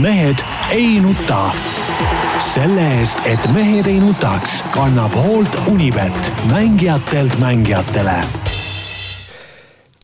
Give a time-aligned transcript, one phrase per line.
[0.00, 0.36] mehed
[0.70, 1.50] ei nuta.
[2.38, 8.16] selle eest, et mehed ei nutaks, kannab hoolt Unibet, mängijatelt mängijatele.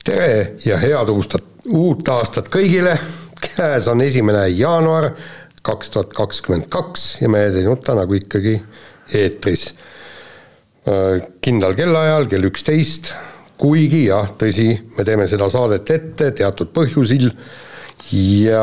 [0.05, 2.99] tere ja head uustat, uut aastat kõigile.
[3.41, 5.11] käes on esimene jaanuar
[5.63, 8.61] kaks tuhat kakskümmend kaks ja Mehed ei nuta nagu ikkagi
[9.15, 9.75] eetris.
[11.41, 13.13] kindlal kellaajal kell üksteist,
[13.59, 17.33] kuigi jah, tõsi, me teeme seda saadet ette teatud põhjusil
[18.13, 18.63] ja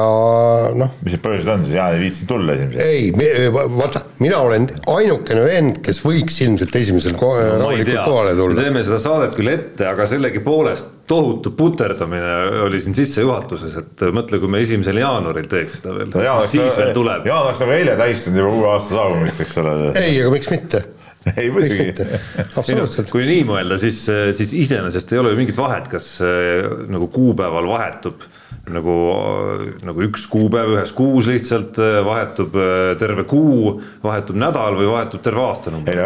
[0.73, 0.95] noh.
[1.05, 2.81] mis need põhjused on siis, Jaan ei viitsinud tulla esimesel?
[2.81, 3.11] ei,
[3.53, 8.57] vaata, mina olen ainukene vend, kes võiks ilmselt esimesel ko no, rahulikult kohale tulla.
[8.57, 14.41] me teeme seda saadet küll ette, aga sellegipoolest tohutu puterdamine oli siin sissejuhatuses, et mõtle,
[14.41, 17.27] kui me esimesel jaanuaril teeks seda veel no,, siis veel tuleb.
[17.29, 19.75] Jaan oleks nagu eile tähistanud juba uue aasta saabumist, eks ole.
[20.01, 20.85] ei, aga miks mitte
[21.41, 22.07] ei muidugi.
[22.57, 23.09] absoluutselt.
[23.13, 24.01] kui nii mõelda, siis,
[24.37, 26.15] siis iseenesest ei ole ju mingit vahet, kas
[26.89, 28.25] nagu kuupäeval vahetub
[28.73, 28.95] nagu,
[29.85, 32.55] nagu üks kuupäev ühes kuus lihtsalt vahetub
[33.01, 36.01] terve kuu, vahetub nädal või vahetub terve aastanumber.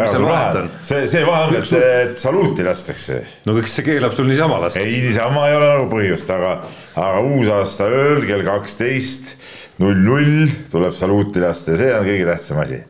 [0.86, 1.72] see, see vahe on, et,
[2.04, 3.22] et saluuti lastakse.
[3.48, 4.84] no kas see keelab sul niisama lasta?
[4.84, 6.54] ei, niisama ei ole nagu põhjust, aga,
[6.94, 9.36] aga uusaasta ööl kell kaksteist
[9.80, 12.82] null null tuleb saluuti lasta ja see on kõige tähtsam asi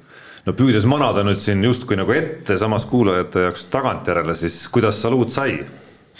[0.46, 5.32] no püüdes manada nüüd siin justkui nagu ette, samas kuulajate jaoks tagantjärele, siis kuidas saluut
[5.34, 5.60] sai?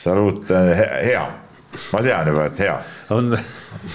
[0.01, 1.23] saluut hea,
[1.93, 2.77] ma tean juba, et hea.
[3.15, 3.31] on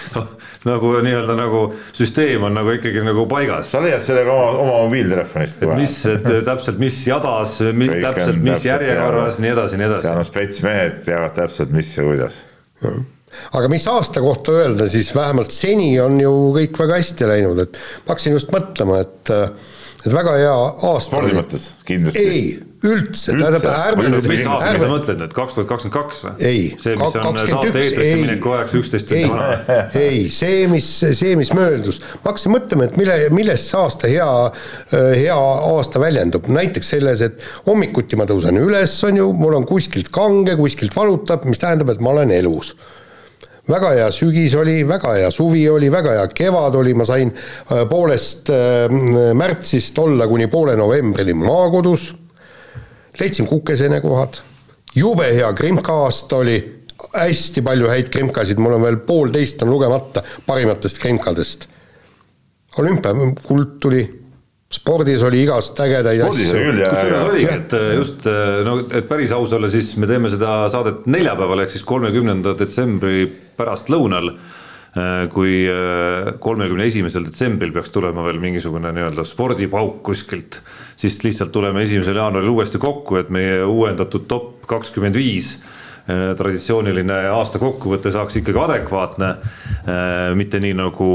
[0.70, 1.62] nagu nii-öelda nagu
[1.94, 3.70] süsteem on nagu ikkagi nagu paigas.
[3.72, 5.64] sa leiad selle ka oma, oma mobiiltelefonist.
[5.64, 10.08] et mis, et täpselt, mis jadas, täpselt, mis täpselt järjekorras, nii edasi, nii edasi.
[10.08, 12.42] seal on spetsmehed, teavad täpselt, mis ja kuidas
[13.56, 17.80] aga mis aasta kohta öelda, siis vähemalt seni on ju kõik väga hästi läinud, et
[18.06, 19.34] ma hakkasin just mõtlema, et
[20.06, 21.09] et väga hea aasta.
[21.09, 22.22] spordi mõttes kindlasti.
[22.22, 22.42] ei,
[22.86, 24.28] üldse, tähendab ärme nüüd.
[24.30, 26.34] mis aasta sa mõtled nüüd, kaks tuhat kakskümmend kaks või?
[26.45, 26.64] ei.
[28.59, 29.80] ajaks üksteist tundi vana.
[30.06, 34.30] ei, see, mis, see, mis möödus, ma hakkasin mõtlema, et mille, millest see aasta hea,
[34.94, 35.38] hea
[35.72, 40.57] aasta väljendub, näiteks selles, et hommikuti ma tõusen üles, on ju, mul on kuskilt kange,
[40.59, 42.75] kuskilt valutab, mis tähendab, et ma olen elus
[43.70, 47.31] väga hea sügis oli, väga hea suvi oli, väga hea kevad oli, ma sain
[47.90, 48.52] poolest
[49.34, 52.12] märtsist olla kuni poole novembrini maakodus,
[53.20, 54.42] leidsin kukesenekohad,
[54.96, 56.59] jube hea krimka aasta oli,
[57.16, 61.68] hästi palju häid krimkasid, mul on veel poolteist on lugemata parimatest krimkadest.
[62.78, 64.25] olümpiakuld tuli
[64.74, 66.31] spordis oli igast ägedaid asju.
[66.34, 68.26] kusjuures oligi, et just
[68.66, 73.25] no et päris aus olla, siis me teeme seda saadet neljapäeval ehk siis kolmekümnenda detsembri
[73.58, 74.36] pärastlõunal.
[75.28, 75.66] kui
[76.40, 80.62] kolmekümne esimesel detsembril peaks tulema veel mingisugune nii-öelda spordipauk kuskilt,
[80.96, 85.58] siis lihtsalt tuleme esimesel jaanuaril uuesti kokku, et meie uuendatud top kakskümmend viis
[86.06, 89.30] traditsiooniline aasta kokkuvõte saaks ikkagi adekvaatne.
[90.36, 91.10] mitte nii nagu,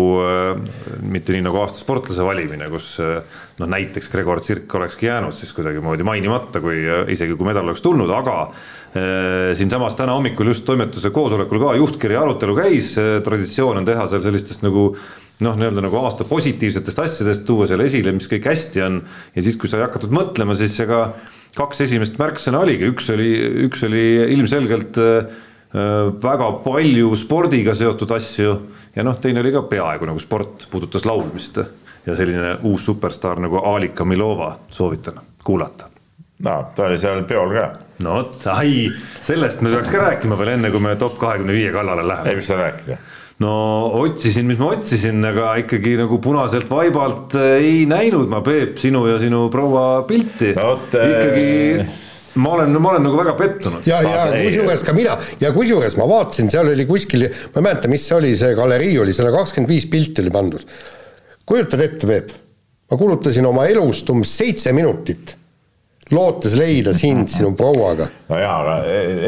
[1.03, 6.07] mitte nii nagu aasta sportlase valimine, kus noh, näiteks Gregor Tsirk olekski jäänud siis kuidagimoodi
[6.07, 8.51] mainimata, kui isegi kui medal oleks tulnud, aga
[9.55, 14.67] siinsamas täna hommikul just toimetuse koosolekul ka juhtkirja arutelu käis, traditsioon on teha seal sellistest
[14.67, 14.91] nagu
[15.45, 19.01] noh, nii-öelda nagu aasta positiivsetest asjadest, tuua seal esile, mis kõik hästi on
[19.35, 21.11] ja siis, kui sai hakatud mõtlema, siis ega
[21.57, 23.31] kaks esimest märksõna oligi, üks oli,
[23.67, 24.05] üks oli
[24.37, 24.99] ilmselgelt
[26.23, 28.55] väga palju spordiga seotud asju
[28.97, 31.61] ja noh, teine oli ka peaaegu nagu sport, puudutas laulmist
[32.07, 35.87] ja selline uus superstaar nagu Alika Milova, soovitan kuulata.
[36.45, 37.71] no ta oli seal peol ka.
[38.03, 38.91] no vot, ai,
[39.23, 42.31] sellest me peaks ka rääkima veel enne, kui me top kahekümne viie kallale läheme.
[42.31, 42.99] ei, mis seal rääkida
[43.41, 43.55] no
[44.03, 49.17] otsisin, mis ma otsisin, aga ikkagi nagu punaselt vaibalt ei näinud ma, Peep, sinu ja
[49.23, 50.77] sinu proua pilti no,.
[50.93, 51.87] ikkagi
[52.41, 53.89] ma olen, ma olen nagu väga pettunud.
[53.89, 57.91] ja, ja kusjuures ka mina ja kusjuures ma vaatasin, seal oli kuskil, ma ei mäleta,
[57.93, 60.79] mis see oli, see galerii oli, sada kakskümmend viis pilti oli pandud.
[61.49, 62.33] kujutad ette, Peep,
[62.93, 65.40] ma kulutasin oma elust umbes seitse minutit
[66.11, 68.09] lootes leida sind sinu prouaga.
[68.29, 68.77] no jaa, aga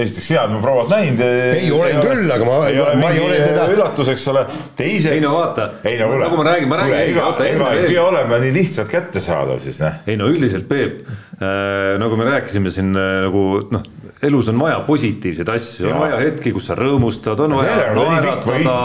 [0.02, 1.22] esiteks hea, et ma prouat näinud.
[1.22, 2.58] ei, olen küll, aga ma,
[3.00, 3.66] ma, ei ole teda.
[3.74, 4.44] üllatus, eks ole.
[4.78, 5.14] teiseks.
[5.14, 7.00] ei no vaata, nagu ma räägin, ma räägin.
[7.14, 10.02] ega, ega ei pea olema nii lihtsalt kättesaadav siis, noh.
[10.06, 13.90] ei no üldiselt, Peep äh,, nagu me rääkisime siin äh, nagu noh
[14.22, 18.76] elus on vaja positiivseid asju, on vaja hetki, kus sa rõõmustad, on vaja naeratada,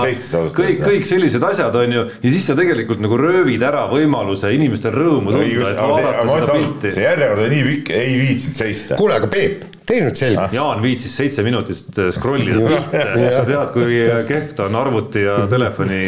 [0.57, 4.95] kõik, kõik sellised asjad on ju, ja siis sa tegelikult nagu röövid ära võimaluse inimestel
[4.97, 6.93] rõõmu tunda, et vaadata seda pilti.
[6.95, 8.97] see järjekord oli nii pikk, ei viitsinud seista.
[8.97, 10.57] kuule, aga Peep, tee nüüd selgeks.
[10.57, 13.05] Jaan viitsis seitse minutit scroll ida pilte,
[13.37, 14.01] sa tead, kui
[14.31, 16.01] kehv ta on arvuti ja telefoni,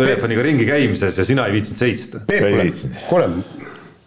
[0.00, 2.24] telefoniga ringi käimises ja sina ei viitsinud seista.
[2.32, 2.48] Peep,
[3.12, 3.28] kuule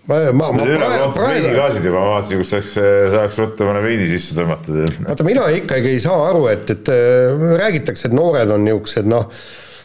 [0.08, 0.64] ma, ma, ma
[1.12, 1.52] praegu.
[1.58, 2.74] gaasid juba, ma vaatasin, kus saaks,
[3.14, 4.88] saaks ruttu mõne veini sisse tõmmata.
[5.04, 9.28] vaata, mina ikkagi ei saa aru, et, et äh, räägitakse, et noored on niisugused noh,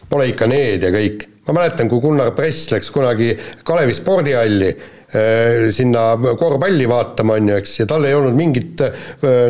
[0.09, 1.27] pole ikka need ja kõik.
[1.47, 3.33] ma mäletan, kui Gunnar Press läks kunagi
[3.67, 6.05] Kalevi spordihalli äh, sinna
[6.39, 8.83] korvpalli vaatama, on ju, eks, ja tal ei olnud mingit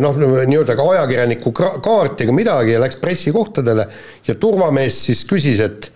[0.01, 0.17] noh,
[0.49, 3.85] nii-öelda ka ajakirjaniku ka- kaarti ega midagi ja läks pressikohtadele
[4.27, 5.91] ja turvamees siis küsis, et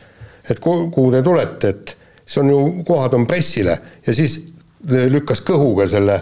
[0.48, 1.96] et ku- kuhu te tulete, et
[2.28, 3.74] see on ju, kohad on pressile
[4.06, 4.38] ja siis
[4.86, 6.22] lükkas kõhuga selle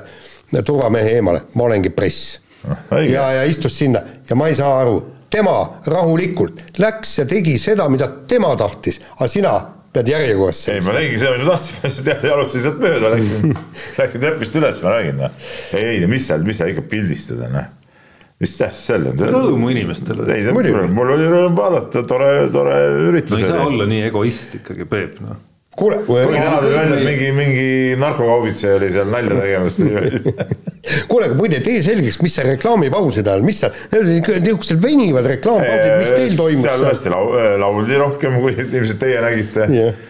[0.66, 3.12] turvamehe eemale, ma olengi press õige.
[3.12, 5.00] ja, ja istus sinna ja ma ei saa aru,
[5.32, 5.56] tema
[5.86, 9.56] rahulikult läks ja tegi seda, mida tema tahtis, aga sina
[9.96, 13.58] pead järjekorras ei, ma tegin seda, mida tahtsin, ma lihtsalt jalutasin sealt mööda, läksin,
[14.02, 15.42] läksin trepist üles, ma räägin noh.
[15.80, 17.74] ei, mis seal, mis seal ikka pildistada noh.
[18.44, 19.26] mis tähtsus seal on?
[19.36, 20.28] rõõmu inimestele.
[20.36, 20.48] ei,
[20.96, 25.20] mul oli rõõm vaadata, tore, tore no üritus ei saa olla nii egoist ikkagi, Peep,
[25.26, 25.44] noh.
[25.76, 26.00] kuule,
[27.04, 27.68] mingi, mingi
[28.00, 29.80] narkokaubitseja oli seal nalja tegemas.
[31.12, 34.82] kuule, aga muide, tee selgeks, mis see reklaamipausid ajal, mis seal, need olid ikka niisugused
[34.84, 36.88] venivad reklaampausid, mis teil toimus seal seal?
[36.90, 40.02] tõesti lau-, lauldi rohkem, kui ilmselt teie nägite Jah.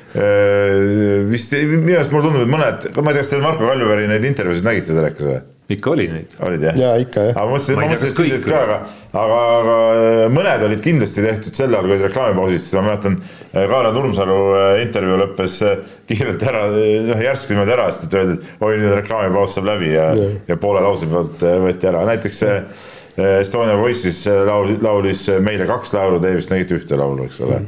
[1.31, 4.31] vist, minu arust mulle tundub, et mõned, ma ei tea, kas te Marko Kaljuveeri neid
[4.31, 5.43] intervjuusid nägite telekas või?
[5.69, 6.35] ikka oli neid.
[6.45, 6.75] olid jah?
[6.77, 7.37] Jaa, ikka, jah.
[7.39, 8.75] aga ma mõtlesin, Ma mõtlesin, et sellised ka, aga,
[9.15, 13.19] aga, aga äh, mõned olid kindlasti tehtud sel ajal, kui olid reklaamipausid, sest ma mäletan,
[13.55, 15.77] Kaarel Nurmsalu äh, intervjuu lõppes äh,
[16.09, 16.65] kiirelt ära,
[17.09, 20.09] noh järsku niimoodi ära, sest et öeldi, et oi nüüd reklaamipaus saab läbi ja,
[20.49, 22.61] ja poole lause pealt äh, võeti ära, näiteks äh,
[23.39, 27.63] Estonia Voice'is äh, laulis, laulis meile kaks laulu, teie vist nägite ühte laulu, eks ole.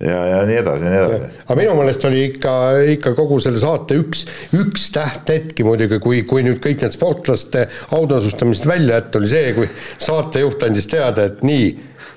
[0.00, 1.42] ja, ja nii edasi ja nii edasi.
[1.44, 2.54] aga minu meelest oli ikka,
[2.94, 4.24] ikka kogu selle saate üks,
[4.56, 7.66] üks tähthetki muidugi, kui, kui nüüd kõik need sportlaste
[7.96, 9.70] autasustamised välja jätta, oli see, kui
[10.00, 11.68] saatejuht andis teada, et nii,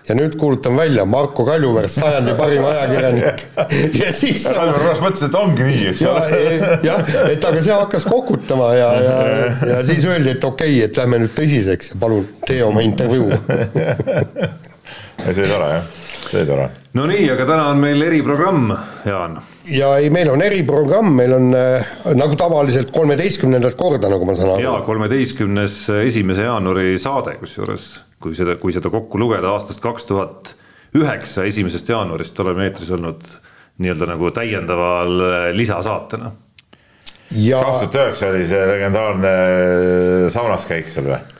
[0.07, 3.43] ja nüüd kuulutan välja Marko Kaljuveer, sajandi parim ajakirjanik.
[4.01, 7.75] ja siis Kaljuveer korraks mõtles, et ongi nii, eks ja ole., jah, et aga see
[7.75, 9.17] hakkas kokutama ja, ja,
[9.73, 13.31] ja siis öeldi, et okei okay,, et lähme nüüd tõsiseks ja palun tee oma intervjuu.
[15.23, 15.91] see oli tore jah,
[16.29, 16.69] see tore.
[16.97, 18.71] no nii, aga täna on meil eriprogramm,
[19.07, 19.37] Jaan.
[19.71, 24.55] ja ei, meil on eriprogramm, meil on äh, nagu tavaliselt kolmeteistkümnendat korda, nagu ma saan
[24.61, 24.85] ja aru.
[24.87, 27.87] kolmeteistkümnes esimese jaanuari saade, kusjuures
[28.23, 30.53] kui seda, kui seda kokku lugeda aastast kaks tuhat
[30.95, 33.27] üheksa, esimesest jaanuarist oleme eetris olnud
[33.83, 35.21] nii-öelda nagu täiendaval
[35.57, 36.31] lisasaatena.
[37.43, 39.33] ja kaks tuhat üheksa oli see legendaarne
[40.33, 41.32] saunas käik seal või?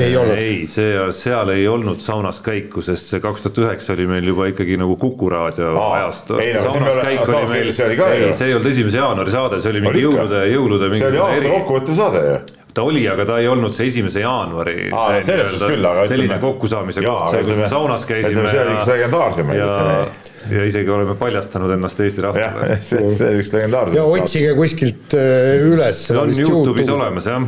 [0.00, 0.38] Ei olnud.
[0.38, 4.48] ei, see, seal ei olnud saunas käiku, sest see kaks tuhat üheksa oli meil juba
[4.50, 6.38] ikkagi nagu Kuku raadio Aa, ajastu.
[6.40, 8.26] ei, see saunas peale- käik saunas oli meil, käik, see oli ka ju.
[8.26, 11.54] ei, see ei olnud esimese jaanuari saade, see oli mingi jõulude, jõulude see oli aasta
[11.54, 12.36] kokkuvõttev saade ju.
[12.74, 14.76] ta oli, aga ta ei olnud see esimese jaanuari.
[14.90, 18.78] Aa, selles suhtes küll, aga selline kokkusaamise koht, see, kus me saunas käisime see oli
[18.80, 22.76] üks legendaarsemaid, ja ütleme., ja isegi oleme paljastanud ennast Eesti rahvale.
[22.88, 23.96] see, see oli üks legendaarne.
[23.96, 26.02] ja otsige kuskilt äh, üles.
[26.08, 26.90] see on Youtube'is.
[26.92, 27.46] olemas jah,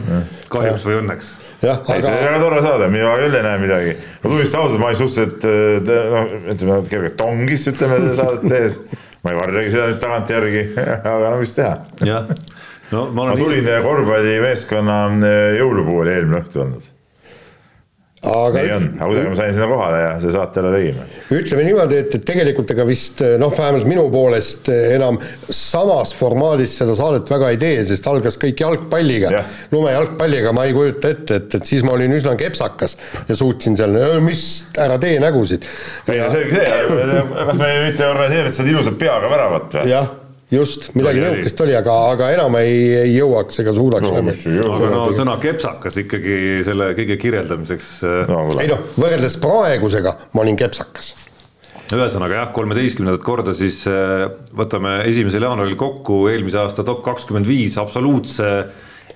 [0.52, 3.60] kahjuks või õnneks jah, ei, see oli aga väga tore saade, mina küll ei näe
[3.62, 3.94] midagi.
[4.22, 5.46] ma tunnistan ausalt, ma olin suhteliselt
[5.86, 8.80] noh, ütleme kergelt tongis, ütleme saadet tehes.
[9.22, 10.66] ma ei varjagi seda nüüd tagantjärgi,
[11.14, 11.78] aga no mis teha.
[12.06, 12.28] jah,
[12.92, 16.92] no ma ma olen tulin korvpallimeeskonna äh, jõulupuu oli eelmine õhtu olnud.
[18.24, 21.04] Aga nii on, aga kuidagi ma sain sinna kohale ja see saate ära tegime.
[21.36, 26.96] ütleme niimoodi, et, et tegelikult ega vist noh, vähemalt minu poolest enam samas formaadis seda
[26.98, 31.58] saadet väga ei tee, sest algas kõik jalgpalliga Jah., lumejalgpalliga, ma ei kujuta ette, et,
[31.60, 32.96] et siis ma olin üsna kepsakas
[33.28, 34.44] ja suutsin seal, mis,
[34.80, 35.66] ära tee nägusid.
[36.08, 39.90] ei no see oli see, kas me mitte organiseerinud seda ilusat peaga väravat või?
[40.50, 41.74] just, midagi Oli, oli.
[41.76, 46.92] aga, aga enam ei, ei jõuaks ega suudaks No, aga no sõna kepsakas ikkagi selle
[46.98, 51.14] kõige kirjeldamiseks äh, no ei noh, võrreldes praegusega ma olin kepsakas.
[51.90, 57.78] ühesõnaga jah, kolmeteistkümnendat korda siis äh, võtame esimesel jaanuaril kokku eelmise aasta top kakskümmend viis
[57.82, 58.52] absoluutse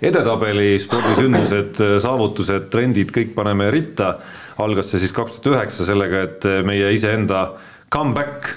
[0.01, 4.15] edetabeli spordisündmused, saavutused, trendid, kõik paneme ritta.
[4.57, 7.43] algas see siis kaks tuhat üheksa sellega, et meie iseenda
[7.93, 8.49] comeback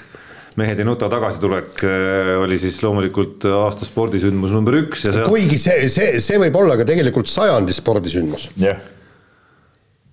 [0.60, 5.58] mehed ei nuta tagasitulek äh, oli siis loomulikult aasta spordisündmus number üks ja see, kuigi
[5.60, 8.82] see, see, see võib olla ka tegelikult sajandi spordisündmus, jah,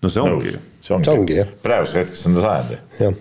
[0.02, 1.52] no see ongi see ongi, See ongi, jah.
[1.62, 2.80] praeguseks hetkeks on ta sajandi.
[3.00, 3.18] jah.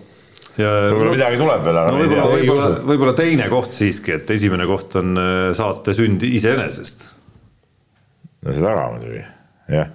[0.63, 4.67] ja võib-olla midagi tuleb veel, aga no võib-olla, võib-olla võib-olla teine koht siiski, et esimene
[4.69, 7.07] koht on äh, saate sünd iseenesest
[8.41, 9.21] no see taga muidugi,
[9.71, 9.91] jah.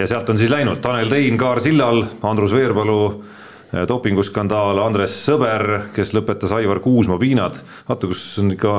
[0.00, 3.02] ja sealt on siis läinud Tanel Tein, Kaar Sillal, Andrus Veerpalu,
[3.72, 7.58] dopinguskandaal, Andres Sõber, kes lõpetas Aivar Kuusma piinad.
[7.88, 8.72] vaata, kus on ikka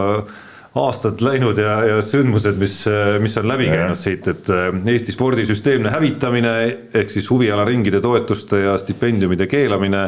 [0.78, 2.84] aastad läinud ja, ja sündmused, mis,
[3.24, 6.52] mis on läbi käinud siit, et äh, Eesti spordi süsteemne hävitamine
[6.94, 10.04] ehk siis huvialaringide toetuste ja stipendiumide keelamine,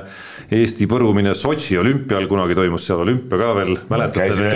[0.52, 4.52] Eesti põrumine Sotši olümpial, kunagi toimus seal olümpia ka veel, mäletate käisime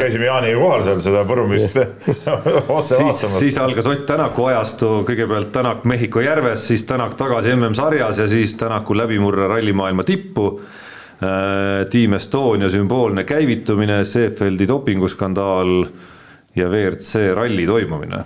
[0.00, 1.78] käisime Jaaniga kohal seal seda põrumist
[2.78, 3.38] otse siis, vaatamas.
[3.38, 8.58] siis algas Ott Tänaku ajastu, kõigepealt Tänak Mehhiko järves, siis Tänak tagasi MM-sarjas ja siis
[8.58, 10.48] Tänaku läbimurre rallimaailma tippu.
[11.90, 15.72] Team Estonia sümboolne käivitumine, Seefeldi dopinguskandaal
[16.56, 18.24] ja WRC ralli toimumine.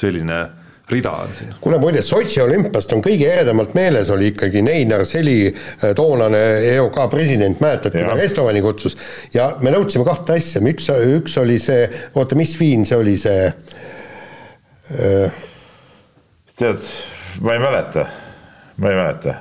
[0.00, 0.46] selline
[0.88, 1.54] rida on siin.
[1.60, 6.40] kuule muide, Sotši olümpiast on kõige eredamalt meeles oli ikkagi Neinar Seli, äh, toonane
[6.70, 8.96] EOK president, mäletad, kui ta restorani kutsus.
[9.34, 10.88] Ja me nõudsime kahte asja, üks,
[11.18, 13.46] üks oli see, oota, mis viin see oli, see
[14.96, 15.44] äh...
[16.56, 16.90] tead,
[17.44, 18.08] ma ei mäleta,
[18.80, 19.38] ma ei mäleta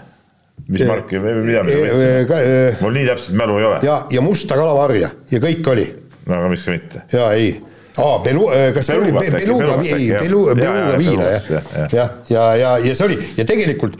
[0.69, 2.59] mis marki mida me võtsime?
[2.83, 3.79] mul nii täpselt mälu ei ole.
[3.85, 5.87] ja, ja musta kalamarja ja kõik oli.
[6.29, 7.03] no aga miks ka mitte.
[7.15, 7.55] ja ei
[7.99, 12.47] aa, Belu-, äh, kas see oli Beluga, ei, Belu-, Beluga viina jah, jah, ja, ja,
[12.61, 13.99] ja, ja see oli ja tegelikult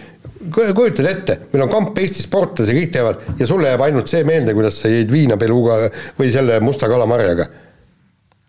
[0.49, 4.55] kujutad ette, meil on kamp Eesti sportlasi, kõik teevad ja sulle jääb ainult see meelde,
[4.55, 5.81] kuidas sa jõid viina Beluga
[6.19, 7.49] või selle musta kalamarjaga.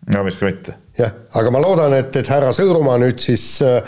[0.07, 0.77] Ka mitte.
[0.97, 3.81] jah, aga ma loodan, et, et härra Sõõrumaa nüüd siis äh,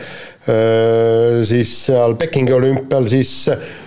[0.44, 3.30] Äh, siis seal Pekingi olümpial siis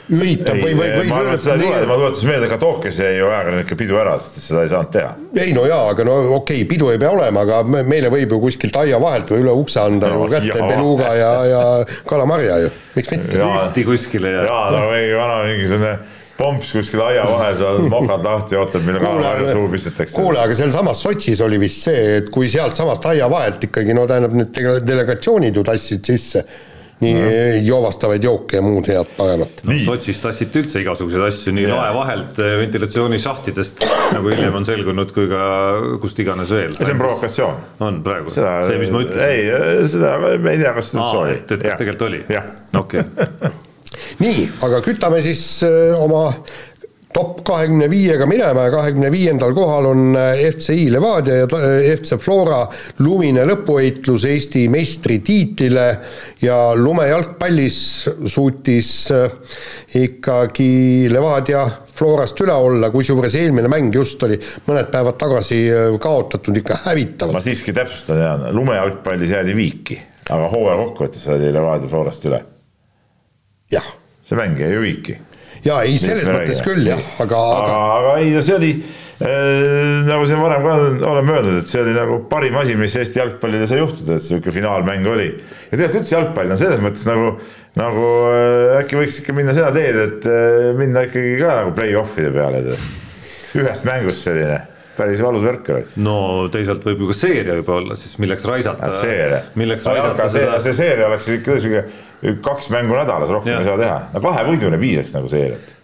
[0.08, 2.56] üritab ei, või, või, või ma arvan, et seda ei tule, ma tuletasin meelde, ka
[2.62, 5.10] Tokyos jäi ju ajakirjanike pidu ära, sest seda ei saanud teha.
[5.42, 8.40] ei no jaa, aga no okei okay,, pidu ei pea olema, aga meile võib ju
[8.46, 11.62] kuskilt aia vahelt või üle ukse anda no, kätte beluga ja, ja
[12.08, 13.42] kalamarja ju, miks mitte.
[13.42, 14.46] lifti kuskile ja.
[14.48, 15.92] jaa, no mingi vana mingisugune
[16.36, 20.16] pomps kuskil aia vahel, seal mokad lahti, ootab, millal kalamarja suhu pistetakse.
[20.18, 24.36] kuule, aga sealsamas Sotšis oli vist see, et kui sealtsamast aia vahelt ikkagi no tähendab,
[24.36, 26.46] need delegatsioonid ju tassisid sisse
[27.00, 27.32] nii no.
[27.66, 29.76] joovastavaid jooke ja muud head paremat no,.
[29.84, 33.84] Sotšis tassiti üldse igasuguseid asju nii lae vahelt, eh, ventilatsioonišahtidest,
[34.16, 35.44] nagu hiljem on selgunud, kui ka
[36.00, 36.72] kust iganes veel.
[36.76, 37.62] see on provokatsioon.
[37.84, 39.28] on praegu, see, mis ma ütlesin.
[39.28, 41.38] ei, seda me ei tea, kas see üldse oli.
[41.38, 42.24] et, et kas tegelikult oli?
[42.80, 43.08] okei
[44.22, 46.30] nii, aga kütame siis äh, oma
[47.16, 52.18] top kahekümne viiega minema ja kahekümne viiendal kohal on äh, FCI Levadia ja äh, FC
[52.20, 52.60] Flora
[53.00, 55.86] lumine lõpuheitlus Eesti meistritiitlile
[56.44, 57.78] ja lumejalgpallis
[58.28, 58.90] suutis
[59.96, 60.72] ikkagi
[61.12, 61.64] Levadia
[61.96, 64.36] Florast üle olla, kusjuures eelmine mäng just oli
[64.66, 65.62] mõned päevad tagasi
[66.02, 67.38] kaotatud ikka hävitavalt.
[67.38, 69.96] ma siiski täpsustan, lumejalgpallis jäädi viiki,
[70.28, 72.42] aga hooaja kokkuvõttes oli Levadia Florast üle.
[73.72, 73.94] Jah
[74.26, 75.16] see mäng jäi ju viiki.
[75.66, 77.80] ja ei, selles mõttes küll jah, aga, aga.
[77.96, 80.76] aga ei, no see oli äh, nagu siin varem ka
[81.12, 84.54] oleme öelnud, et see oli nagu parim asi, mis Eesti jalgpallile sai juhtuda, et sihuke
[84.54, 85.28] finaalmäng oli.
[85.36, 87.34] ja tegelikult üldse jalgpall on selles mõttes nagu,
[87.78, 92.34] nagu äh, äkki võiks ikka minna seda teed, et äh, minna ikkagi ka nagu play-off'ide
[92.34, 92.64] peale.
[93.56, 94.64] ühest mängust selline
[94.96, 95.96] päris valus värk oleks.
[96.00, 96.18] no
[96.52, 98.92] teisalt võib ju ka seeria juba olla, siis milleks raisata.
[99.54, 100.60] milleks raisata seda.
[100.64, 103.60] see seeria oleks siis ikka sihuke kaks mängu nädalas, rohkem ja.
[103.60, 103.98] ei saa teha.
[104.14, 105.76] no kahe võiduni piisaks nagu seeriat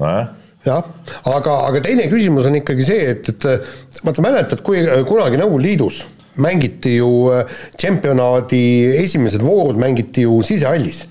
[0.00, 0.30] nojah
[0.66, 0.88] jah,
[1.34, 6.02] aga, aga teine küsimus on ikkagi see, et, et vaata, mäletad, kui kunagi Nõukogude Liidus
[6.40, 7.28] mängiti ju
[7.76, 8.64] tšempionaadi
[9.02, 11.04] esimesed voorud mängiti ju sisehallis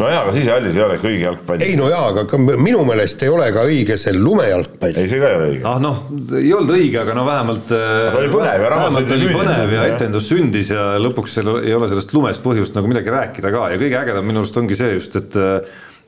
[0.00, 1.62] no jaa, aga sisehallis ei ole kõigi jalgpall.
[1.62, 4.98] ei no jaa, aga minu meelest ei ole ka õige see lumejalgpall.
[4.98, 5.62] ei, see ka ei ole õige.
[5.70, 6.02] ah noh,
[6.40, 7.70] ei olnud õige, aga no vähemalt.
[7.70, 11.90] ta oli põnev ja vähemalt oli põnev ja etendus sündis ja lõpuks seal ei ole
[11.92, 15.14] sellest lumest põhjust nagu midagi rääkida ka ja kõige ägedam minu arust ongi see just,
[15.20, 15.38] et,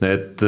[0.07, 0.47] et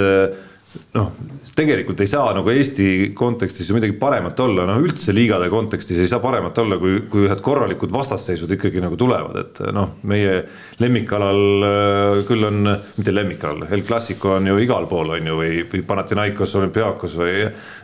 [0.98, 1.12] noh,
[1.58, 6.10] tegelikult ei saa nagu Eesti kontekstis ju midagi paremat olla, noh üldse liigade kontekstis ei
[6.10, 10.36] saa paremat olla, kui, kui ühed korralikud vastasseisud ikkagi nagu tulevad, et noh, meie
[10.78, 12.62] lemmikalal äh, küll on,
[12.98, 17.34] mitte lemmikalal, El Clasico on ju igal pool, on ju, või, või Panathinaikos, Olümpiakos või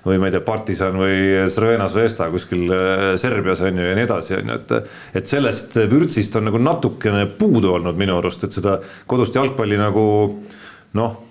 [0.04, 4.06] või ma ei tea, Partisan või Crvena Zvezda kuskil äh, Serbias on ju ja nii
[4.06, 8.54] edasi, on ju, et et sellest vürtsist on nagu natukene puudu olnud minu arust, et
[8.54, 8.78] seda
[9.10, 10.04] kodust jalgpalli nagu
[10.94, 11.22] noh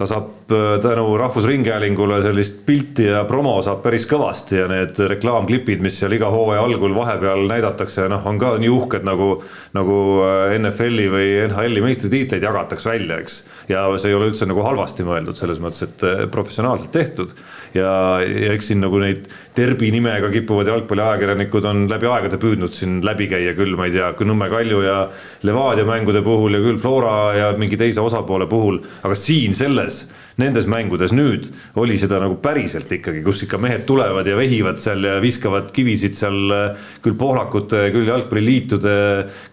[0.00, 5.82] ta saab äh, tänu Rahvusringhäälingule sellist pilti ja promo saab päris kõvasti ja need reklaamklipid,
[5.84, 9.30] mis seal iga hooaja algul vahepeal näidatakse, noh, on ka nii uhked nagu,
[9.76, 13.42] nagu äh, NFL-i või NHL-i meistritiitleid jagatakse välja, eks.
[13.68, 17.36] ja see ei ole üldse nagu halvasti mõeldud selles mõttes, et äh, professionaalselt tehtud
[17.74, 23.00] ja, ja eks siin nagu neid Derbi nimega kippuvad jalgpalliajakirjanikud on läbi aegade püüdnud siin
[23.06, 25.00] läbi käia küll, ma ei tea, küll Nõmme Kalju ja
[25.46, 30.04] Levadia mängude puhul ja küll Flora ja mingi teise osapoole puhul, aga siin selles
[30.38, 31.48] nendes mängudes nüüd
[31.80, 36.16] oli seda nagu päriselt ikkagi, kus ikka mehed tulevad ja vehivad seal ja viskavad kivisid
[36.18, 38.96] seal äh, küll pohlakute, küll jalgpalliliitude,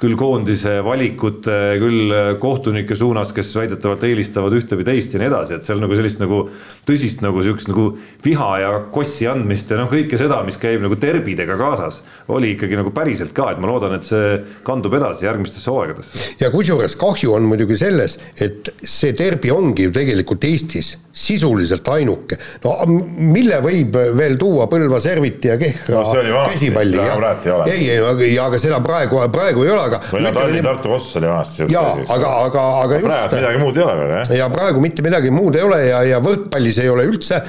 [0.02, 5.32] küll koondise valikute, küll äh, kohtunike suunas, kes väidetavalt eelistavad ühte või teist ja nii
[5.32, 6.44] edasi, et seal nagu sellist nagu
[6.88, 7.90] tõsist nagu sihukest nagu
[8.24, 12.78] viha ja kossi andmist ja noh, kõike seda, mis käib nagu derbidega kaasas, oli ikkagi
[12.80, 16.24] nagu päriselt ka, et ma loodan, et see kandub edasi järgmistesse hooaegadesse.
[16.42, 21.88] ja kusjuures kahju on muidugi selles, et see derbi ongi ju tegelikult Eesti Eestis sisuliselt
[21.90, 22.38] ainuke.
[22.64, 22.74] no
[23.18, 27.64] mille võib veel tuua Põlva Serviti ja Kehra no, käsipalli, jah.
[27.72, 31.18] ei, ei, ja aga seda praegu, praegu ei ole, aga või no Tallinn, Tartu Koss
[31.20, 31.70] oli vanasti.
[31.74, 34.36] jaa, aga, aga, aga just praegu midagi muud ei ole veel, jah.
[34.42, 37.42] ja praegu mitte midagi muud ei ole ja, ja võrkpallis ei ole üldse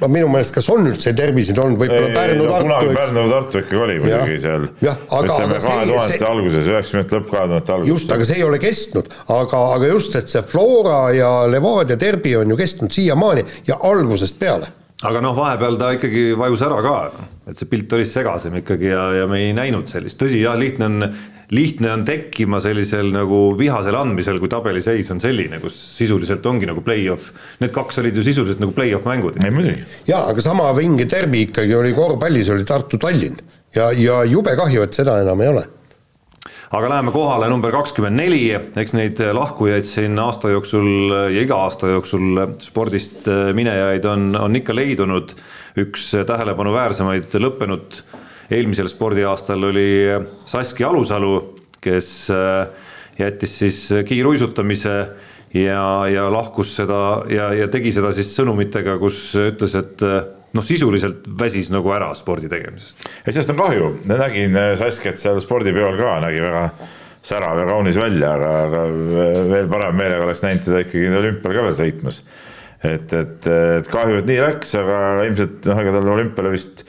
[0.00, 2.64] no minu meelest, kas on üldse terviseid olnud, võib-olla Pärnu, Tartu.
[2.66, 4.66] kunagi Pärnu, Tartu ikkagi oli muidugi seal.
[4.80, 7.92] ütleme kahe tuhandete alguses, üheksakümnendate lõpp, kahe tuhandete alguses.
[7.92, 12.36] just, aga see ei ole kestnud, aga, aga just, et see Flora ja Levadia derbi
[12.38, 14.72] on ju kestnud siiamaani ja algusest peale
[15.06, 16.94] aga noh, vahepeal ta ikkagi vajus ära ka,
[17.46, 20.88] et see pilt oli segasem ikkagi ja, ja me ei näinud sellist, tõsi jah, lihtne
[20.90, 21.10] on
[21.54, 26.82] lihtne on tekkima sellisel nagu vihasel andmisel, kui tabeliseis on selline, kus sisuliselt ongi nagu
[26.84, 27.32] play-off.
[27.62, 29.40] Need kaks olid ju sisuliselt nagu play-off mängud.
[30.08, 33.40] jaa, aga sama vinge derbi ikkagi oli korvpallis, oli Tartu-Tallinn
[33.74, 35.64] ja, ja jube kahju, et seda enam ei ole
[36.68, 41.94] aga läheme kohale number kakskümmend neli, eks neid lahkujaid siin aasta jooksul ja iga aasta
[41.94, 45.32] jooksul spordist minejaid on, on ikka leidunud.
[45.78, 48.00] üks tähelepanuväärsemaid lõppenud
[48.50, 49.88] eelmisel spordiaastal oli
[50.46, 51.34] Saskia Alusalu,
[51.80, 52.68] kes äh,
[53.18, 54.96] jättis siis kiiruisutamise
[55.54, 60.04] ja, ja lahkus seda ja, ja tegi seda siis sõnumitega, kus ütles, et
[60.54, 63.08] noh, sisuliselt väsis nagu ära spordi tegemisest.
[63.24, 66.62] ja sellest on kahju, nägin Saskiat seal spordipeol ka, nägi väga
[67.28, 68.84] särav ja kaunis välja, aga, aga
[69.50, 72.22] veel parem meelega oleks näinud teda ikkagi olümpial ka veel sõitmas.
[72.84, 76.84] et, et, et kahju, et nii läks, aga ilmselt noh, ega tal olümpiale vist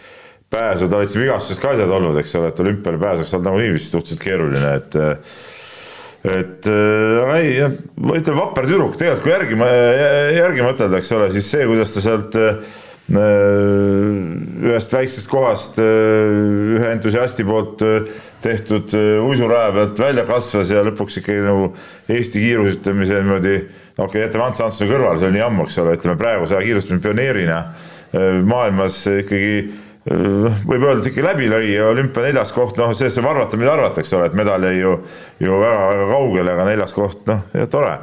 [0.49, 3.93] pääsu, tal olid vigastused ka asjad olnud, eks ole, et olümpiale pääseks olnud nagunii vist
[3.93, 4.99] suhteliselt keeruline, et
[6.19, 7.53] et aga ei,
[8.03, 9.55] ma ütlen, vapper tüdruk, tegelikult kui järgi,
[10.35, 12.35] järgi mõtelda, eks ole, siis see, kuidas ta sealt
[14.69, 17.81] ühest väiksest kohast ühe entusiasti poolt
[18.43, 18.93] tehtud
[19.25, 21.71] uisuraja pealt välja kasvas ja lõpuks ikkagi nagu
[22.11, 23.55] Eesti kiirusütlemise niimoodi,
[23.97, 26.67] okei okay,, jätame Ants Antsuse kõrvale, see oli nii ammu, eks ole, ütleme praeguse aja
[26.67, 27.59] kiirustamise pioneerina
[28.49, 29.53] maailmas ikkagi
[30.09, 33.75] võib öelda, et ikka läbi lõi ja olümpia neljas koht, noh, sellest võib arvata, mida
[33.75, 34.95] arvata, eks ole, et medal jäi ju,
[35.43, 37.93] ju väga-väga kaugele, aga neljas koht, noh, tore.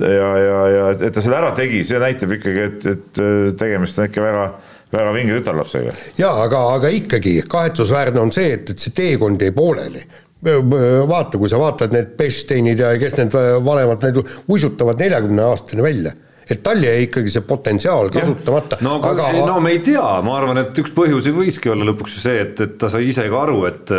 [0.00, 3.22] ja, ja, ja et ta selle ära tegi, see näitab ikkagi, et, et
[3.60, 4.48] tegemist on ikka väga,
[4.96, 5.94] väga vinge tütarlapsega.
[6.18, 10.04] ja aga, aga ikkagi kahetsusväärne on see, et, et see teekond jäi pooleli
[10.44, 16.12] vaata, kui sa vaatad need Bechsteinid ja kes need vanemad, need uisutavad neljakümne aastani välja
[16.50, 18.78] et tal jäi ikkagi see potentsiaal kasutamata.
[18.84, 22.18] no aga, aga no me ei tea, ma arvan, et üks põhjusi võiski olla lõpuks
[22.18, 23.94] ju see, et, et ta sai ise ka aru, et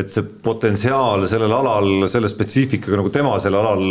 [0.00, 3.82] et see potentsiaal sellel alal, selle spetsiifikaga nagu tema sel alal,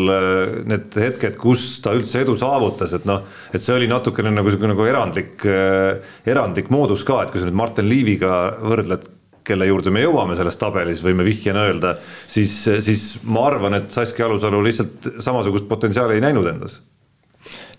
[0.70, 4.72] need hetked, kus ta üldse edu saavutas, et noh, et see oli natukene nagu niisugune
[4.72, 5.44] nagu erandlik,
[6.24, 9.10] erandlik moodus ka, et kui sa nüüd Martin Liiviga võrdled
[9.50, 11.96] kelle juurde me jõuame selles tabelis, võime vihjena öelda,
[12.30, 12.54] siis,
[12.86, 16.80] siis ma arvan, et Saskia Alusalu lihtsalt samasugust potentsiaali ei näinud endas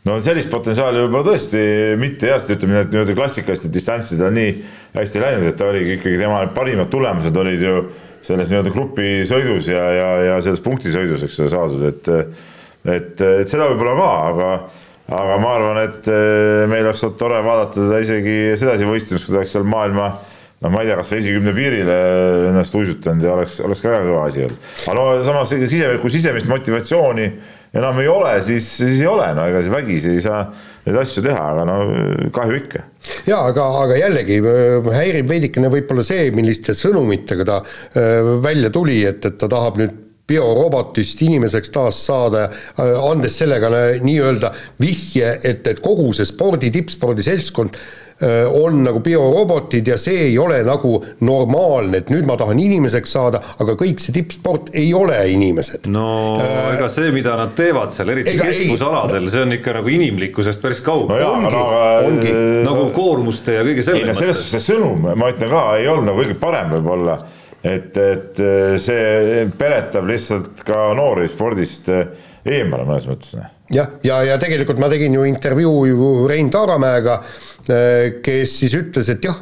[0.08, 1.64] no sellist potentsiaali võib-olla tõesti
[2.00, 4.54] mitte jah, sest ütleme, need nii-öelda klassikalised distantsid on nii
[4.94, 7.74] hästi läinud, et ta oligi ikkagi tema parimad tulemused olid ju
[8.24, 12.12] selles nii-öelda grupisõidus ja, ja, ja selles punktisõidus, eks ole, saadud, et
[12.80, 14.50] et, et seda võib-olla ka, aga
[15.10, 19.34] aga ma arvan, et eh, meil oleks olnud tore vaadata teda isegi sedasi võistlemist, kui
[19.34, 20.06] ta oleks seal maailma
[20.60, 21.96] noh, ma ei tea, kas või esikümne piirile
[22.50, 24.68] ennast uisutanud ja oleks, oleks ka väga kõva asi olnud.
[24.84, 27.26] aga no samas sise, kui sisemist motivatsiooni
[27.76, 30.42] enam ei ole, siis, siis ei ole, no ega see vägisi ei saa
[30.86, 31.78] neid asju teha, aga no
[32.34, 32.84] kahju ikka.
[33.28, 39.02] ja aga, aga jällegi äh, häirib veidikene võib-olla see, milliste sõnumitega ta äh, välja tuli,
[39.06, 39.98] et, et ta tahab nüüd
[40.30, 43.70] biorobotist inimeseks taas saada, äh, andes sellega
[44.02, 44.52] nii-öelda
[44.82, 48.09] vihje, et, et kogu see spordi, tippspordi seltskond Äh,
[48.62, 53.40] on nagu biorobotid ja see ei ole nagu normaalne, et nüüd ma tahan inimeseks saada,
[53.62, 55.88] aga kõik see tippsport ei ole inimesed.
[55.92, 56.06] no
[56.40, 60.82] äh, ega see, mida nad teevad seal, eriti kestvusaladel, see on ikka nagu inimlikkusest päris
[60.84, 61.34] kaugel no.
[61.34, 61.66] ongi, no,
[62.10, 62.34] ongi.
[62.66, 64.24] nagu koormuste ja kõige selle mõttes.
[64.24, 67.16] selles suhtes see sõnum, ma ütlen ka, ei olnud nagu kõige parem võib-olla
[67.60, 73.34] et, et äh, see peletab lihtsalt ka noori spordist eemale mõnes mõttes.
[73.70, 77.20] Jah, ja, ja, ja tegelikult ma tegin ju intervjuu ju Rein Taaramäega
[77.68, 79.36] Äh, kes siis ütles, et jah,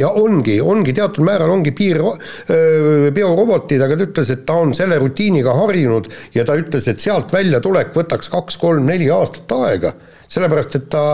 [0.00, 4.74] ja ongi, ongi teatud määral ongi piir äh, biorobotid, aga ta ütles, et ta on
[4.74, 9.94] selle rutiiniga harjunud ja ta ütles, et sealt väljatulek võtaks kaks-kolm-neli aastat aega
[10.30, 11.04] sellepärast, et ta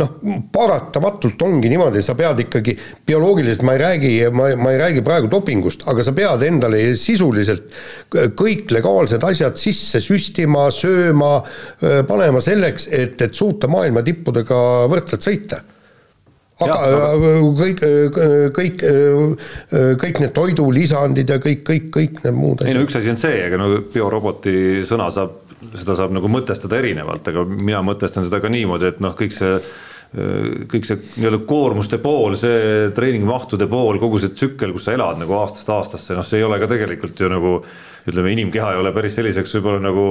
[0.00, 0.16] noh,
[0.52, 2.76] paratamatult ongi niimoodi, sa pead ikkagi
[3.06, 7.70] bioloogiliselt, ma ei räägi, ma, ma ei räägi praegu dopingust, aga sa pead endale sisuliselt
[8.38, 11.38] kõik legaalsed asjad sisse süstima, sööma,
[12.08, 15.62] panema selleks, et, et suuta maailma tippudega võrdselt sõita
[16.64, 17.08] aga ja,
[17.58, 17.82] kõik,
[18.56, 18.84] kõik,
[20.00, 22.70] kõik need toidulisandid ja kõik, kõik, kõik need muud asjad.
[22.70, 24.54] ei no üks asi on see, ega no bioroboti
[24.88, 29.16] sõna saab seda saab nagu mõtestada erinevalt, aga mina mõtestan seda ka niimoodi, et noh,
[29.16, 29.58] kõik see
[30.16, 35.34] kõik see nii-öelda koormuste pool, see treeningmahtude pool, kogu see tsükkel, kus sa elad nagu
[35.36, 37.52] aastast aastasse, noh, see ei ole ka tegelikult ju nagu
[38.06, 40.04] ütleme, inimkeha ei ole päris selliseks võib-olla nagu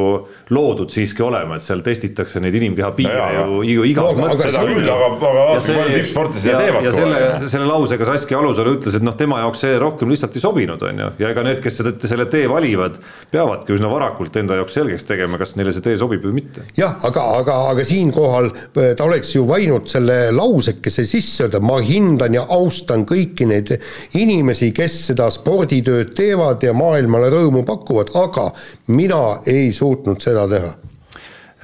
[0.56, 4.50] loodud siiski olema, et seal testitakse neid inimkeha piire ju, ju igas no, mõttes.
[4.50, 6.88] seda küll, aga, aga vaata, palju tippsportlased seda teevad.
[6.88, 7.22] ja selle,
[7.54, 11.00] selle lausega Saskia Alusalu ütles, et noh, tema jaoks see rohkem lihtsalt ei sobinud, on
[11.06, 13.00] ju, ja ega need, kes seda, selle tee valivad,
[13.32, 16.66] peavadki üsna varakult enda jaoks selgeks tegema, kas neile see tee sobib või mitte.
[16.76, 21.80] jah, aga, aga, aga siinkohal äh, ta oleks ju võinud selle lausekese sisse öelda, ma
[21.80, 23.72] hindan ja austan kõiki neid
[24.20, 28.50] inimesi, kes seda sporditööd teevad ja maailmale rõõmu pakuvad pakuvad, aga
[28.98, 30.74] mina ei suutnud seda teha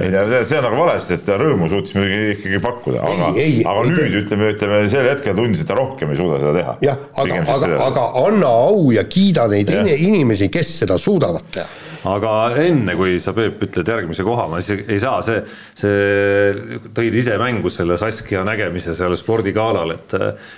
[0.01, 3.83] ei tea, see on nagu valesti, et ta rõõmu suutis muidugi ikkagi pakkuda, aga, aga
[3.85, 6.75] nüüd ei, ütleme, ütleme sel hetkel tundis, et ta rohkem ei suuda seda teha.
[6.87, 9.83] jah, aga, aga, aga anna au ja kiida neid ja.
[9.93, 11.67] inimesi, kes seda suudavad teha.
[12.09, 12.31] Aga
[12.63, 15.41] enne, kui sa, Peep, ütled järgmise koha, ma siis ei saa, see,
[15.77, 20.15] see, tõid ise mängu selle Saskia nägemise seal spordigalal, et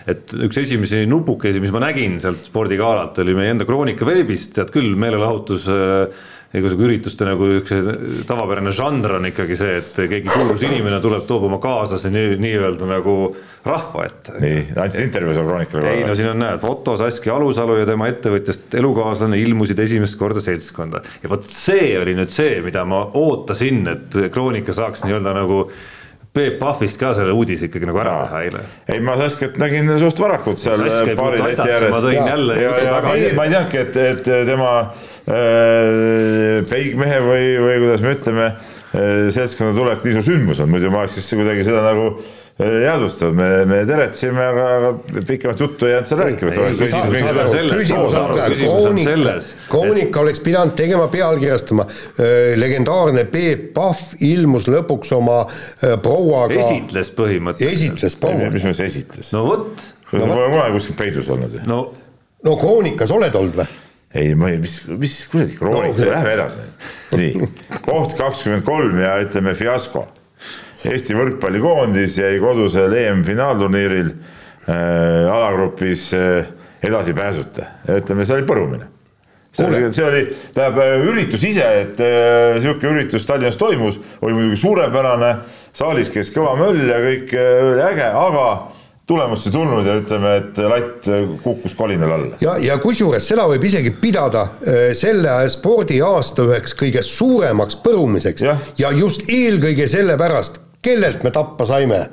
[0.09, 4.71] et üks esimesi nupukesi, mis ma nägin sealt spordigalalt, oli meie enda Kroonika veebist, tead
[4.73, 7.71] küll, meelelahutus äh, igasugu ürituste nagu üks
[8.29, 12.89] tavapärane žanr on ikkagi see, et keegi kuulus inimene tuleb, toob oma kaaslase nii, nii-öelda
[12.89, 13.15] nagu
[13.65, 14.35] rahva ette.
[14.43, 15.95] nii, andsid intervjuu seal Kroonikale?
[15.97, 20.43] ei no siin on näed, foto Saskia Alusalu ja tema ettevõtjast elukaaslane ilmusid esimest korda
[20.45, 25.65] seltskonda ja vot see oli nüüd see, mida ma ootasin, et Kroonika saaks nii-öelda nagu
[26.33, 28.61] Peep Pahvist ka selle uudise ikkagi nagu ära teha eile.
[28.89, 30.81] ei, ma Saskat nägin suht varakult seal
[31.19, 31.91] paari leti ääres.
[31.93, 33.33] ma tõin jälle ja, ja, tagasi.
[33.37, 39.77] ma ei teadnudki, et, et tema äh, peigmehe või, või kuidas me ütleme äh,, seltskonda
[39.77, 43.65] tulek nii suur sündmus on, muidu ma oleks siis kuidagi seda nagu äh, jäädvustanud, me,
[43.65, 46.51] me teletasime, aga, aga pikemat juttu ei jäänud seal rääkima.
[49.69, 51.85] Koonika oleks pidanud tegema, pealkirjastama.
[52.55, 55.41] legendaarne Peep Pahv ilmus lõpuks oma
[56.05, 56.53] prouaga.
[56.61, 57.73] esitles põhimõtteliselt.
[57.73, 58.49] esitles proua.
[58.53, 59.33] mis mõttes esitles?
[59.33, 59.85] no vot.
[60.11, 61.65] sa pole kunagi kuskil peidus olnud ju.
[61.65, 61.83] no,
[62.45, 63.69] no Kroonikas oled olnud või?
[64.13, 66.67] ei, ma ei, mis, mis kuradi kroonika no,, lähme edasi.
[67.17, 70.05] nii, koht kakskümmend kolm ja ütleme fiasko
[70.83, 76.51] Eesti võrkpallikoondis jäi kodusel EM-finaalturniiril äh, alagrupis äh,
[76.83, 78.89] edasipääsuta, ütleme, see oli põrumine.
[79.53, 80.21] see oli, see oli,
[80.55, 85.33] tähendab äh, üritus ise, et äh, sihuke üritus Tallinnas toimus, oli muidugi suurepärane,
[85.73, 88.47] saalis käis kõva möll ja kõik äh, äge, aga
[89.07, 91.07] tulemust ei tulnud ja ütleme, et latt
[91.43, 92.41] kukkus kolinal alla.
[92.43, 98.57] ja, ja kusjuures seda võib isegi pidada äh, selle spordiaasta üheks kõige suuremaks põrumiseks ja.
[98.79, 102.03] ja just eelkõige sellepärast, kellelt me tappa saime?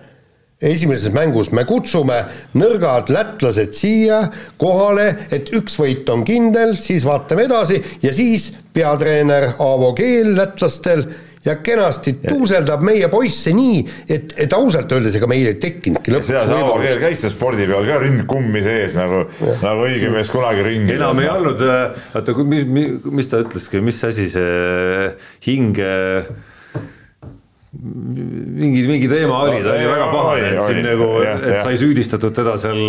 [0.61, 2.19] esimeses mängus me kutsume
[2.61, 4.21] nõrgad lätlased siia
[4.61, 11.07] kohale, et üks võit on kindel, siis vaatame edasi ja siis peatreener Aavo Keel lätlastel
[11.45, 13.79] ja kenasti tuuseldab meie poisse nii,
[14.13, 17.01] et, et ausalt öeldes ega meil ei tekkinudki lõpuks võimalust.
[17.07, 19.23] käis seal spordi peal ka rind kummi sees nagu,
[19.65, 20.99] nagu õige mees kunagi ringi.
[20.99, 21.65] enam ei olnud,
[22.13, 25.09] oota, mis, mis, mis ta ütleski, mis asi see
[25.49, 26.31] hinge äh,
[27.73, 32.57] mingi, mingi teema oli, ta oli väga pahane, et siin nagu, et sai süüdistatud teda
[32.59, 32.81] seal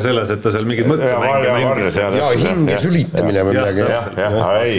[0.00, 1.98] selles, et ta seal mingeid mõttemänge mängis.
[2.00, 3.84] ja hinge sülitamine või midagi.
[3.84, 4.78] jah, jah, ei,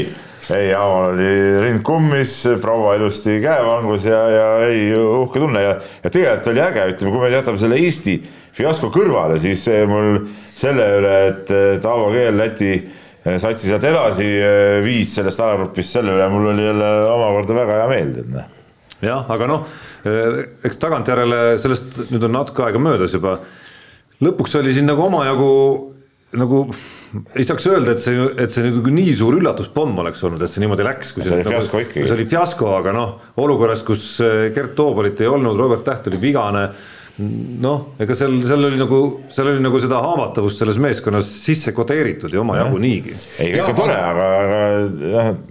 [0.50, 5.62] ei, Aaval oli rind kummis, proua ilusti käevangus ja, ja ei, uhke tunne.
[5.62, 8.16] Ja, ja tegelikult oli äge, ütleme, kui me jätame selle Eesti
[8.58, 10.24] fiasko kõrvale, siis mul
[10.58, 12.80] selle üle, et Taavo Keel Läti
[13.22, 14.26] satsi sealt edasi
[14.82, 16.26] viis sellest alagrupist, selle üle.
[16.34, 18.50] Mul oli jälle omakorda väga hea meel, tead noh
[19.06, 19.68] jah, aga noh,
[20.06, 23.40] eh, eks tagantjärele sellest nüüd on natuke aega möödas juba.
[24.22, 25.52] lõpuks oli siin nagu omajagu
[26.40, 26.62] nagu
[27.36, 30.64] ei saaks öelda, et see, et see nagu nii suur üllatuspomm oleks olnud, et see
[30.64, 31.12] niimoodi läks.
[31.18, 32.08] see oli nagu, fiasko ikkagi.
[32.08, 36.22] see oli fiasko, aga noh, olukorras, kus eh, Gert Toobalit ei olnud, Robert Täht oli
[36.22, 36.70] vigane
[37.22, 39.00] noh, ega seal, seal oli nagu,
[39.34, 43.16] seal oli nagu seda haavatavust selles meeskonnas sisse kodeeritud ja omajagu niigi.
[43.42, 44.62] ei, on tore, aga, aga
[45.02, 45.42] noh,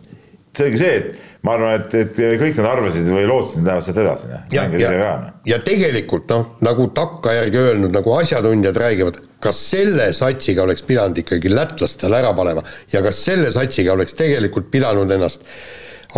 [0.56, 4.00] selge see, et ma arvan, et, et kõik nad arvasid või lootsid, et lähevad sealt
[4.02, 4.30] edasi.
[4.30, 4.46] Noh.
[4.52, 5.10] ja,
[5.48, 11.52] ja tegelikult noh, nagu takkajärgi öelnud, nagu asjatundjad räägivad, kas selle satsiga oleks pidanud ikkagi
[11.52, 15.46] lätlastele ära panema ja kas selle satsiga oleks tegelikult pidanud ennast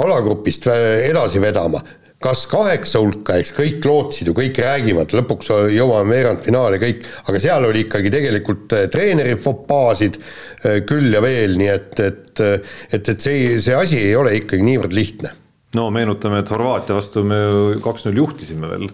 [0.03, 1.83] alagrupist edasi vedama
[2.23, 7.67] kas kaheksa hulka, eks kõik lootsid ju, kõik räägivad, lõpuks jõuame veerandfinaali kõik, aga seal
[7.69, 13.21] oli ikkagi tegelikult äh, treeneri fopaasid äh, küll ja veel, nii et, et et, et
[13.21, 15.33] see, see asi ei ole ikkagi niivõrd lihtne.
[15.77, 18.87] no meenutame, et Horvaatia vastu me ju kaks-null juhtisime veel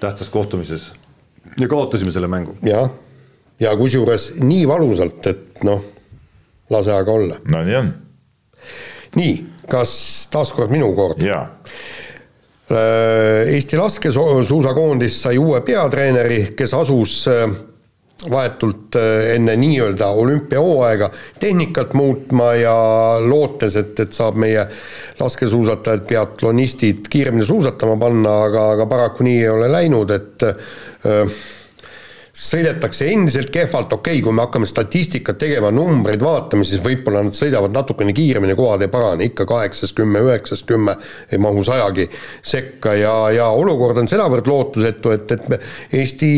[0.00, 0.90] tähtsas kohtumises
[1.58, 2.56] ja kaotasime selle mängu.
[2.62, 2.90] jah,
[3.60, 5.84] ja, ja kusjuures nii valusalt, et noh,
[6.70, 7.40] lase aga olla.
[7.52, 7.94] no nii on.
[9.16, 9.34] nii
[9.70, 9.94] kas
[10.32, 11.22] taaskord minu kord?
[11.24, 11.46] jaa.
[12.70, 17.16] Eesti laskesuusakoondis sai uue peatreeneri, kes asus
[18.30, 18.96] vahetult
[19.34, 22.74] enne nii-öelda olümpiahooaega tehnikat muutma ja
[23.24, 24.66] lootes, et, et saab meie
[25.20, 31.40] laskesuusatajad, biatlonistid kiiremini suusatama panna, aga, aga paraku nii ei ole läinud, et äh,
[32.40, 37.36] sõidetakse endiselt kehvalt, okei okay,, kui me hakkame statistikat tegema, numbreid vaatama, siis võib-olla nad
[37.36, 40.96] sõidavad natukene kiiremini, kohad ei parane, ikka kaheksas kümme, üheksas kümme
[41.28, 42.08] ei mahu sajagi
[42.40, 46.32] sekka ja, ja olukord on sedavõrd lootusetu, et, et Eesti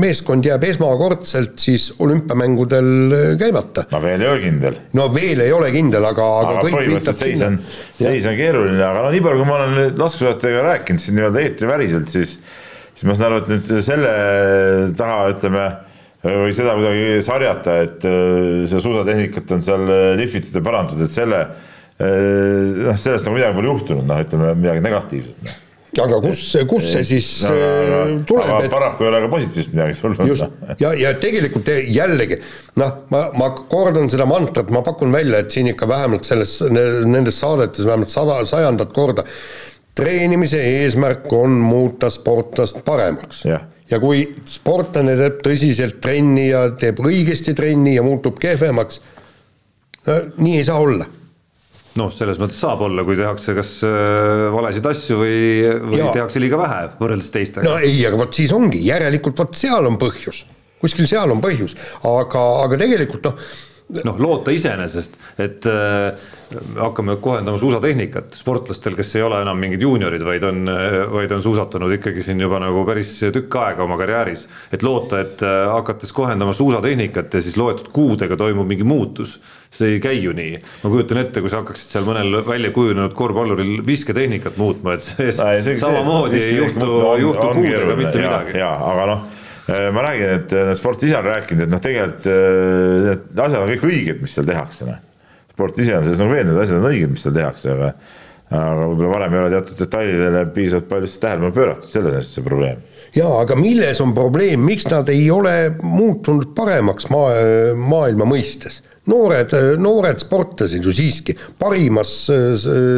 [0.00, 3.84] meeskond jääb esmakordselt siis olümpiamängudel käimata.
[3.92, 4.82] no veel ei ole kindel.
[4.96, 7.58] no veel ei ole kindel, aga, aga, aga põhimõtteliselt seis on,
[8.00, 12.08] seis on keeruline, aga no nii palju, kui ma olen laskesuusatajaga rääkinud siin nii-öelda eetriväliselt,
[12.08, 12.38] siis
[12.96, 14.14] siis ma saan aru, et nüüd selle
[14.96, 15.66] taha ütleme
[16.26, 21.14] või seda kuidagi sarjata, et äh, seda suusatehnikat on seal äh, lihvitud ja parandatud, et
[21.14, 25.62] selle äh, noh, sellest nagu midagi pole juhtunud, noh, ütleme midagi negatiivset noh
[26.02, 28.48] aga kus, kus see siis no, aga, tuleb?
[28.50, 28.72] aga et...
[28.72, 30.28] paraku ei ole ka positiivset midagi tulnud.
[30.28, 30.74] just, noh.
[30.82, 32.40] ja, ja tegelikult jällegi
[32.80, 37.40] noh, ma, ma kordan seda mantrat, ma pakun välja, et siin ikka vähemalt selles, nendes
[37.40, 39.24] saadetes vähemalt sada, sajandat korda
[39.96, 43.44] treenimise eesmärk on muuta sportlast paremaks.
[43.90, 49.00] ja kui sportlane teeb tõsiselt trenni ja teeb õigesti trenni ja muutub kehvemaks,
[50.06, 51.06] no nii ei saa olla
[51.96, 55.38] noh, selles mõttes saab olla, kui tehakse kas äh, valesid asju või,
[55.92, 56.10] või ja.
[56.14, 57.64] tehakse liiga vähe võrreldes teistega.
[57.68, 60.42] no ei, aga vot siis ongi, järelikult vot seal on põhjus,
[60.82, 63.48] kuskil seal on põhjus, aga, aga tegelikult noh,
[63.88, 66.26] noh, loota iseenesest, et äh,
[66.78, 70.70] hakkame kohendama suusatehnikat sportlastel, kes ei ole enam mingid juuniorid, vaid on,
[71.12, 74.46] vaid on suusatanud ikkagi siin juba nagu päris tükk aega oma karjääris.
[74.72, 79.38] et loota, et äh, hakates kohendama suusatehnikat ja siis loetud kuudega toimub mingi muutus,
[79.70, 80.58] see ei käi ju nii.
[80.82, 85.32] ma kujutan ette, kui sa hakkaksid seal mõnel välja kujunenud korvpalluril visketehnikat muutma, et see,
[85.32, 88.58] see samamoodi ei juhtu, juhtu kuudega mitte midagi.
[88.62, 92.28] jaa, aga noh Äh, ma räägin, et äh, sport ise on rääkinud, et noh, tegelikult
[92.30, 95.00] äh, need asjad on kõik õiged, mis seal tehakse, noh.
[95.50, 97.90] sport ise on selles nagu veendunud, asjad on õiged, mis seal tehakse, aga
[98.46, 102.84] aga võib-olla varem ei ole teatud detailidele piisavalt palju tähelepanu pööratud, selles on see probleem.
[103.16, 107.34] jaa, aga milles on probleem, miks nad ei ole muutunud paremaks maa,
[107.74, 108.84] maailma mõistes?
[109.10, 109.50] noored,
[109.82, 112.14] noored sportlased ju siiski, parimas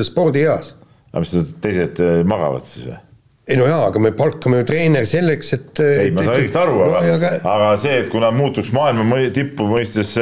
[0.04, 0.74] spordieas.
[1.14, 3.00] aga mis teised magavad siis või?
[3.48, 6.76] Ei no jaa, aga me palkame ju treeneri selleks, et ei, ma saan õigesti aru
[6.82, 7.32] no,, aga, aga...
[7.54, 10.14] aga see, et kui nad muutuks maailma tippu mõistes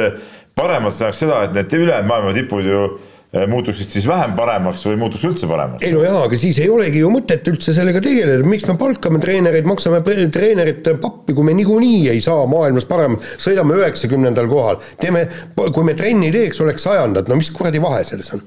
[0.57, 4.97] paremaks, tähendaks seda, et need ülejäänud maailma tipud ju eh, muutuksid siis vähem paremaks või
[5.03, 5.85] muutuks üldse paremaks?
[5.85, 9.21] ei no jaa, aga siis ei olegi ju mõtet üldse sellega tegeleda, miks me palkame
[9.23, 15.27] treenereid, maksame treeneritele pappi, kui me niikuinii ei saa maailmas parem, sõidame üheksakümnendal kohal, teeme,
[15.57, 18.45] kui me trenni teeks, oleks sajandad, no mis kuradi vahe selles on?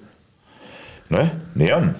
[1.10, 1.90] nojah, nii on.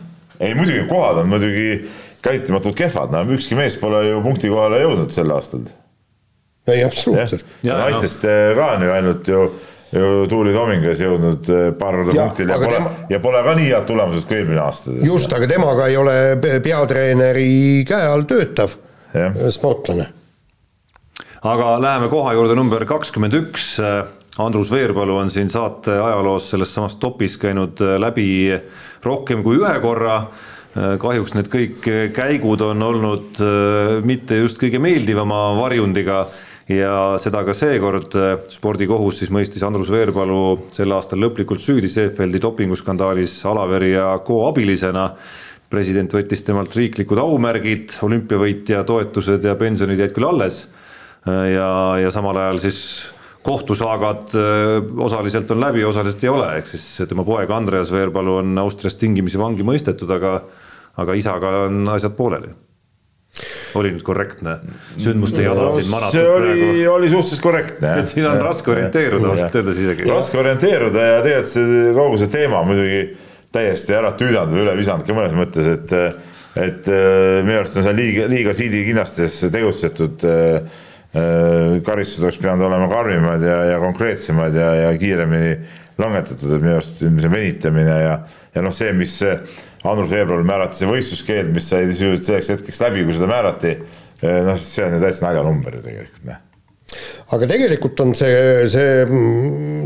[0.41, 1.83] ei muidugi kohad on muidugi
[2.23, 5.65] käsitlematult kehvad, no ükski mees pole ju punkti kohale jõudnud sel aastal.
[6.69, 7.47] ei, absoluutselt.
[7.65, 8.55] naistest no.
[8.59, 9.41] ka on ju ainult ju,
[9.97, 13.73] ju Tuuli Tomingas jõudnud eh, paar korda punktile ja pole tema..., ja pole ka nii
[13.73, 14.95] head tulemused kui eelmine aasta.
[15.07, 17.51] just, aga temaga ei ole peatreeneri
[17.89, 18.77] käe all töötav
[19.15, 19.33] ja.
[19.51, 20.11] sportlane.
[21.41, 23.77] aga läheme koha juurde number kakskümmend üks.
[24.41, 28.29] Andrus Veerpalu on siin saate ajaloos selles samas topis käinud läbi
[29.03, 34.79] rohkem kui ühe korra Äh, kahjuks need kõik käigud on olnud äh, mitte just kõige
[34.83, 36.23] meeldivama varjundiga
[36.71, 42.39] ja seda ka seekord äh, spordikohus siis mõistis Andrus Veerpalu sel aastal lõplikult süüdi Seefeldi
[42.43, 45.11] dopinguskandaalis Alaveri ja Co abilisena.
[45.71, 50.69] president võttis temalt riiklikud aumärgid, olümpiavõitja toetused ja pensionid jäid küll alles.
[51.27, 53.07] ja, ja samal ajal siis
[53.43, 54.35] kohtusaagad
[54.99, 59.39] osaliselt on läbi, osaliselt ei ole, ehk siis tema poeg Andreas Veerpalu on Austrias tingimisi
[59.39, 60.41] vangi mõistetud, aga
[60.97, 62.51] aga isaga on asjad pooleli
[63.79, 64.57] oli nüüd korrektne
[64.99, 66.87] sündmuste jada no, siin manatud see oli, praegu?
[66.97, 67.93] oli suhteliselt korrektne.
[68.03, 70.09] et siin on raske orienteeruda ausalt öeldes isegi.
[70.11, 73.05] raske orienteeruda ja tegelikult see kogu see teema muidugi
[73.55, 75.95] täiesti ära tüüdanud või üle visanud ka mõnes mõttes, et
[76.59, 80.25] et äh, minu arust on seal liiga, liiga siidikinnastes tegutsetud.
[80.27, 80.79] Äh,
[81.15, 85.57] äh, karistused oleks pidanud olema karmimad ja, ja konkreetsemad ja, ja kiiremini
[86.01, 88.15] langetatud, et minu arust see venitamine ja,
[88.55, 89.17] ja noh, see, mis
[89.89, 93.75] Andrus Veerpalu määrati see võistluskeeld, mis sai sisuliselt selleks hetkeks läbi, kui seda määrati.
[94.21, 96.41] Eh, noh, see on ju täitsa naljanumber ju tegelikult, noh.
[97.37, 98.35] aga tegelikult on see,
[98.69, 99.07] see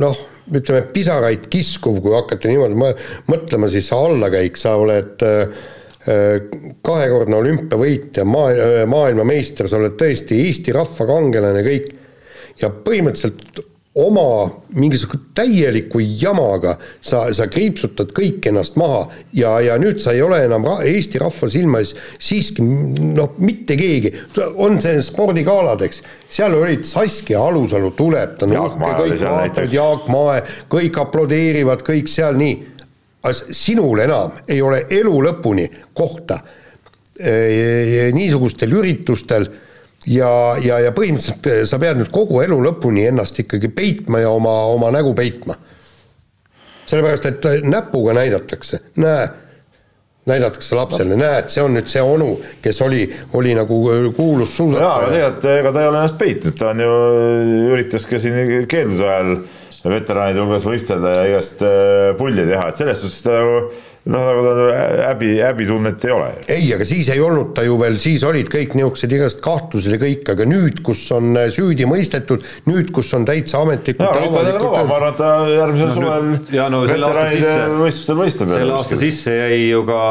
[0.00, 0.18] noh,
[0.50, 2.90] ütleme pisaraid kiskuv, kui hakata niimoodi
[3.30, 5.70] mõtlema, siis see allakäik, sa oled äh,
[6.84, 8.50] kahekordne olümpiavõitja, maa,
[8.90, 11.94] maailmameister, sa oled tõesti Eesti rahva kangelane, kõik.
[12.60, 13.62] ja põhimõtteliselt
[13.94, 19.04] oma mingisuguse täieliku jamaga sa, sa kriipsutad kõik ennast maha
[19.36, 23.76] ja, ja nüüd sa ei ole enam ra Eesti rahva silma ees siiski noh, mitte
[23.78, 24.10] keegi,
[24.58, 30.10] on see spordigaalad, eks, seal olid Saskia Alusalu tuleb, ta on uhke, kõik vaatavad, Jaak
[30.10, 30.42] Mae,
[30.74, 32.58] kõik aplodeerivad, kõik seal nii.
[33.50, 36.42] sinul enam ei ole elu lõpuni kohta.
[38.12, 39.46] Niisugustel üritustel
[40.10, 40.30] ja,
[40.64, 44.52] ja, ja põhimõtteliselt eh, sa pead nüüd kogu elu lõpuni ennast ikkagi peitma ja oma,
[44.74, 45.56] oma nägu peitma.
[46.86, 49.26] sellepärast, et eh, näpuga näidatakse, näe,
[50.28, 53.04] näidatakse lapsele, näed, see on nüüd see onu, kes oli,
[53.38, 54.88] oli nagu eh, kuulus suusataja.
[54.88, 56.94] jaa, aga tegelikult ega ta ei ole ennast peitnud, ta on ju,
[57.74, 59.36] üritas ka siin keeldude ajal
[59.84, 61.58] veteraanide hulgas võistelda ja igast
[62.16, 63.66] pulli teha, et selles suhtes ta nagu
[64.04, 64.66] noh, nagu
[65.00, 66.26] häbi, häbitunnet ei ole.
[66.52, 70.00] ei, aga siis ei olnud ta ju veel, siis olid kõik niisugused igasugused kahtlused ja
[70.02, 74.82] kõik, aga nüüd, kus on äh, süüdi mõistetud, nüüd, kus on täitsa ametlikult no, vaba,
[74.84, 78.52] ma arvan, et ta järgmisel no, suvel ja no sisse, võistlustel võistleb.
[78.58, 80.02] selle aasta sisse jäi ju ka,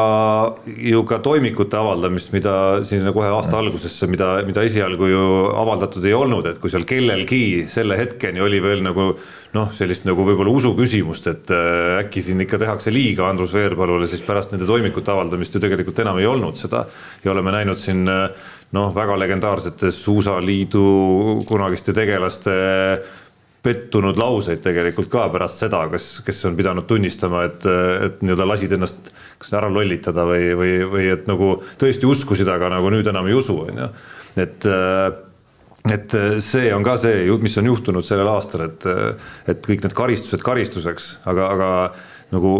[0.90, 6.18] ju ka toimikute avaldamist, mida siin kohe aasta algusesse, mida, mida esialgu ju avaldatud ei
[6.18, 9.12] olnud, et kui seal kellelgi selle hetkeni oli veel nagu
[9.54, 14.08] noh, sellist nagu võib-olla usu küsimust, et äh, äkki siin ikka tehakse liiga Andrus Veerpalule,
[14.10, 16.84] siis pärast nende toimikute avaldamist ju tegelikult enam ei olnud seda
[17.24, 22.56] ja oleme näinud siin äh, noh, väga legendaarsete Suusaliidu kunagiste tegelaste
[23.64, 27.64] pettunud lauseid tegelikult ka pärast seda, kas, kes on pidanud tunnistama, et,
[28.04, 29.08] et nii-öelda lasid ennast
[29.40, 33.38] kas ära lollitada või, või, või et nagu tõesti uskusid, aga nagu nüüd enam ei
[33.38, 33.88] usu, on ju.
[34.44, 35.06] et äh,
[35.92, 39.84] et äh, see on ka see, mis on juhtunud sellel aastal, et, äh, et kõik
[39.84, 41.68] need karistused karistuseks, aga, aga
[42.34, 42.56] nagu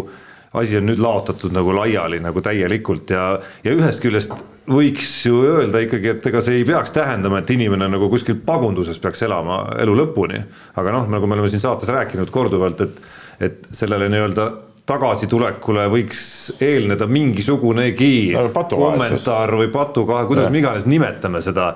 [0.55, 3.25] asi on nüüd laotatud nagu laiali nagu täielikult ja,
[3.65, 4.35] ja ühest küljest
[4.69, 9.01] võiks ju öelda ikkagi, et ega see ei peaks tähendama, et inimene nagu kuskil pagunduses
[9.01, 10.39] peaks elama elu lõpuni.
[10.79, 13.03] aga noh, nagu me oleme siin saates rääkinud korduvalt, et,
[13.49, 14.47] et sellele nii-öelda
[14.85, 16.23] tagasitulekule võiks
[16.61, 21.71] eelneda mingisugunegi no, kommentaar või patukahe, kuidas me iganes nimetame seda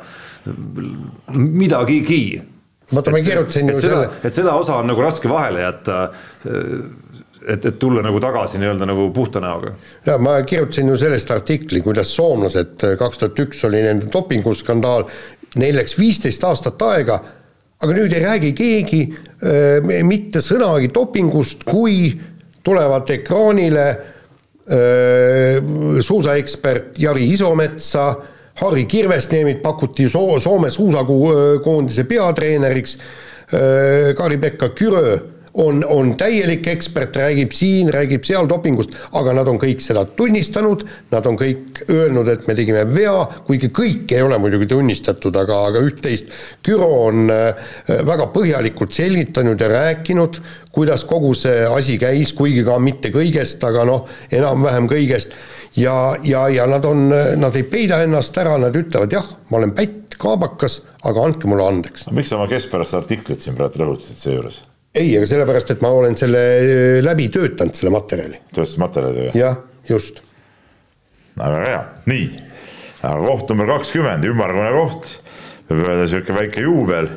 [1.35, 2.41] midagigi.
[2.93, 4.09] vaata, ma kirjutasin ju selle.
[4.23, 6.01] et seda osa on nagu raske vahele jätta
[7.47, 9.73] et, et tulla nagu tagasi nii-öelda nagu puhta näoga.
[10.05, 15.07] ja ma kirjutasin ju sellest artikli, kuidas soomlased, kaks tuhat üks oli nende dopinguskandaal,
[15.59, 17.19] neil läks viisteist aastat aega,
[17.79, 22.11] aga nüüd ei räägi keegi äh, mitte sõnagi dopingust, kui
[22.63, 24.01] tulevad ekraanile äh,
[26.01, 32.97] suusaekspert Jari Isometsa äh,, Harri Kirvesniemit pakuti Soo-, Soome suusakoondise peatreeneriks,
[34.15, 35.17] Kari-Pekka Kürö
[35.53, 40.85] on, on täielik ekspert, räägib siin, räägib seal dopingust, aga nad on kõik seda tunnistanud,
[41.11, 43.15] nad on kõik öelnud, et me tegime vea,
[43.47, 46.31] kuigi kõike ei ole muidugi tunnistatud, aga, aga üht-teist.
[46.65, 47.29] Küro on
[47.87, 50.41] väga põhjalikult selgitanud ja rääkinud,
[50.75, 55.33] kuidas kogu see asi käis, kuigi ka mitte kõigest, aga noh, enam-vähem kõigest
[55.79, 57.07] ja, ja, ja nad on,
[57.39, 61.67] nad ei peida ennast ära, nad ütlevad jah, ma olen pätt, kaabakas, aga andke mulle
[61.69, 62.09] andeks.
[62.15, 64.63] miks sa oma keskpärast artiklit siin praegu rõhutasid seejuures?
[64.95, 68.43] ei, aga sellepärast, et ma olen selle äh, läbi töötanud, selle materjali.
[68.51, 69.39] töötasid materjali või?
[69.39, 70.21] jah, just.
[71.39, 72.27] väga hea, nii,
[73.01, 75.15] koht number kakskümmend, ümmargune koht,
[75.69, 77.11] võib öelda niisugune väike juubel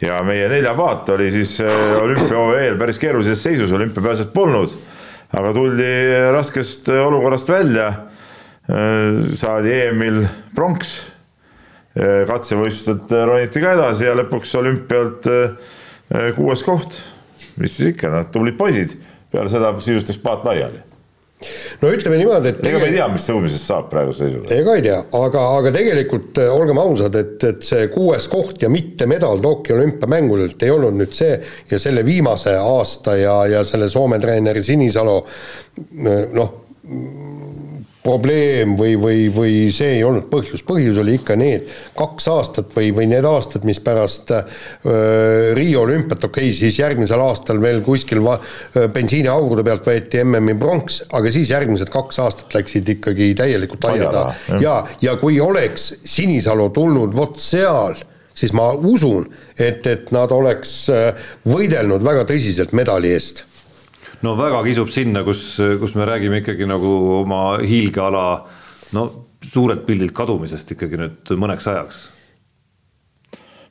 [0.00, 4.72] ja meie neljapaat oli siis äh, olümpia eel päris keerulises seisus, olümpiapääset polnud
[5.36, 5.90] aga tuldi
[6.32, 7.92] raskest olukorrast välja.
[9.40, 10.90] saadi EM-il pronks,
[12.28, 16.98] katsevõistlustelt roniti ka edasi ja lõpuks olümpialt eh, kuues koht.
[17.56, 18.92] mis siis ikka, nad tublid poisid,
[19.32, 20.87] peale seda sisuliselt läks paat laiali
[21.82, 24.50] no ütleme niimoodi, et ega me ei tea, mis tõusmisest saab praeguse seisuga.
[24.56, 28.70] ega ei tea, aga, aga tegelikult eh, olgem ausad, et, et see kuues koht ja
[28.72, 31.36] mitte medal Tokyo olümpiamängudelt ei olnud nüüd see
[31.70, 36.56] ja selle viimase aasta ja, ja selle Soome treeneri Sinisalu eh, noh,
[38.08, 41.68] probleem või, või, või see ei olnud põhjus, põhjus oli ikka need
[41.98, 44.58] kaks aastat või, või need aastad, mis pärast äh,
[45.58, 48.38] Riia olümpiat, okei okay,, siis järgmisel aastal veel kuskil va,
[48.94, 54.60] bensiiniaurude pealt võeti MM-i pronks, aga siis järgmised kaks aastat läksid ikkagi täielikult aia taha
[54.62, 57.98] ja, ja kui oleks Sinisalu tulnud vot seal,
[58.38, 60.74] siis ma usun, et, et nad oleks
[61.48, 63.44] võidelnud väga tõsiselt medali eest
[64.26, 68.24] no väga kisub sinna, kus, kus me räägime ikkagi nagu oma hiilgeala
[68.96, 69.08] no
[69.44, 72.04] suurelt pildilt kadumisest ikkagi nüüd mõneks ajaks.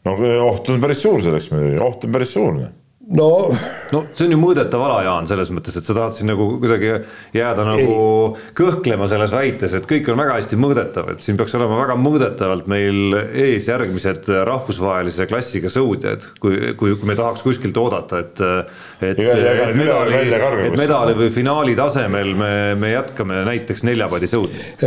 [0.08, 0.16] no
[0.48, 2.62] oht on päris suur selleks muidugi, oht on päris suur.
[3.10, 3.56] No
[3.94, 6.90] no see on ju mõõdetav ala, Jaan, selles mõttes, et sa tahad siin nagu kuidagi
[7.36, 8.50] jääda nagu ei.
[8.58, 12.68] kõhklema selles väites, et kõik on väga hästi mõõdetav, et siin peaks olema väga mõõdetavalt
[12.72, 19.20] meil ees järgmised rahvusvahelise klassiga sõudjad, kui, kui, kui me tahaks kuskilt oodata, et et,
[19.20, 20.22] et medali,
[20.68, 24.84] et medali või finaali tasemel me, me jätkame näiteks neljapadi sõudmist.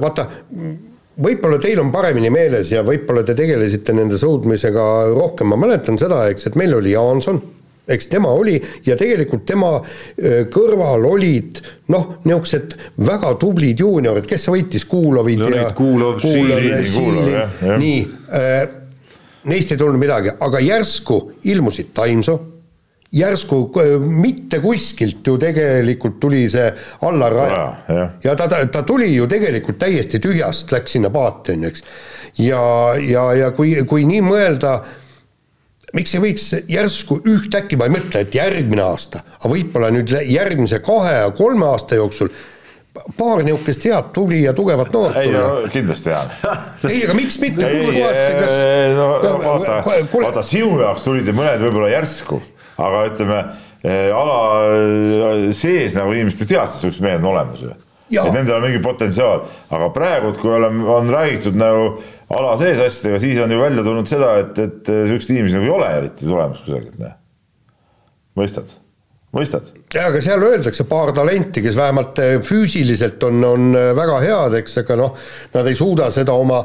[0.00, 0.28] vaata
[1.22, 6.26] võib-olla teil on paremini meeles ja võib-olla te tegelesite nende sõudmisega rohkem, ma mäletan seda,
[6.32, 7.40] eks, et meil oli Jaanson,
[7.86, 8.56] eks tema oli
[8.86, 9.76] ja tegelikult tema
[10.52, 11.60] kõrval olid
[11.94, 12.74] noh, niisugused
[13.06, 17.38] väga tublid juuniorid, kes võitis Kuulovid no, ja Kuulov, Šiilin,
[17.78, 18.02] nii
[18.34, 18.58] äh,,
[19.46, 22.55] neist ei tulnud midagi, aga järsku ilmusid Taimsoo
[23.16, 23.60] järsku
[24.00, 26.66] mitte kuskilt ju tegelikult tuli see
[27.06, 31.56] Allar Raja ja, ja ta, ta, ta tuli ju tegelikult täiesti tühjast, läks sinna paati,
[31.56, 31.84] on ju, eks.
[32.44, 32.62] ja,
[33.00, 34.78] ja, ja kui, kui nii mõelda,
[35.96, 40.82] miks ei võiks järsku ühtäkki, ma ei mõtle, et järgmine aasta, aga võib-olla nüüd järgmise
[40.84, 42.32] kahe ja kolme aasta jooksul
[43.16, 46.22] paar niisugust head tubli ja tugevat noort ei no kindlasti hea.
[46.88, 48.54] Ei, aga miks mitte, kus kohas see kas
[48.96, 49.08] no
[49.44, 49.80] vaata,
[50.14, 52.40] vaata sinu jaoks tulid mõned võib-olla järsku
[52.76, 53.40] aga ütleme
[53.82, 54.38] eh, ala
[54.76, 57.72] eh, sees nagu inimesed teadsid, et siuksed mehed on olemas ju.
[58.12, 61.94] et nendel on mingi potentsiaal, aga praegu, kui oleme, on räägitud nagu
[62.36, 65.76] ala sees asjadega, siis on ju välja tulnud seda, et, et siukseid inimesi nagu ei
[65.78, 67.16] ole eriti tulemas kusagilt, noh.
[68.38, 68.76] mõistad?
[69.36, 69.72] mõistad?
[69.92, 75.00] jaa, aga seal öeldakse paar talenti, kes vähemalt füüsiliselt on, on väga head, eks, aga
[75.02, 75.18] noh,
[75.56, 76.62] nad ei suuda seda oma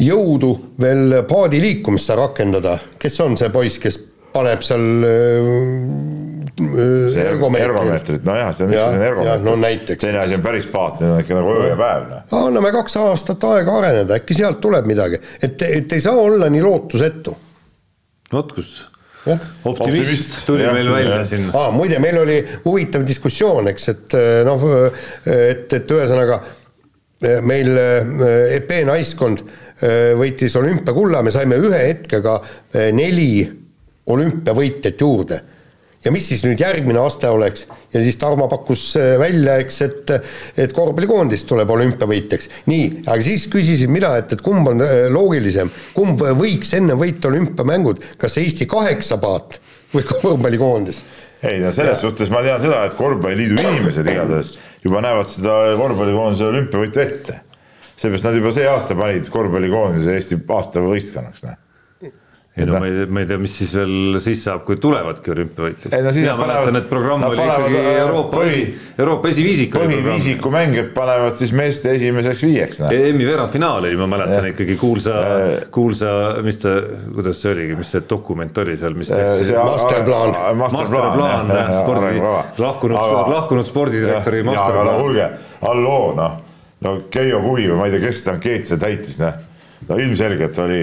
[0.00, 2.76] jõudu veel paadi liikumisse rakendada.
[2.98, 3.98] kes on see poiss, kes
[4.36, 6.26] paneb seal äh,
[6.56, 9.44] ergomeetrit, nojah, see on üks selline ergomeeter.
[9.44, 10.00] no näiteks.
[10.02, 12.10] teine asi on päris paat, need on ikka nagu öö ja päev.
[12.10, 12.26] Noh.
[12.40, 16.62] anname kaks aastat aega areneda, äkki sealt tuleb midagi, et, et ei saa olla nii
[16.64, 17.36] lootusetu.
[18.32, 18.76] vot kus
[19.26, 19.34] Ja?
[19.66, 21.24] optimist, optimist tuli ja, meil välja ja.
[21.26, 21.72] siin ah,.
[21.74, 24.62] muide, meil oli huvitav diskussioon, eks, et äh, noh,
[25.26, 29.42] et, et ühesõnaga äh, meil EP naiskond
[30.16, 32.38] võitis olümpiakulla, me saime ühe hetkega
[32.96, 33.42] neli
[34.06, 35.40] olümpiavõitjat juurde.
[36.04, 40.12] ja mis siis nüüd järgmine aste oleks ja siis Tarmo pakkus äh, välja, eks, et
[40.62, 42.48] et korvpallikoondis tuleb olümpiavõitjaks.
[42.70, 47.30] nii, aga siis küsisin mina, et, et kumb on äh, loogilisem, kumb võiks enne võita
[47.32, 49.60] olümpiamängud, kas Eesti kaheksapaat
[49.94, 51.02] või korvpallikoondis?
[51.46, 52.04] ei no selles ja.
[52.06, 54.54] suhtes ma tean seda, et korvpalliliidu inimesed igatahes
[54.86, 57.42] juba näevad seda korvpallikoondise olümpiavõitu ette.
[57.96, 61.62] seepärast nad juba see aasta panid korvpallikoondise Eesti aasta võistkonnaks, noh
[62.56, 65.92] ei no ma ei, ma ei tea, mis siis veel siis saab, kui tulevadki olümpiavõitjad.
[65.92, 69.74] No, mina mäletan, et programm oli ikkagi äh, Euroopa põhi, esi, Euroopa esiviisik.
[69.76, 72.80] põhiviisiku mängijad panevad siis meeste esimeseks viieks.
[72.88, 74.52] EM-i veerandfinaal oli, ma mäletan ja.
[74.54, 75.18] ikkagi kuulsa,
[75.74, 76.14] kuulsa,
[76.46, 76.72] mis ta,
[77.12, 79.52] kuidas see oligi, mis see dokument oli seal, mis tehti?
[79.60, 80.32] masterplaan.
[80.62, 81.52] masterplaan
[81.82, 82.22] spordi,
[82.64, 82.96] lahkunud,
[83.34, 85.02] lahkunud spordidirektori masterplaan.
[85.02, 85.28] kuulge,
[85.60, 86.40] halloo noh,
[86.88, 89.44] no Keijo Kuvi või ma ei tea, kes seda ankeeti täitis, noh
[89.88, 90.80] no ilmselgelt oli,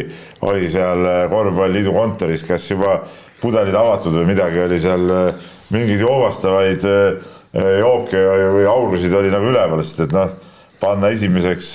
[0.48, 3.02] oli seal äh, korvpalliliidu kontoris, kas juba
[3.42, 7.36] pudelid avatud või midagi oli seal äh, mingeid joovastavaid äh,
[7.80, 8.22] jooke
[8.56, 10.32] või aurusid oli nagu üleval, sest et noh,
[10.82, 11.68] panna esimeseks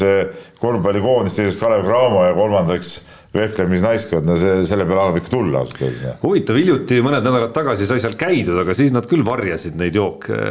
[0.59, 2.97] korvpallikoondis, teiseks Kalev Cramo ja kolmandaks
[3.37, 6.18] vehklemisnaiskond, no see, selle peale annab ikka tulla ausalt öeldes.
[6.24, 10.43] Huvitav, hiljuti mõned nädalad tagasi sai seal käidud, aga siis nad küll varjasid neid jooke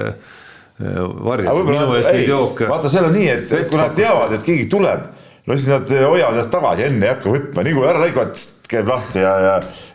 [0.77, 2.67] varjasid minu eest neid jooke.
[2.69, 5.07] vaata, seal on nii, et kui nad teavad, et keegi tuleb
[5.47, 8.89] no siis nad hoiavad ennast tagasi, enne ei hakka võtma, nii kui ära lõikavad, käib
[8.91, 9.53] lahti ja, ja,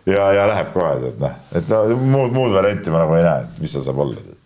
[0.09, 3.45] ja, ja läheb kohe, et noh, et no muud, muud varianti ma nagu ei näe,
[3.45, 4.39] et mis seal saab olla.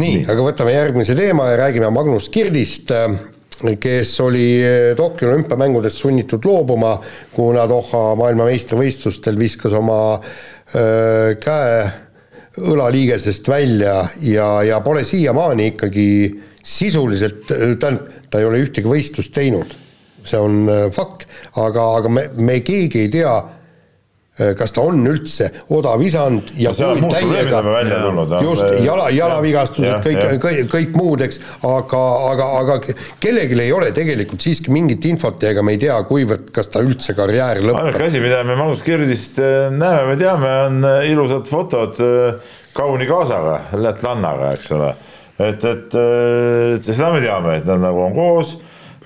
[0.00, 2.94] nii, aga võtame järgmise teema ja räägime Magnus Kirdist,
[3.80, 4.46] kes oli
[4.96, 6.96] Tokyo olümpiamängudest sunnitud loobuma,
[7.36, 11.76] kuna Doha maailmameistrivõistlustel viskas oma öö, käe
[12.64, 16.08] õlaliigesest välja ja, ja pole siiamaani ikkagi
[16.64, 19.74] sisuliselt, tähendab, ta ei ole ühtegi võistlust teinud
[20.24, 21.28] see on äh, fakt,
[21.60, 23.34] aga, aga me, me keegi ei tea,
[24.38, 27.60] äh, kas ta on üldse odavisand ja no, täiega,
[28.42, 32.02] just, jala, jalavigastused, kõik, kõik, kõik muud, eks, aga,
[32.32, 32.78] aga, aga
[33.22, 36.82] kellelgi ei ole tegelikult siiski mingit infot ja ega me ei tea, kuivõrd, kas ta
[36.84, 37.84] üldse karjäär lõpeb.
[37.84, 42.04] ainuke asi, mida me Magnus Kirdist äh, näeme või teame, on ilusad fotod
[42.74, 44.94] kauni kaasaga, lätlannaga, eks ole.
[45.38, 45.98] et, et,
[46.74, 48.56] et seda me teame, et nad nagu on koos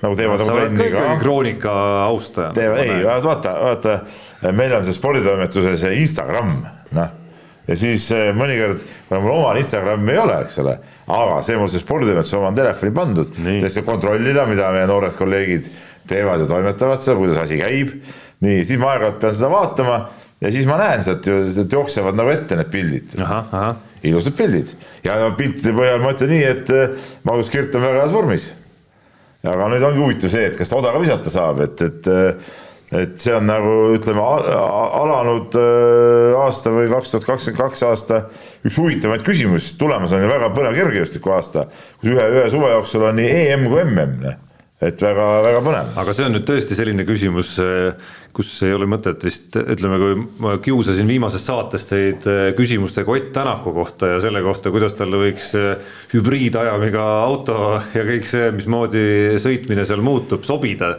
[0.03, 1.05] nagu teevad nagu trenni ka.
[1.21, 1.71] kroonika
[2.05, 2.51] austaja.
[2.55, 3.97] teevad, ei, vaata, vaata,
[4.51, 6.55] meil on see sporditoimetuse see Instagram,
[6.97, 7.17] noh.
[7.67, 10.77] ja siis eh, mõnikord, kuna mul omal Instagrami ei ole, eks ole,
[11.19, 15.17] aga see mul see sporditoimetuse oma on telefoni pandud, selleks, et kontrollida, mida meie noored
[15.19, 15.69] kolleegid
[16.09, 17.93] teevad ja toimetavad seal, kuidas asi käib.
[18.39, 19.99] nii, siis ma aeg-ajalt pean seda vaatama
[20.39, 23.17] ja siis ma näen sealt ju, sealt jooksevad nagu ette need pildid.
[24.07, 24.71] ilusad pildid
[25.03, 28.47] ja no, piltide põhjal ma ütlen nii, et äh, Magnus Kirt on väga heas vormis.
[29.47, 32.11] Aga nüüd ongi huvitav see, et kas ta odaga visata saab, et, et
[32.89, 38.21] et see on nagu ütleme alanud äh, aasta või kaks tuhat kakskümmend kaks aasta
[38.65, 41.67] üks huvitavamaid küsimusi, tulemas on ju väga põnev kergejõustiku aasta,
[42.01, 44.33] kus ühe, ühe suve jooksul on nii EM kui MM,
[44.89, 45.93] et väga-väga põnev.
[46.01, 50.19] aga see on nüüd tõesti selline küsimus, äh, kus ei ole mõtet vist, ütleme, kui
[50.43, 55.21] ma kiusasin viimases saates teid äh, küsimustega Ott Tänaku kohta ja selle kohta, kuidas talle
[55.21, 55.53] võiks
[56.13, 57.57] hübriidajamiga auto
[57.95, 59.07] ja kõik see, mismoodi
[59.41, 60.95] sõitmine seal muutub, sobida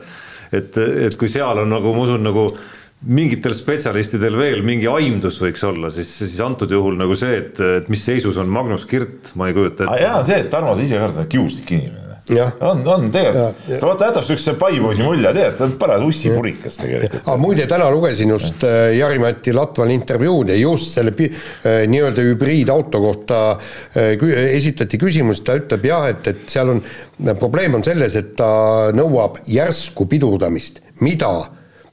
[0.53, 2.47] et, et kui seal on nagu ma usun, nagu
[3.11, 7.89] mingitel spetsialistidel veel mingi aimdus võiks olla, siis, siis antud juhul nagu see, et, et
[7.93, 10.03] mis seisus on Magnus Kirt, ma ei kujuta ette.
[10.03, 12.10] hea on see, et Tarmo, sa ise ka oled kiuslik inimene
[12.61, 17.21] on, on tegelikult, ta vaata jätab siukse paipoisi mulje, tead, ta on paras ussipurikas tegelikult.
[17.25, 23.03] aga muide, täna lugesin just äh, Jari-Mati Latval intervjuud ja just selle äh, nii-öelda hübriidauto
[23.03, 24.27] kohta äh,
[24.57, 26.83] esitati küsimus, ta ütleb jah, et, et seal on,
[27.39, 28.51] probleem on selles, et ta
[28.97, 31.33] nõuab järsku pidurdamist, mida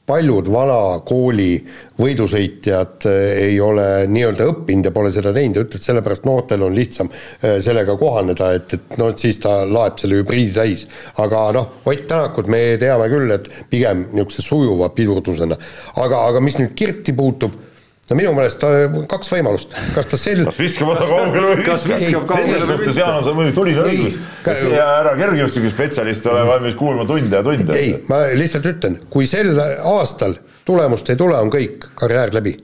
[0.08, 1.58] paljud vana kooli
[1.99, 6.76] võidusõitjad eh, ei ole nii-öelda õppinud ja pole seda teinud ja ütles, sellepärast noortel on
[6.78, 10.88] lihtsam eh, sellega kohaneda, et, et noh, et siis ta laeb selle hübriidi täis.
[11.24, 15.58] aga noh, Ott Tänakut me teame küll, et pigem niisuguse sujuva pidurdusena.
[16.03, 17.66] aga, aga mis nüüd Kirti puutub
[18.10, 18.64] no minu meelest
[19.12, 20.45] kaks võimalust, kas ta sel-.
[20.47, 22.93] kas viskab oda kaugele või kas viskab kaugele või mitte.
[22.99, 27.76] Jaanas on muidugi tuline õigus, see härra kergejõustikuspetsialist ole valmis kuulma tunde ja tunde.
[27.76, 30.38] ei, ma lihtsalt ütlen, kui sel aastal
[30.68, 32.55] tulemust ei tule, on kõik, karjäär läbi.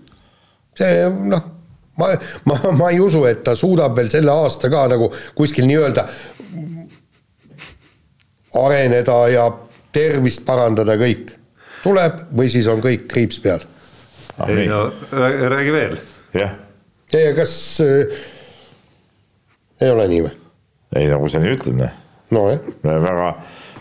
[0.79, 1.43] see noh,
[1.99, 2.13] ma,
[2.49, 6.07] ma, ma ei usu, et ta suudab veel selle aasta ka nagu kuskil nii-öelda
[8.63, 9.45] areneda ja
[9.93, 11.35] tervist parandada kõik.
[11.83, 13.65] tuleb või siis on kõik kriips peal.
[14.47, 14.91] Ei no
[15.49, 15.97] räägi veel.
[16.33, 16.55] jah.
[17.13, 18.23] ei, kas äh,
[19.81, 20.33] ei ole nii või?
[20.97, 21.99] ei kui sa nii ütled, noh.
[22.33, 22.63] nojah.
[22.85, 23.29] me väga,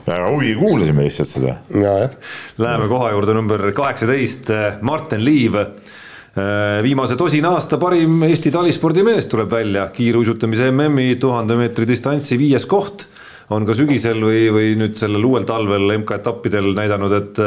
[0.06, 1.56] väga huviga kuulasime lihtsalt seda.
[1.74, 2.16] nojah.
[2.60, 4.52] Läheme koha juurde number kaheksateist,
[4.84, 11.88] Martin Liiv äh, viimase tosina aasta parim Eesti talispordimees tuleb välja, kiiruisutamise MM-i tuhande meetri
[11.88, 13.08] distantsi viies koht
[13.52, 17.40] on ka sügisel või, või nüüd sellel uuel talvel MK-etappidel näidanud, et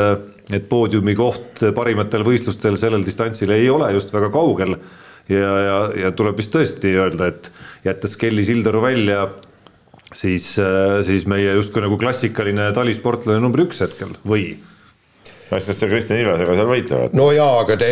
[0.54, 4.78] et poodiumi koht parimatel võistlustel sellel distantsil ei ole just väga kaugel.
[5.30, 7.50] ja, ja, ja tuleb vist tõesti öelda, et
[7.86, 9.30] jättes Kelly Sildaru välja,
[10.14, 10.52] siis,
[11.08, 14.54] siis meie justkui nagu klassikaline talisportlane number üks hetkel või
[15.46, 17.16] ütlesin, et sa Kristjan Ilvesega seal võitlevad.
[17.18, 17.90] no jaa, aga te.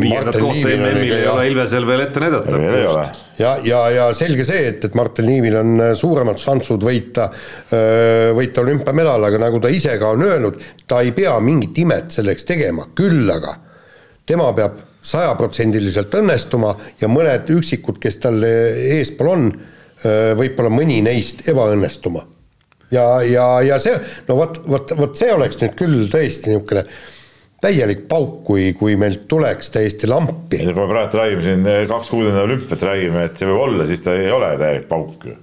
[0.00, 2.60] viiendat kohta MM-il ei ole Ilvesel veel ette näidata.
[2.60, 3.04] ei ole.
[3.40, 7.28] ja, ja, ja selge see, et, et Martin Liivil on äh, suuremad šansud võita,
[7.74, 12.14] äh, võita olümpiamedal, aga nagu ta ise ka on öelnud, ta ei pea mingit imet
[12.14, 13.56] selleks tegema, küll aga
[14.26, 19.50] tema peab sajaprotsendiliselt õnnestuma ja mõned üksikud, kes tal eespool on,
[20.04, 22.30] äh, võib-olla mõni neist ebaõnnestuma
[22.92, 23.96] ja, ja, ja see,
[24.28, 26.84] no vot, vot, vot see oleks nüüd küll tõesti niisugune
[27.64, 30.60] täielik pauk, kui, kui meilt tuleks täiesti lampi.
[30.60, 33.88] kui me praegu räägime siin eh, kaks kuud enne olümpiat räägime, et see võib olla,
[33.88, 35.36] siis ta ei ole täielik pauk ju.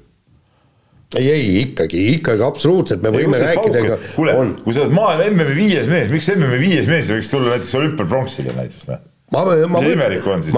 [1.17, 3.97] ei, ei ikkagi, ikkagi absoluutselt, me ei, võime rääkida.
[4.15, 7.55] kuule, kui sa oled maailma MM-i viies mees, miks MM-i viies mees ei võiks tulla
[7.55, 10.55] näiteks olümpial pronksile näiteks, noh ma, ma imelik on siis?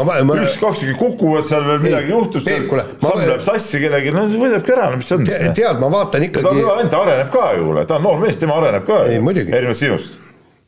[0.47, 2.67] üks-kaks kukuvad seal veel midagi juhtub seal,
[3.03, 5.53] samm läheb sassi kellelgi, no võidabki ära, no mis see on siis?
[5.59, 6.45] tead, ma vaatan ikkagi.
[6.45, 9.03] ta on kõva vend, ta areneb ka ju, ta on noor mees, tema areneb ka.
[9.13, 10.19] erinevalt sinust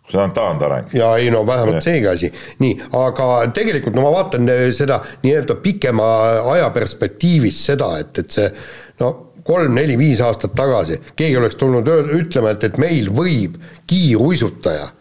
[0.06, 0.94] sa oled taandareng.
[0.94, 2.32] ja ei no vähemalt seegi asi,
[2.62, 6.10] nii, aga tegelikult no ma vaatan eh, seda nii-öelda pikema
[6.54, 8.50] aja perspektiivis seda, et, et see
[9.02, 9.14] no
[9.46, 13.58] kolm-neli-viis aastat tagasi keegi oleks tulnud öö, ütlema, et, et meil võib
[13.90, 14.92] kiiruisutaja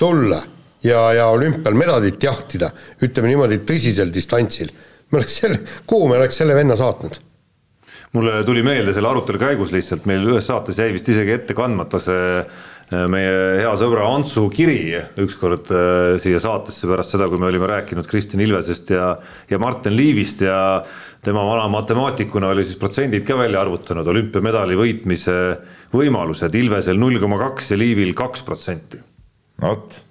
[0.00, 0.40] tulla
[0.84, 2.70] ja, ja olümpial medalit jahtida,
[3.02, 4.70] ütleme niimoodi tõsisel distantsil,
[5.10, 7.24] me oleks selle, kuhu me oleks selle venna saatnud?
[8.16, 11.98] mulle tuli meelde selle arutelu käigus lihtsalt, meil ühes saates jäi vist isegi ette kandmata
[12.00, 17.50] see äh, meie hea sõbra Antsu kiri ükskord äh, siia saatesse pärast seda, kui me
[17.50, 19.10] olime rääkinud Kristjan Ilvesest ja,
[19.50, 20.56] ja Martin Liivist ja
[21.24, 25.36] tema vana matemaatikuna oli siis protsendid ka välja arvutanud, olümpiamedali võitmise
[25.92, 29.04] võimalused Ilvesel null koma kaks ja Liivil kaks protsenti.
[29.60, 30.07] vot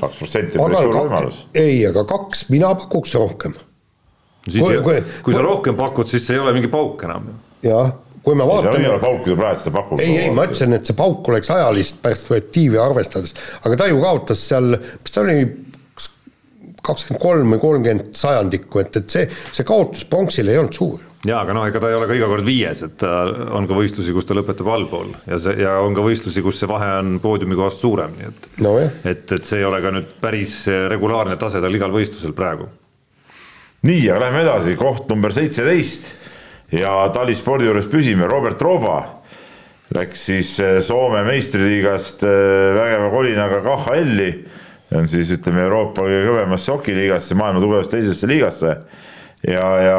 [0.00, 1.40] kaks protsenti on päris suur võimalus.
[1.54, 3.56] ei, aga kaks, mina pakuks rohkem.
[4.46, 7.32] siis kui, kui, kui sa rohkem pakud, siis see ei ole mingi pauk enam.
[7.64, 7.92] jah,
[8.26, 8.84] kui me vaatame.
[8.84, 10.04] ei ole pauk ju praegu, seda pakub.
[10.04, 14.46] ei, ei, ma ütlesin, et see pauk oleks ajalist perspektiivi arvestades, aga ta ju kaotas
[14.52, 15.38] seal, mis ta oli,
[16.80, 21.42] kakskümmend kolm või kolmkümmend sajandikku, et, et see, see kaotus pronksile ei olnud suur jaa,
[21.42, 23.12] aga noh, ega ta ei ole ka iga kord viies, et ta
[23.56, 25.12] on ka võistlusi, kus ta lõpetab allpool.
[25.28, 28.48] Ja see ja on ka võistlusi, kus see vahe on poodiumi kohast suurem, nii et
[28.64, 30.62] no, et, et see ei ole ka nüüd päris
[30.92, 32.68] regulaarne tase tal igal võistlusel praegu.
[33.88, 36.14] nii, aga lähme edasi, koht number seitseteist.
[36.70, 39.00] Ja talispordi juures püsime, Robert Rooba
[39.94, 44.30] läks siis eh, Soome meistriliigast eh, vägeva kolinaga KHL-i,
[44.94, 48.76] on siis ütleme Euroopa kõige kõvemasse hokiliigasse, maailma tugevast teisesse liigasse
[49.46, 49.98] ja, ja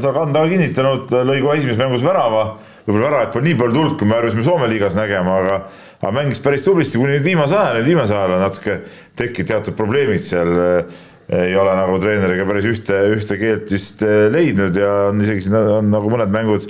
[0.00, 2.44] seal kanda kinnitanud, lõi kohe esimeses mängus värava,
[2.86, 5.58] võib-olla väravat pole nii palju tulnud, kui me harjusime Soome liigas nägema, aga
[6.02, 8.80] aga mängis päris tublisti kuni nüüd viimase ajani, nüüd viimasel ajal on natuke
[9.18, 10.50] tekkinud teatud probleemid seal,
[11.32, 15.54] ei ole nagu treeneriga päris ühte, ühte keelt vist eh, leidnud ja on isegi siin
[15.60, 16.66] on nagu mõned mängud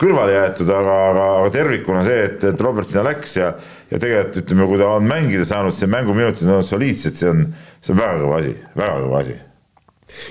[0.00, 3.52] kõrvale jäetud, aga, aga, aga tervikuna see, et, et Robert sinna läks ja
[3.90, 7.44] ja tegelikult ütleme, kui ta on mängida saanud, siis mänguminutid on soliidsed, see on,
[7.82, 9.38] see on väga kõva asi, väga kõva asi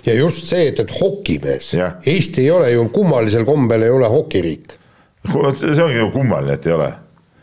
[0.05, 1.73] ja just see, et, et hokimees,
[2.05, 4.75] Eesti ei ole ju kummalisel kombel ei ole hokiriik.
[5.29, 6.89] see ongi ju kummaline, et ei ole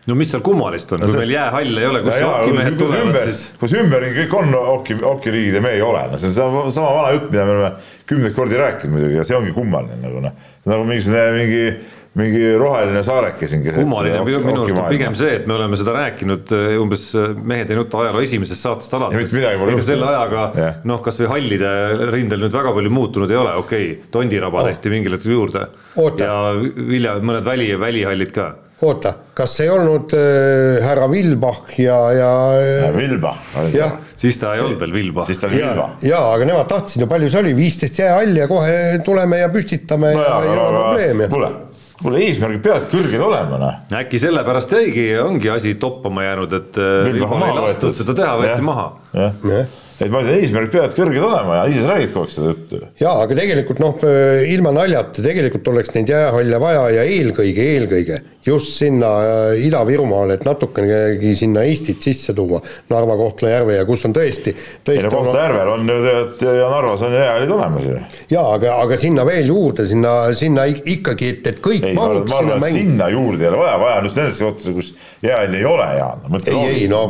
[0.06, 1.22] no mis seal kummalist on no, kui see...
[1.24, 3.40] meil jäähall ei ole, kus hokimehed tulevad, siis.
[3.58, 6.92] kus ümberringi kõik on hoki, hokiriigid ja me ei ole, no see on sama, sama
[7.00, 7.72] vana jutt, mida me oleme
[8.06, 10.36] kümneid kordi rääkinud muidugi ja see ongi kummaline nagu noh,
[10.70, 11.64] nagu mingisugune mingi mingi
[12.16, 13.82] roheline saareke siin keset.
[13.82, 17.70] kummaline minu arust on pigem see, et me oleme seda rääkinud eh, umbes eh, Mehed
[17.70, 19.34] ei nuta ajaloo esimesest saatest alates.
[19.36, 20.44] ega selle ajaga
[20.88, 21.72] noh, kasvõi hallide
[22.14, 24.70] rindel nüüd väga palju muutunud ei ole, okei okay,, Tondiraba oh.
[24.70, 25.66] tehti mingil hetkel juurde.
[26.22, 28.54] ja Vilja, mõned väli, välihallid ka
[28.84, 34.64] oota, kas ei olnud äh, härra Vilbach ja, ja äh, Vilbach, jah, siis ta ei
[34.64, 35.28] olnud veel Vilbach.
[35.28, 36.02] siis ta oli Vilbach.
[36.04, 40.12] jaa, aga nemad tahtsid ju, palju see oli, viisteist jäähalli ja kohe tuleme ja püstitame
[40.16, 41.30] no ja, ja ei ole probleemi.
[41.32, 41.50] kuule,
[42.02, 43.80] kuule eesmärgid peavad kõrged olema, noh.
[44.00, 48.62] äkki sellepärast jäigi, ongi asi toppama jäänud, et äh, Vilbach ei lastud seda teha, võeti
[48.66, 48.88] maha.
[49.16, 52.52] jah et ma ütlen, eesmärgid peavad kõrged olema ja ise sa räägid kogu aeg seda
[52.52, 52.80] juttu.
[53.00, 54.06] jaa, aga tegelikult noh,
[54.52, 60.44] ilma naljata, tegelikult oleks neid jäähalle vaja ja eelkõige, eelkõige just sinna äh, Ida-Virumaale, et
[60.46, 62.60] natukenegi sinna Eestit sisse tuua,
[62.92, 64.54] Narva, Kohtla-Järve ja kus on tõesti,
[64.86, 67.96] tõesti ei no Kohtla-Järvel on ju tead ja Narvas on jäähallid olemas ju.
[68.30, 72.42] jaa, aga, aga sinna veel juurde, sinna, sinna ikkagi, et, et kõik ei, mahuks ma,
[72.42, 72.84] sinna mängi.
[72.84, 74.92] sinna juurde ei ole vaja, vaja on just nendesse kohtadesse, kus
[75.26, 76.38] jäähalli ei ole, Jaan.
[76.44, 77.02] ei, ei no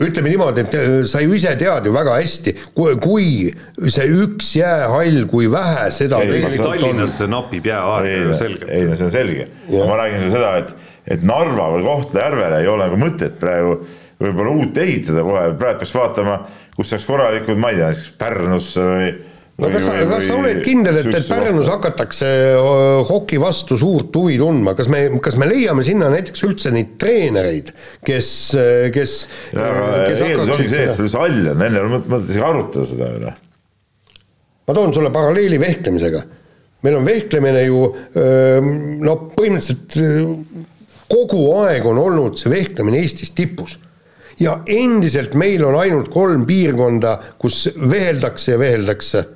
[0.00, 2.29] ütleme niimoodi, et äh, sa ju ise tead ju väga hästi,
[2.74, 7.34] kui, kui see üks jäähall, kui vähe seda ei, tegelikult Tallinnas on.
[7.36, 8.70] napib jääaega selgelt.
[8.74, 12.68] ei no see on selge, ma räägin sulle seda, et et Narva või Kohtla-Järvele ei
[12.70, 13.80] ole nagu mõtet praegu
[14.20, 16.36] võib-olla uut ehitada kohe, praegu peaks vaatama,
[16.76, 19.10] kus saaks korralikud, ma ei tea, näiteks Pärnusse või
[19.60, 22.30] no kas sa, kas sa oled kindel, et, et Pärnus hakatakse
[23.08, 27.72] hoki vastu suurt huvi tundma, kas me, kas me leiame sinna näiteks üldse neid treenereid,
[28.06, 28.32] kes,
[28.94, 29.16] kes.
[29.54, 33.38] eeldus ongi see, et see hall on, enne mõtet isegi arutada seda ju noh.
[34.70, 36.24] ma toon sulle paralleeli vehklemisega.
[36.86, 37.84] meil on vehklemine ju
[39.04, 39.98] no põhimõtteliselt
[41.10, 43.76] kogu aeg on olnud see vehklemine Eestis tipus.
[44.40, 49.26] ja endiselt meil on ainult kolm piirkonda, kus veheldakse ja veheldakse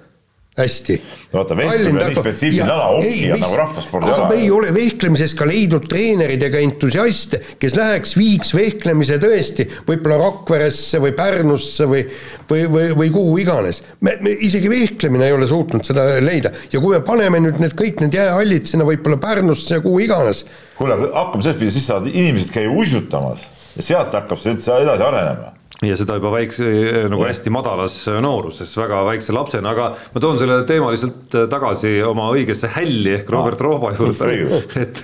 [0.59, 1.03] hästi.
[1.33, 4.19] vaata, vehklemine on nii spetsiifiline ala, hoki on nagu rahvaspordi ala.
[4.19, 9.67] aga me ei ole vehklemises ka leidnud treenereid ega entusiaste, kes läheks, viiks vehklemise tõesti
[9.89, 12.05] võib-olla Rakveresse või Pärnusse või
[12.51, 13.83] või, või, või kuhu iganes.
[14.01, 17.75] me, me isegi vehklemine ei ole suutnud seda leida ja kui me paneme nüüd need
[17.79, 20.45] kõik need jäähallid sinna võib-olla Pärnusse ja kuhu iganes.
[20.79, 23.43] kuule, hakkame sellest pidi, siis saavad inimesed käia uisutamas
[23.75, 25.51] ja sealt hakkab see üldse edasi arenema
[25.83, 26.67] ja seda juba väikse,
[27.11, 31.97] nagu hästi madalas nooruses, väga väikse lapsena, aga ma toon selle teema lihtsalt äh, tagasi
[32.07, 34.29] oma õigesse hälli ehk Robert ah, Rohba juurde,
[34.85, 35.03] et,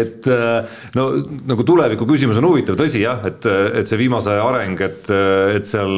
[0.00, 0.28] et
[0.96, 1.06] no
[1.46, 3.44] nagu tuleviku küsimus on huvitav, tõsi jah, et,
[3.82, 5.12] et see viimase aja areng, et,
[5.58, 5.92] et seal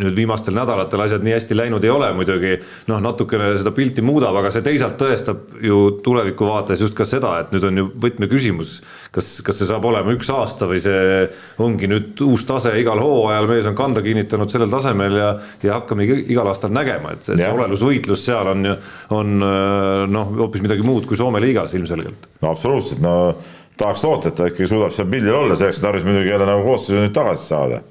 [0.00, 2.56] nüüd viimastel nädalatel asjad nii hästi läinud ei ole muidugi,
[2.88, 7.36] noh, natukene seda pilti muudab, aga see teisalt tõestab ju tuleviku vaates just ka seda,
[7.44, 8.78] et nüüd on ju võtmeküsimus
[9.12, 11.26] kas, kas see saab olema üks aasta või see
[11.62, 15.30] ongi nüüd uus tase igal hooajal, mees on kanda kinnitanud sellel tasemel ja,
[15.64, 18.76] ja hakkame igal aastal nägema, et see, see olelusvõitlus seal on ju,
[19.18, 19.34] on
[20.12, 22.28] noh, hoopis midagi muud kui Soome liigas ilmselgelt.
[22.40, 23.14] no absoluutselt, no
[23.78, 27.00] tahaks loota, et ta ikkagi suudab seal pildil olla, selleks tarvis muidugi jälle nagu koosseisu
[27.00, 27.84] nüüd tagasi saada.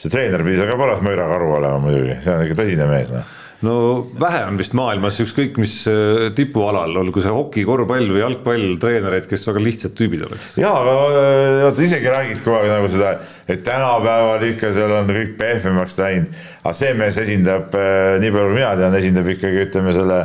[0.00, 3.36] see treener pidi seal ka paras mõõrakaru olema muidugi, see on ikka tõsine mees, noh
[3.66, 3.74] no
[4.20, 9.26] vähe on vist maailmas ükskõik mis äh, tipualal, olgu see hoki, korvpall või jalgpall, treenereid,
[9.30, 10.54] kes väga lihtsad tüübid oleks.
[10.60, 13.16] ja, aga äh, vaata isegi räägid kogu aeg nagu seda,
[13.50, 16.38] et tänapäeval ikka seal on kõik pehmemaks läinud.
[16.62, 20.22] aga see mees esindab, äh, nii palju kui mina tean, esindab ikkagi ütleme selle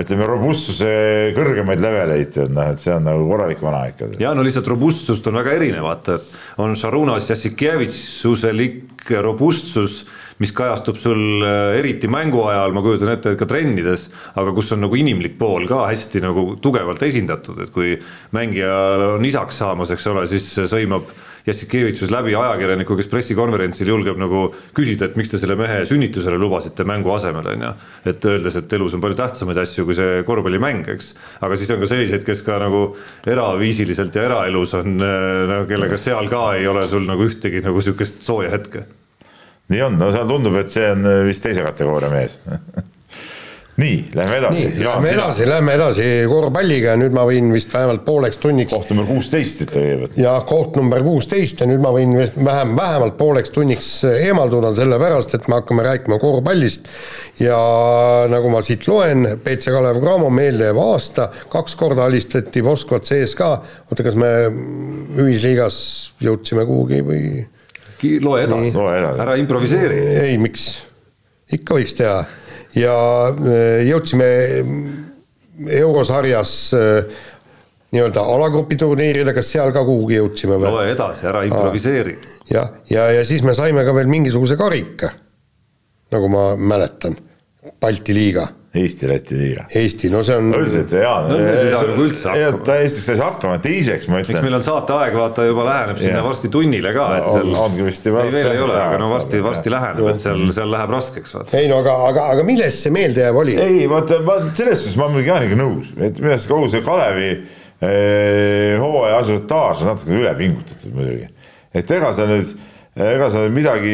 [0.00, 0.90] ütleme robustsuse
[1.36, 4.12] kõrgemaid leveleid, et noh, et see on nagu korralik vana ikka.
[4.22, 10.04] ja no lihtsalt robustsust on väga erinev, vaata, et on Šarunas Jassikevitsuselik robustsus
[10.40, 14.08] mis kajastub sul äh, eriti mängu ajal, ma kujutan ette, et ka trennides,
[14.40, 17.96] aga kus on nagu inimlik pool ka hästi nagu tugevalt esindatud, et kui
[18.36, 21.10] mängijal on isaks saamas, eks ole, siis sõimab
[21.46, 24.42] Jassikevitsus läbi ajakirjaniku, kes pressikonverentsil julgeb nagu
[24.76, 27.72] küsida, et miks te selle mehe sünnitusele lubasite mängu asemel, on ju.
[28.12, 31.14] et öeldes, et elus on palju tähtsamaid asju kui see korvpallimäng, eks.
[31.40, 32.84] aga siis on ka selliseid, kes ka nagu
[33.24, 38.20] eraviisiliselt ja eraelus on nagu, kellega seal ka ei ole sul nagu ühtegi nagu sihukest
[38.26, 38.84] sooja hetke.
[39.70, 42.38] Nii on, no seal tundub, et see on vist teise kategooria mees
[43.80, 44.60] nii, lähme edasi.
[44.60, 48.72] nii, lähme edasi, lähme edasi korvpalliga ja nüüd ma võin vist vähemalt pooleks tunniks.
[48.74, 50.16] koht number kuusteist ütle kõigepealt.
[50.20, 55.36] ja koht number kuusteist ja nüüd ma võin vist vähem, vähemalt pooleks tunniks eemalduda, sellepärast
[55.38, 56.90] et me hakkame rääkima korvpallist.
[57.40, 57.60] ja
[58.32, 63.54] nagu ma siit loen, BC Kalev Cramo meeldejääv aasta, kaks korda alistati Moskvat CSKA,
[63.88, 64.34] oota, kas me
[65.24, 65.80] ühisliigas
[66.20, 67.24] jõudsime kuhugi või?
[68.24, 68.74] Loe edasi,
[69.24, 69.98] ära improviseeri.
[70.24, 70.68] ei, miks,
[71.52, 72.20] ikka võiks teha.
[72.78, 72.94] Ja
[73.30, 74.28] äh, jõudsime
[75.80, 77.24] eurosarjas äh,
[77.90, 80.70] nii-öelda alagrupi turniirile, kas seal ka kuhugi jõudsime või?
[80.76, 82.14] loe edasi, ära improviseeri.
[82.50, 85.10] jah, ja, ja, ja siis me saime ka veel mingisuguse karika,
[86.14, 87.18] nagu ma mäletan,
[87.80, 89.64] Balti liiga Eesti-Läti liiga.
[89.74, 90.52] Eesti, no see on.
[90.54, 91.24] üldiselt jaa.
[91.26, 92.60] no siis ei saa nagu üldse hakkama.
[92.68, 94.36] ta Eestis sai hakkama, teiseks ma ütlen.
[94.36, 96.26] eks meil on saateaeg, vaata juba läheneb sinna yeah.
[96.28, 97.50] varsti tunnile ka, et seal.
[97.64, 98.22] ongi vist juba.
[98.28, 101.58] ei, veel ei ole, aga no varsti, varsti läheneb, et seal, seal läheb raskeks vaata.
[101.58, 103.58] ei no aga, aga, aga milles see meeldejääv oli?
[103.58, 106.86] ei vaata, ma selles suhtes ma olen muidugi Jaaniga nõus, et minu arust kogu see
[106.86, 111.26] Kalevi eh, hooaja asutaaž on natuke üle pingutatud muidugi.
[111.74, 112.54] et ega sa nüüd
[112.98, 113.92] ega seal midagi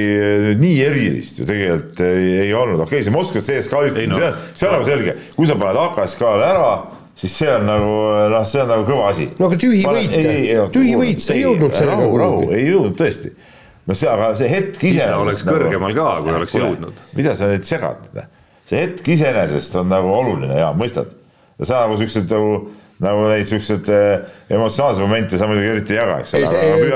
[0.56, 4.30] nii erilist ju tegelikult ei, ei olnud, okei okay,, see Moskva CSKA istumine no., see
[4.30, 6.70] on, see on nagu selge, kui sa paned AKSK-le ära,
[7.20, 7.90] siis see on nagu
[8.32, 9.28] noh, see on nagu kõva asi.
[9.36, 10.16] no aga tühi võit,
[10.72, 12.48] tühi võit, sa ei jõudnud sellega kuhugi.
[12.56, 13.34] ei jõudnud tõesti.
[13.84, 15.20] no see, aga see hetk iseenesest.
[15.26, 17.04] oleks nagu, kõrgemal ka, kui oleks jõudnud.
[17.20, 18.08] mida sa nüüd segad,
[18.64, 21.12] see hetk iseenesest on nagu oluline ja mõistad.
[21.60, 22.64] ja sa nagu siuksed nagu
[23.02, 26.50] nagu neid siukseid äh, emotsionaalseid momente sa muidugi eriti ei jaga, eks ole.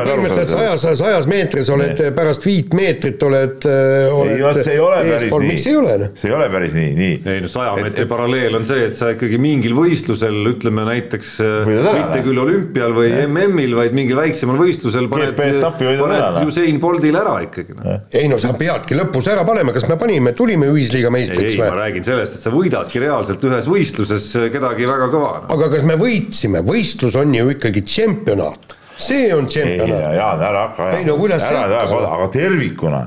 [0.06, 2.12] põhimõtteliselt sajas, sajas meetris oled nee.
[2.16, 4.32] pärast viit meetrit oled, äh, oled.
[4.32, 5.50] ei, vot see ei ole päris nii.
[5.50, 6.12] miks ei ole noh?
[6.16, 7.16] see ei ole päris nii, nii.
[7.34, 11.72] ei no saja meetri paralleel on see, et sa ikkagi mingil võistlusel, ütleme näiteks äh,
[11.98, 17.76] mitte küll olümpial või MM-il, vaid mingil väiksemal võistlusel paned, paned Usain Boltile ära ikkagi
[17.76, 17.98] no..
[18.16, 21.66] ei no sa peadki lõpus ära panema, kas me panime, tulime ühisliiga meistriks või?
[21.66, 25.52] ei, ma räägin sellest, et sa võidadki reaalselt ühes võistluses kedagi väga kõva no..
[25.58, 30.16] aga kas me võitsime, võistlus on ju ikkagi tšempionaat, see on tšempionaat.
[30.16, 33.04] Jaan, ära hakka, ei no kuidas ära, ära, aga tervikuna,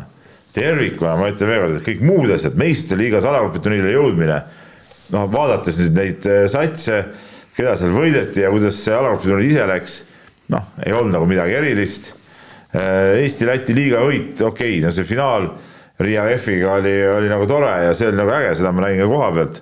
[0.55, 4.39] tervikuna ma ütlen veel kord, et kõik muud asjad, meistriliigas alagrupiturniirile jõudmine,
[5.13, 7.03] noh, vaadates nüüd neid äh, satse,
[7.57, 9.99] keda seal võideti ja kuidas see alagrupiturniir ise läks,
[10.53, 12.13] noh, ei olnud nagu midagi erilist.
[12.73, 15.51] Äh, Eesti-Läti liiga võit, okei okay,, no see finaal
[16.01, 19.09] Riia F-iga oli, oli nagu tore ja see oli nagu äge, seda ma nägin ka
[19.11, 19.59] koha pealt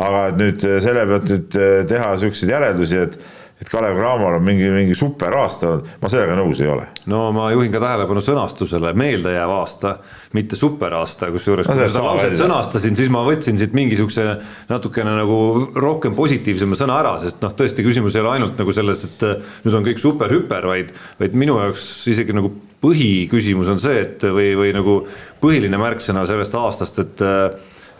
[0.00, 3.22] aga et nüüd äh, selle pealt nüüd äh, teha siukseid järeldusi, et
[3.62, 6.88] et Kalev Cramol on mingi, mingi super aasta olnud, ma sellega nõus ei ole.
[7.10, 9.92] no ma juhin ka tähelepanu sõnastusele, meeldejääv aasta,
[10.34, 14.26] mitte superaasta, kusjuures no, kui ma seda lauset sõnastasin, siis ma võtsin siit mingisuguse
[14.70, 15.38] natukene nagu
[15.78, 19.54] rohkem positiivsema sõna ära, sest noh, tõesti küsimus ei ole ainult nagu selles, et äh,
[19.66, 22.50] nüüd on kõik super-hüper, vaid, vaid minu jaoks isegi nagu
[22.82, 25.04] põhiküsimus on see, et või, või nagu
[25.42, 27.22] põhiline märksõna sellest aastast, et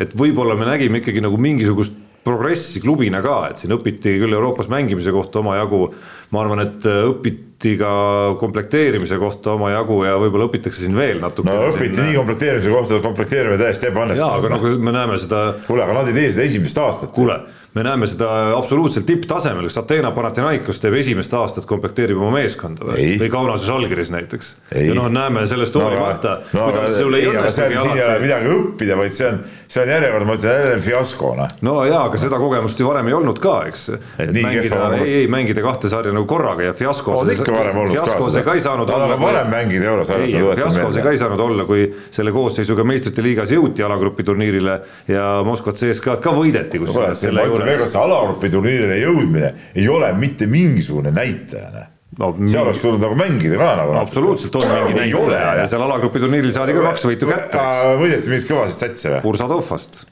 [0.02, 4.68] et võib-olla me nägime ikkagi nagu mingisugust progressi klubina ka, et siin õpiti küll Euroopas
[4.70, 5.88] mängimise kohta omajagu,
[6.30, 7.94] ma arvan, et õpiti ka
[8.38, 11.50] komplekteerimise kohta omajagu ja võib-olla õpitakse siin veel natuke.
[11.50, 12.10] no õpiti siin...
[12.10, 14.22] nii komplekteerimise kohta, komplekteerimine täiesti ebaõnnestunud.
[14.22, 15.42] jaa, aga nagu me näeme seda.
[15.66, 17.14] kuule, aga nad ei tee seda esimest aastat.
[17.16, 17.40] kuule
[17.74, 23.14] me näeme seda absoluutselt tipptasemel, kas Ateena Panathinaikos teeb esimest aastat, komplekteerib oma meeskonda või,
[23.20, 24.50] või Kaunases Žalgiris näiteks.
[24.76, 27.88] ja noh, näeme sellest hoolimata no,, no, kuidas sul ei õnnestugi alati.
[27.88, 29.38] siin ei ole midagi õppida, vaid see on,
[29.72, 31.54] see on järjekordne, ma ütlen jälle fiasko noh.
[31.68, 33.86] no jaa, aga seda kogemust ju varem ei olnud ka, eks.
[34.20, 37.16] et mängida, ei, ei mängida kahte sarja nagu korraga ja fiasko.
[37.22, 38.30] on ikka varem olnud ka.
[38.36, 39.16] see ka ei saanud olla.
[39.22, 40.28] varem mängida eurosarjas.
[40.28, 44.78] ei, fiasko see ka ei saanud olla, kui selle koosseisuga meistrite liigas jõuti alagrupi turniirile
[45.08, 47.61] ja Moskva CSKA-d ka võideti kusjuures selle juures.
[47.62, 51.86] Alagrupi etapiturniirile jõudmine ei ole mitte mingisugune näitaja,
[52.18, 53.96] no, seal oleks tulnud nagu mängida ka nagu.
[54.02, 57.66] absoluutselt on mingi näitaja ja seal alagrupi turniiril saadi ka kaks võitu kätte.
[58.00, 59.20] võideti mingeid kõvasid satse või?
[59.26, 60.02] Bursadovast.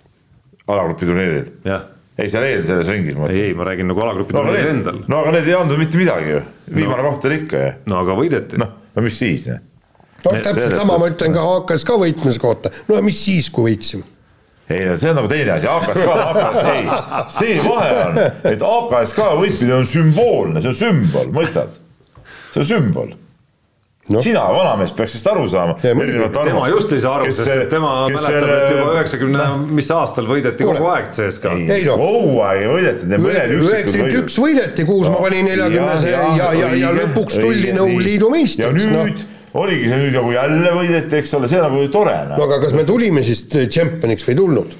[0.66, 1.48] alagrupi turniiril?
[2.20, 3.48] ei, seal eel selles ringis ma ütlen.
[3.48, 5.02] ei, ma räägin nagu alagrupi no, turniiril endal.
[5.08, 6.44] no aga need ei andnud mitte midagi ju,
[6.76, 7.10] viimane no.
[7.10, 7.74] koht oli ikka ju.
[7.92, 8.62] no aga võideti.
[8.62, 9.50] noh, no mis siis?
[9.50, 14.19] noh, täpselt sama ma ütlen ka HKS ka võitmise kohta, no mis siis, kui võitsime
[14.70, 16.84] ei no see on nagu teine asi, AKSK, AKS, ei,
[17.38, 18.20] see vahe on,
[18.52, 21.80] et AKSK võitmine on sümboolne, see on sümbol, mõistad?
[22.50, 23.18] see on sümbol.
[24.10, 24.22] Noh.
[24.24, 25.76] sina, vanamees, peaks sellest aru saama.
[25.86, 25.92] Ja
[26.34, 30.66] tema just ei saa aru, sest et tema mäletab, et juba üheksakümne, mis aastal võideti
[30.66, 30.80] Kuule.
[30.80, 31.52] kogu aeg CSKA.
[31.54, 32.08] ei Ei no noh.
[32.08, 36.48] kogu aeg ei võidetud, need mõned üksikud üheksakümmend üks võideti, Kuusma pani neljakümnese ja, ja,
[36.58, 39.06] ja, ja lõpuks tuldi Nõuliidu meistriks, ja noh.
[39.06, 39.22] nüüd
[39.54, 42.46] oligi see nüüd nagu jälle võideti, eks ole, see on nagu tore no noh.
[42.46, 44.76] aga kas me tulime siis tšempioniks või ei tulnud?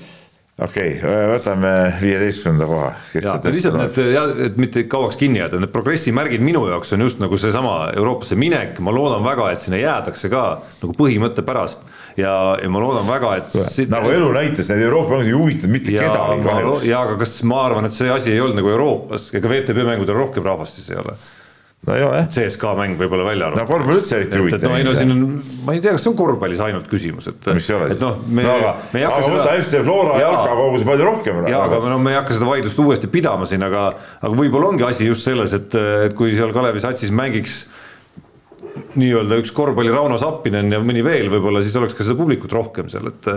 [0.61, 2.91] okei okay,, võtame viieteistkümnenda koha.
[3.17, 7.07] ja lihtsalt need ja et mitte kauaks kinni jääda, need progressi märgid minu jaoks on
[7.07, 10.45] just nagu seesama Euroopasse minek, ma loodan väga, et sinna jäädakse ka
[10.83, 11.87] nagu põhimõtte pärast
[12.21, 15.75] ja, ja ma loodan väga, et siit- nagu elu näitas, need Euroopa mängud ei huvitanud
[15.77, 16.89] mitte ja kedagi kahjuks.
[16.89, 20.19] ja aga kas ma arvan, et see asi ei olnud nagu Euroopas, ega VTB mängudel
[20.19, 21.17] rohkem rahvast siis ei ole.
[21.87, 23.71] No ei ole jah, CSKA mäng võib-olla välja no arvatud.
[23.71, 25.25] korvpall üldse eriti et no ei no siin on,
[25.65, 27.51] ma ei tea, kas see on korvpallis ainult küsimus, et.
[27.57, 30.21] miks ei ole et noh, me no aga, me ei hakka aga võta FC Flora
[30.21, 31.43] jalka kogus palju rohkem.
[31.49, 33.87] jaa, aga no me ei hakka seda vaidlust uuesti pidama siin, aga,
[34.21, 35.77] aga võib-olla ongi asi just selles, et,
[36.11, 37.63] et kui seal Kalevi satsis mängiks
[39.01, 42.93] nii-öelda üks korvpalli Rauno Sappinen ja mõni veel võib-olla, siis oleks ka seda publikut rohkem
[42.93, 43.29] seal, et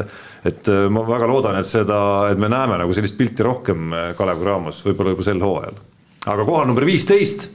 [0.43, 1.97] et ma väga loodan, et seda,
[2.33, 5.79] et me näeme nagu sellist pilti rohkem Kalev Cramos, võib-olla juba sel hooajal.
[6.27, 7.47] aga kohal number viisteist,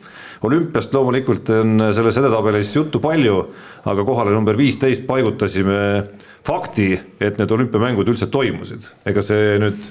[0.46, 3.38] olümpiast loomulikult on selles edetabelis juttu palju,
[3.88, 5.78] aga kohale number viisteist paigutasime
[6.46, 9.88] fakti, et need olümpiamängud üldse toimusid, ega see nüüd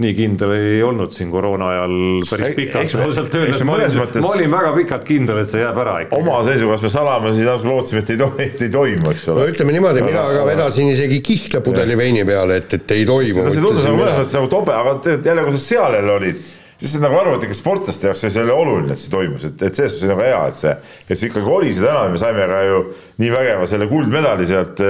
[0.00, 1.94] nii kindel ei olnud siin koroona ajal
[2.24, 5.96] päris pikalt ausalt öeldes ma olin, ma olin väga pikalt kindel, et see jääb ära
[6.04, 6.20] ikka.
[6.20, 9.34] oma seisukohast me salame siis natuke lootsime, et ei toimu, et ei toimu, eks no
[9.36, 9.50] ole.
[9.52, 13.44] ütleme niimoodi, mina ka vedasin isegi kihlapudeli veini peale, et, et ei toimu.
[13.50, 16.42] see tundus nagu mõnes mõttes nagu tobe, aga tegelikult jälle, kui sa seal jälle olid,
[16.80, 19.76] siis nagu arvad, et sportlaste jaoks oli see jälle oluline, et see toimus, et, et
[19.76, 20.74] selles suhtes oli nagu hea, et see,
[21.06, 22.78] et see ikkagi oli seda enam ja me saime ka ju
[23.20, 24.80] nii vägeva selle kuldmedali sealt,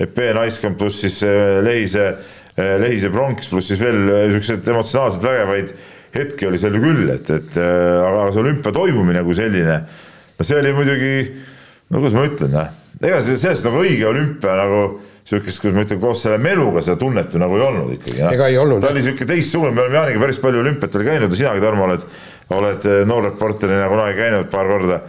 [0.00, 2.06] et B-naiskond pluss siis eh, Lehise,
[2.80, 5.74] Lehise pronks pluss siis veel eh, siukseid emotsionaalselt vägevaid
[6.14, 9.80] hetki oli seal ju küll, et, et aga see olümpia toimumine kui selline,
[10.38, 11.16] no see oli muidugi,
[11.90, 12.70] no kuidas ma ütlen, noh,
[13.02, 14.84] ega see selles suhtes nagu õige olümpia nagu
[15.24, 18.20] sihukest, kuidas ma ütlen, koos selle meluga seda tunnet ju nagu ei olnud ikkagi.
[18.28, 21.40] Ega ei olnud, ta oli sihuke teistsugune, me oleme Jaaniga päris palju olümpiatel käinud ja
[21.40, 22.04] sinagi, Tarmo, oled,
[22.58, 25.00] oled eh, noorreporterina kunagi käinud paar korda.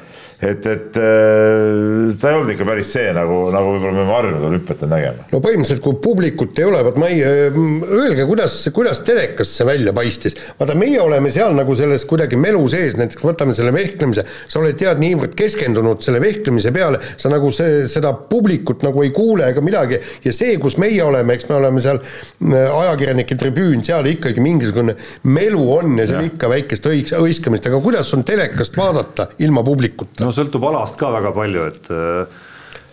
[0.42, 4.48] et, et äh, ta ei olnud ikka päris see nagu, nagu võib-olla me oleme harjunud
[4.50, 5.28] olümpiatel nägema.
[5.32, 9.94] no põhimõtteliselt, kui publikut ei ole, vot ma ei, öelge, kuidas, kuidas telekas see välja
[9.96, 10.36] paistis.
[10.60, 14.78] vaata, meie oleme seal nagu selles kuidagi melu sees, näiteks võtame selle vehklemise, sa oled
[14.80, 19.64] tead niivõrd keskendunud selle vehklemise peale, sa nagu see, seda publikut nagu ei kuule ega
[19.66, 24.44] midagi ja see, kus meie oleme, eks me oleme seal mm, ajakirjanike tribüün, seal ikkagi
[24.44, 26.32] mingisugune melu on ja seal Jah.
[26.32, 30.25] ikka väikest õis-, hõiskamist, aga kuidas on telekast vaadata ilma publikuta?
[30.26, 32.42] No sõltub alast ka väga palju, et äh,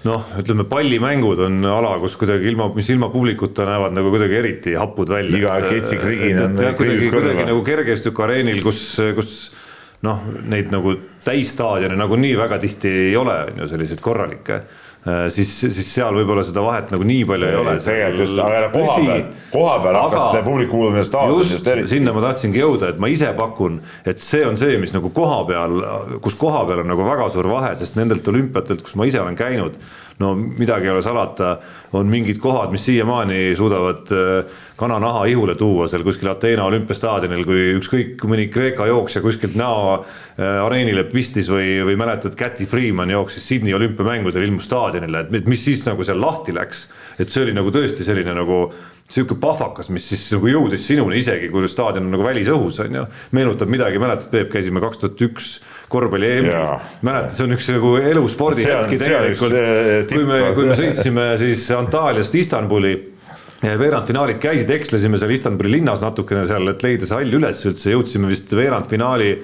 [0.09, 4.77] noh, ütleme pallimängud on ala, kus kuidagi ilma, mis ilma publikuta näevad nagu kuidagi eriti
[4.79, 5.41] hapud välja.
[5.41, 8.85] Iga ketsikrigin on kuidagi, kuidagi nagu kergejõustiku-areenil, kus,
[9.17, 9.35] kus
[10.07, 14.63] noh, neid nagu täisstaadione nagunii väga tihti ei ole, on ju selliseid korralikke
[15.03, 17.75] siis, siis seal võib-olla seda vahet nagu nii palju ei ole.
[17.83, 21.91] tegelikult just, aga koha peal, koha peal hakkas see publiku kuulumine staadionis just eriti.
[21.97, 25.41] sinna ma tahtsingi jõuda, et ma ise pakun, et see on see, mis nagu koha
[25.49, 25.83] peal,
[26.23, 29.39] kus koha peal on nagu väga suur vahe, sest nendelt olümpiatelt, kus ma ise olen
[29.39, 29.81] käinud,
[30.23, 31.57] no midagi ei ole salata,
[31.99, 37.67] on mingid kohad, mis siiamaani suudavad äh, kananaha ihule tuua seal kuskil Ateena olümpiastaadionil, kui
[37.77, 43.47] ükskõik mõni Kreeka jooksja kuskilt näo äh, areenile pistis või, või mäletad, Käti Freeman jooksis
[43.51, 46.87] Sydney olümpiamängudel, ilmus staadionile, et mis siis nagu seal lahti läks,
[47.21, 48.65] et see oli nagu tõesti selline nagu
[49.13, 53.05] sihuke pahvakas, mis siis nagu jõudis sinuni isegi, kui staadion on nagu välisõhus on ju.
[53.37, 55.51] meenutab midagi, mäletad, Peep, käisime kaks tuhat üks
[55.93, 56.33] korvpalli
[57.05, 59.57] mäletad, see on üks nagu eluspordi hetki tegelikult.
[59.57, 62.95] eh,, kui me, kui me sõitsime siis Antalyast Istanbuli
[63.63, 68.31] veerandfinaalid käisid, ekslesime seal Istanbuli linnas natukene seal, et leida see hall üles üldse, jõudsime
[68.33, 69.37] vist veerandfinaali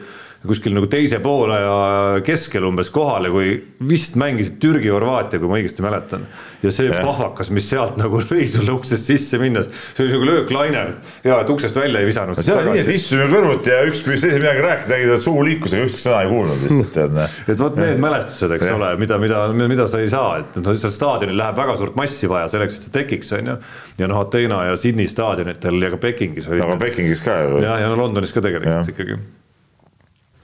[0.46, 1.78] kuskil nagu teise poole ja
[2.22, 3.56] keskel umbes kohale, kui
[3.88, 6.28] vist mängisid Türgi, Horvaatia, kui ma õigesti mäletan.
[6.62, 7.02] ja see Jah.
[7.06, 9.66] pahvakas, mis sealt nagu lõi sulle uksest sisse minnes,
[9.96, 10.84] see oli nagu lööklaine.
[11.24, 12.38] hea, et uksest välja ei visanud.
[12.38, 15.74] seal oli nii, et istusime kõrvuti ja üks püüdis teise midagi rääkida, et suu liikus,
[15.74, 17.34] aga ühtegi sõna ei kuulnud lihtsalt tead näe.
[17.54, 18.78] et vot need mälestused, eks Jah.
[18.78, 22.30] ole, mida, mida, mida sa ei saa, et noh, seal staadionil läheb väga suurt massi
[22.30, 23.58] vaja selleks, et see tekiks, on ju.
[23.98, 27.58] ja noh, Ateena ja Sydney staadionitel ja ka Pekingis aga Pekingis ka ju.
[27.66, 28.94] ja, ja no Londonis ka tegelikult Jah.
[28.94, 29.18] ikkagi.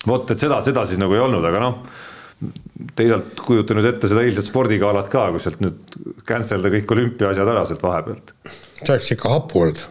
[0.07, 1.79] vot, et seda, seda siis nagu ei olnud, aga noh,
[2.99, 5.99] teisalt kujuta nüüd ette seda eilset spordigalat ka, kui sealt nüüd
[6.29, 8.35] cancel da kõik olümpiaasjad ära sealt vahepealt.
[8.45, 9.85] see oleks ikka hapu olnud.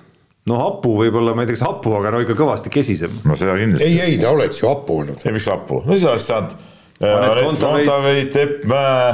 [0.51, 3.21] no hapu võib-olla, ma ei tea, kas hapu, aga no ikka kõvasti kesisem.
[3.25, 3.89] no seda kindlasti.
[3.89, 5.25] ei, ei ta oleks ju hapu olnud.
[5.25, 6.57] ei, miks hapu, no siis oleks saanud.
[7.03, 7.87] Anett Kontaveit.
[7.89, 9.07] Kontaveit, Epp Mäe,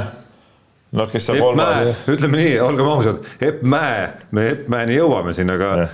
[0.98, 4.04] noh, kes seal kolmas,, ütleme nii, olgem ausad, Epp Mäe,
[4.36, 5.88] me Epp Mäeni jõuame siin, aga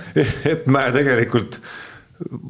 [0.51, 1.57] Epp Mäe tegelikult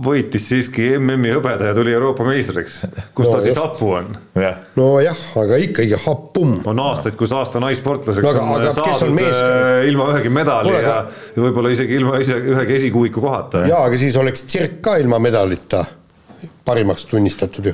[0.08, 2.78] võitis siiski MM-i hõbeda ja tuli Euroopa meistriks.
[3.16, 4.14] kus No ta siis hapu on?
[4.40, 6.62] jah, nojah, aga ikkagi hapu pumm.
[6.66, 10.08] on aastaid, kus aasta naissportlaseks No aga- on aga kes on saadud mees- äh, ilma
[10.14, 10.96] ühegi medali Kuule, ja,
[11.36, 13.66] ja võib-olla isegi ilma ise- ühegi esikuuiku kohata.
[13.68, 15.86] jaa, aga siis oleks tsirk ka ilma medalita
[16.66, 17.74] parimaks tunnistatud ju.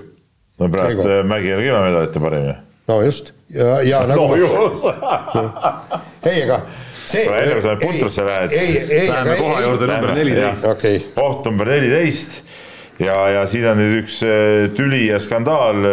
[0.59, 2.53] no praegu Mägi oli ka ilma medalita parim ju.
[2.87, 4.35] no just, ja, ja nagu no
[6.25, 6.61] ei, aga
[7.05, 8.55] see Kuule, enne kui sa putrusse lähed.
[8.57, 10.67] ei, ei, Läheme koha ei, juurde number neliteist.
[10.71, 10.99] okei.
[11.15, 12.41] koht number neliteist
[13.01, 15.87] ja, ja siin on nüüd üks äh, tüli ja skandaal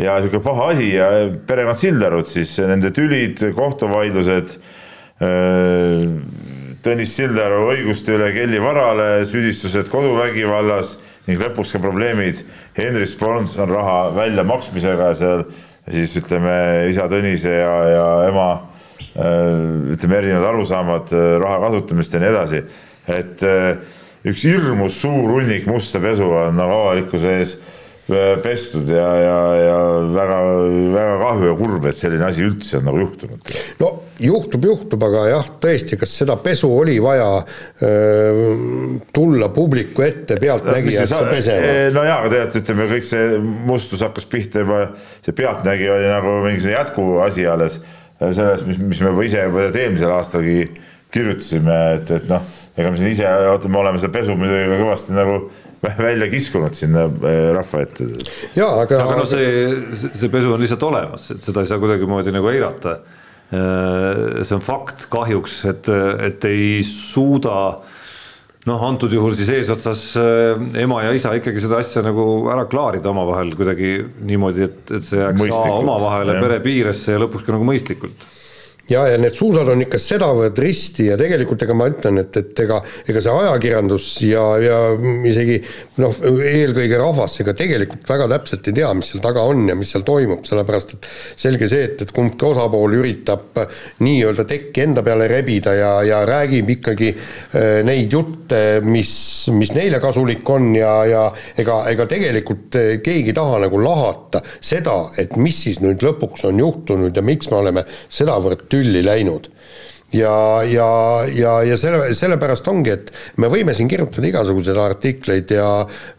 [0.00, 1.08] ja sihuke paha asi ja
[1.46, 4.56] perekond Sildarud siis nende tülid, kohtuvaidlused.
[6.82, 10.96] Tõnis Sildaru õiguste üle Kelly varale, süüdistused koduvägivallas
[11.28, 12.40] ning lõpuks ka probleemid
[12.74, 15.44] Henry Sponson raha väljamaksmisega seal
[15.86, 16.56] siis ütleme
[16.90, 18.71] isa Tõnise ja, ja ema äh,
[19.16, 22.62] ütleme erinevad arusaamad äh, raha kasutamist ja nii edasi.
[23.12, 23.76] et äh,
[24.24, 27.52] üks hirmus suur hunnik musta pesu on nagu avalikkuse ees
[28.08, 29.76] äh, pestud ja, ja, ja
[30.14, 30.40] väga,
[30.94, 33.54] väga kahju ja kurb, et selline asi üldse on nagu juhtunud.
[33.82, 33.92] no
[34.22, 37.28] juhtub, juhtub, aga jah, tõesti, kas seda pesu oli vaja
[37.82, 38.52] öö,
[39.12, 41.72] tulla publiku ette pealtnägijasse pesema?
[41.92, 44.84] no jaa, aga tead, ütleme kõik see mustus hakkas pihta juba,
[45.20, 47.82] see pealtnägija oli nagu mingi jätkuasi alles
[48.30, 50.56] sellest, mis, mis me juba ise juba eelmisel aastalgi
[51.12, 52.44] kirjutasime, et, et noh,
[52.76, 53.32] ega me siin ise,
[53.68, 55.38] me oleme seda pesu muidugi ka kõvasti nagu
[55.82, 58.06] välja kiskunud sinna eh, rahva ette.
[58.84, 62.52] aga, aga noh, see, see pesu on lihtsalt olemas, et seda ei saa kuidagimoodi nagu
[62.52, 63.00] eirata.
[63.52, 65.88] see on fakt kahjuks, et,
[66.24, 67.82] et ei suuda
[68.68, 73.10] noh, antud juhul siis eesotsas äh, ema ja isa ikkagi seda asja nagu ära klaarida
[73.10, 75.42] omavahel kuidagi niimoodi, et, et see jääks
[75.72, 78.28] omavahele pere piiresse ja lõpuks ka nagu mõistlikult
[78.90, 82.62] ja, ja need suusad on ikka sedavõrd risti ja tegelikult ega ma ütlen, et, et
[82.64, 84.78] ega, ega see ajakirjandus ja, ja
[85.28, 85.60] isegi
[86.02, 86.16] noh,
[86.48, 90.04] eelkõige rahvas ega tegelikult väga täpselt ei tea, mis seal taga on ja mis seal
[90.06, 91.08] toimub, sellepärast et
[91.44, 93.62] selge see, et, et kumbki osapool üritab
[94.02, 99.14] nii-öelda tekki enda peale rebida ja, ja räägib ikkagi äh, neid jutte, mis,
[99.54, 101.24] mis neile kasulik on ja, ja
[101.60, 106.48] ega, ega tegelikult äh, keegi ei taha nagu lahata seda, et mis siis nüüd lõpuks
[106.50, 109.50] on juhtunud ja miks me oleme sedavõrd tülli läinud.
[110.12, 110.86] Ja, ja,
[111.32, 113.06] ja, ja selle, sellepärast ongi, et
[113.40, 115.68] me võime siin kirjutada igasuguseid artikleid ja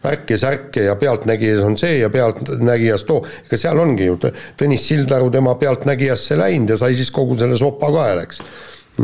[0.02, 5.30] värke-särke ja Pealtnägijas on see ja Pealtnägijas too, ega seal ongi ju Tõ- Tõnis Sildaru
[5.30, 8.42] tema Pealtnägijasse läinud ja sai siis kogu selle sopa kaela, eks.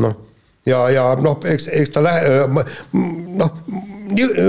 [0.02, 0.16] noh,
[0.66, 2.64] ja, ja noh, eks, eks ta lähe-,
[3.38, 3.60] noh,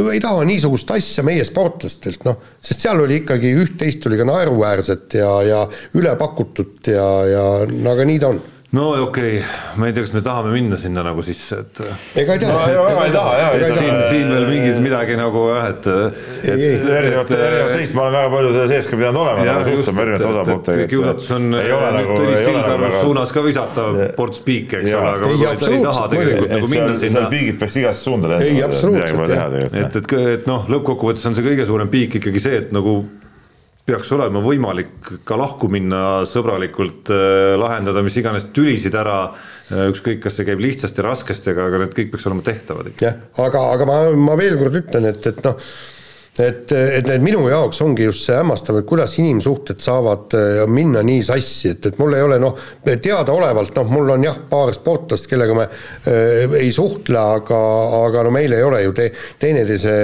[0.09, 5.19] ei taha niisugust asja meie sportlastelt, noh, sest seal oli ikkagi üht-teist oli ka naeruväärset
[5.21, 5.61] ja, ja
[6.01, 8.41] ülepakutut ja, ja no aga nii ta on
[8.71, 11.79] no okei okay., ma ei tea, kas me tahame minna sinna nagu sisse, et
[12.21, 14.05] ega ei no tea ja väga ei taha ei siin, taha.
[14.07, 15.89] siin veel mingit midagi nagu jah, et
[16.47, 20.29] erinevalt, erinevalt teist ma olen väga palju selle sees ka pidanud olema, nagu suhtlema erinevate
[20.29, 20.87] osapooltega.
[20.93, 23.01] kiusatus on ei ole nagu, Tõnis ei ole nagu Sildaru väga.
[23.01, 26.75] suunas ka visata ports piike, eks ole, aga võib-olla ta ei taha tegelikult nagu et
[26.77, 29.65] minna sinna seal piigid peaks igasse suunda Ei, lendama.
[29.83, 33.01] et, et, et noh, lõppkokkuvõttes on see kõige suurem piik ikkagi see, et nagu
[33.85, 40.21] peaks olema võimalik ka lahku minna sõbralikult äh,, lahendada mis iganes tülisid ära äh,, ükskõik,
[40.25, 43.07] kas see käib lihtsasti, raskesti, aga, aga need kõik peaks olema tehtavad ikka.
[43.07, 43.97] jah, aga, aga ma,
[44.29, 45.57] ma veel kord ütlen, et, et noh,
[46.39, 51.01] et, et need minu jaoks ongi just see hämmastav, et kuidas inimsuhted saavad äh, minna
[51.03, 52.55] nii sassi, et, et mul ei ole noh,
[52.85, 57.59] teadaolevalt noh, mul on jah, paar sportlast, kellega me äh, ei suhtle, aga,
[58.05, 59.09] aga no meil ei ole ju te,
[59.41, 59.97] teineteise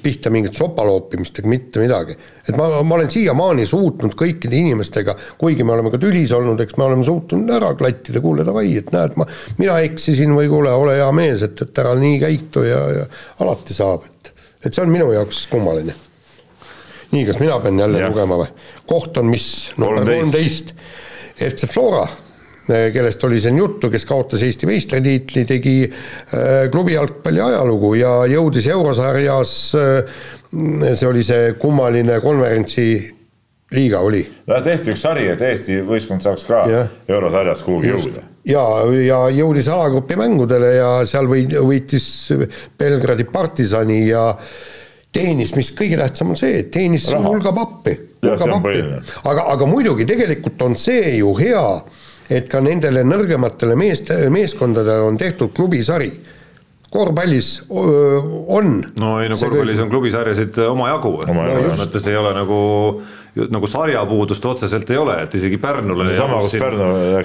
[0.00, 2.16] pihta mingit sopaloopimist ega mitte midagi.
[2.48, 6.80] et ma, ma olen siiamaani suutnud kõikide inimestega, kuigi me oleme ka tülis olnud, eks
[6.80, 9.28] me oleme suutnud ära klattida, kuule davai, et näed, ma,
[9.60, 13.08] mina eksisin või kuule, ole hea mees, et, et ära nii käitu ja, ja
[13.44, 14.13] alati saab,
[14.64, 15.94] et see on minu jaoks kummaline.
[17.14, 18.10] nii, kas mina pean jälle Jah.
[18.10, 18.50] lugema või?
[18.90, 19.48] koht on mis?
[19.78, 20.74] number kolmteist.
[21.34, 22.04] FC Flora,
[22.70, 28.12] eh, kellest oli siin juttu, kes kaotas Eesti meistritiitli, tegi äh, klubi jalgpalli ajalugu ja
[28.30, 30.20] jõudis eurosarjas äh,,
[30.94, 32.86] see oli see kummaline konverentsi
[33.74, 36.94] liiga oli no tehti üks sari, et Eesti võistkond saaks ka Jah.
[37.08, 38.22] eurosarjas kuhugi jõuda.
[38.48, 38.62] Ja,
[39.06, 42.06] ja jõudis alagrupi mängudele ja seal või võitis
[42.78, 44.30] Belgradi partisani ja
[45.14, 47.94] teenis, mis kõige tähtsam on see, et teenis hulga pappi.
[48.24, 49.02] On põhiline.
[49.28, 51.64] aga, aga muidugi tegelikult on see ju hea,
[52.32, 56.12] et ka nendele nõrgematele meeste, meeskondadele on tehtud klubisari.
[56.94, 58.84] korvpallis on.
[58.96, 61.82] no ei no korvpallis kõik- on klubisarjasid omajagu, Omajagu, selles just.
[61.82, 62.58] mõttes ei ole nagu
[63.34, 66.06] nagu sarjapuudust otseselt ei ole, et isegi Pärnule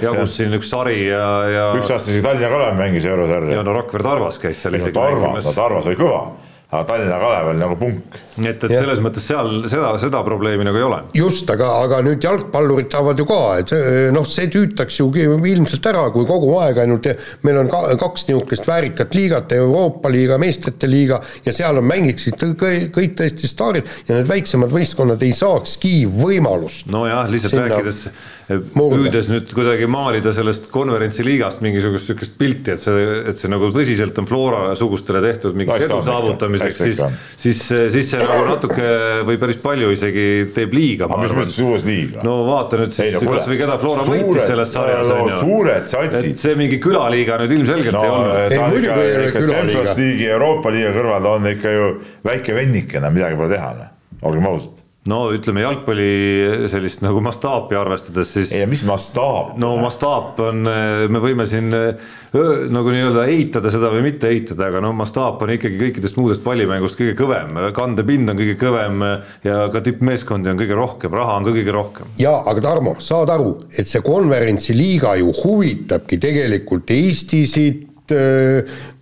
[0.02, 3.60] jagus siin, üks sari ja, ja üks aasta isegi Tallinna Kalev mängis eurosarja.
[3.60, 5.54] ja no Rakvere Tarvas käis seal Tarvas, no.
[5.54, 6.22] Tarvas oli kõva.
[6.70, 8.84] Aga Tallinna Kalev oli nagu punk et, et Jah.
[8.84, 11.00] selles mõttes seal seda, seda probleemi nagu ei ole.
[11.18, 15.90] just, aga, aga nüüd jalgpallurid tahavad ju ka, et see, noh, see tüütaks ju ilmselt
[15.90, 17.10] ära, kui kogu aeg ainult
[17.46, 22.46] meil on ka, kaks niisugust väärikat liigat, Euroopa liiga, meistrite liiga ja seal on, mängiksid
[22.60, 26.86] kõik, tõesti staarid ja need väiksemad võistkonnad ei saakski võimalust.
[26.90, 28.04] nojah, lihtsalt Sinna rääkides.
[28.50, 34.16] Püüdes nüüd kuidagi maalida sellest konverentsiliigast mingisugust niisugust pilti, et see, et see nagu tõsiselt
[34.20, 38.88] on Flora sugustele tehtud mingiks edu saavutamiseks, eks ta siis siis, siis see nagu natuke
[39.28, 40.26] või päris palju isegi
[40.56, 42.24] teeb liiga, aga mis mõttes uus liiga?
[42.26, 45.38] No vaata nüüd siis kasvõi keda Flora võitis selles sarjas on ju.
[45.44, 46.36] suured satsid.
[46.40, 48.36] See mingi külaliiga nüüd ilmselgelt no ei olnud.
[48.42, 49.56] Ei, on muidugi ei ole külaliiga.
[49.56, 51.90] Champions League'i Euroopa liiga kõrval ta on ikka ju
[52.30, 53.92] väike vennikene, midagi pole teha, noh,
[54.30, 54.86] olgem ausad.
[55.08, 59.54] No ütleme jalgpalli sellist nagu mastaapi arvestades, siis ei, mis mastaap.
[59.60, 64.92] no mastaap on, me võime siin nagu nii-öelda eitada seda või mitte eitada, aga no
[64.96, 69.06] mastaap on ikkagi kõikidest muudest pallimängust kõige kõvem, kandepind on kõige kõvem
[69.46, 72.12] ja ka tippmeeskondi on kõige rohkem, raha on ka kõige rohkem.
[72.20, 77.86] jaa, aga Tarmo, saad aru, et see konverentsiliiga ju huvitabki tegelikult Eestisid,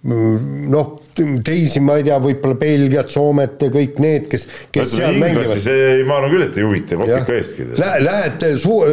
[0.07, 0.98] noh,
[1.45, 5.59] teisi, ma ei tea, võib-olla Belgiat, Soomet ja kõik need, kes, kes seal mängivad.
[5.63, 7.69] see, ma arvan küll, et ei huvita, kopika eestki.
[7.79, 8.85] Lä- Lähed suu-,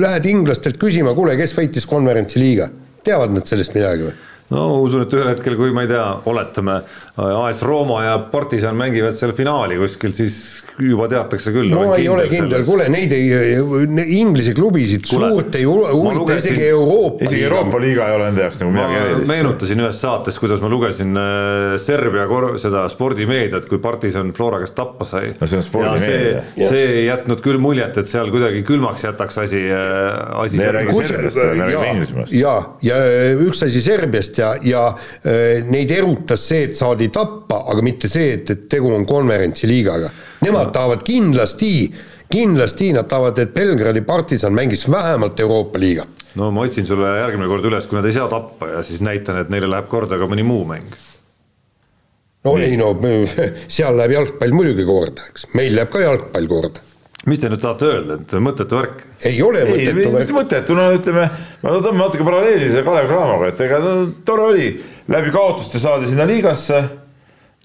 [0.00, 2.70] lähed inglastelt küsima, kuule, kes võitis konverentsiliiga?
[3.06, 4.14] teavad nad sellest midagi või?
[4.50, 6.80] no usun, et ühel hetkel, kui ma ei tea, oletame,
[7.16, 10.34] AS Rooma ja Partisan mängivad seal finaali kuskil, siis
[10.76, 11.70] juba teatakse küll.
[11.72, 13.56] no ei ole kindel, kuule neid ei,
[14.18, 18.60] Inglise klubisid Kuule, suurt ei huvita isegi Euroopa isegi Euroopa liiga ei ole nende jaoks
[18.60, 19.30] nagu midagi erilist.
[19.30, 24.76] meenutasin ühes saates, kuidas ma lugesin äh, Serbia kor- seda spordimeediat, kui Partisan Flora käest
[24.76, 25.32] tappa sai.
[25.40, 26.44] No see on spordimeedia.
[26.52, 30.60] see, see ei jätnud küll muljet, et seal kuidagi külmaks jätaks asi, asi.
[30.60, 32.36] Me ei räägi Serbiast, me räägime jaa, Inglismaast.
[32.36, 32.54] ja,
[32.84, 33.00] ja
[33.46, 38.32] üks asi Serbiast ja, ja äh, neid erutas see, et saadi tappa, aga mitte see,
[38.36, 40.10] et, et tegu on konverentsiliigaga.
[40.44, 41.72] Nemad tahavad kindlasti,
[42.32, 46.06] kindlasti nad tahavad, et Belgradi partisan mängiks vähemalt Euroopa liiga.
[46.36, 49.38] no ma otsin sulle järgmine kord üles, kui nad ei saa tappa ja siis näitan,
[49.40, 50.96] et neile läheb korda ka mõni muu mäng.
[52.44, 52.92] no ei no
[53.78, 56.84] seal läheb jalgpall muidugi korda, eks, meil läheb ka jalgpall korda.
[57.26, 59.06] mis te nüüd tahate öelda, et mõttetu värk?
[59.24, 60.34] ei ole mõttetu värk.
[60.40, 61.30] mõttetu, no ütleme,
[61.62, 63.96] ma tõmban natuke paralleeli selle Kalev Cramoga, et ega no,
[64.28, 64.68] tore oli,
[65.12, 66.82] läbi kaotuste saadi sinna liigasse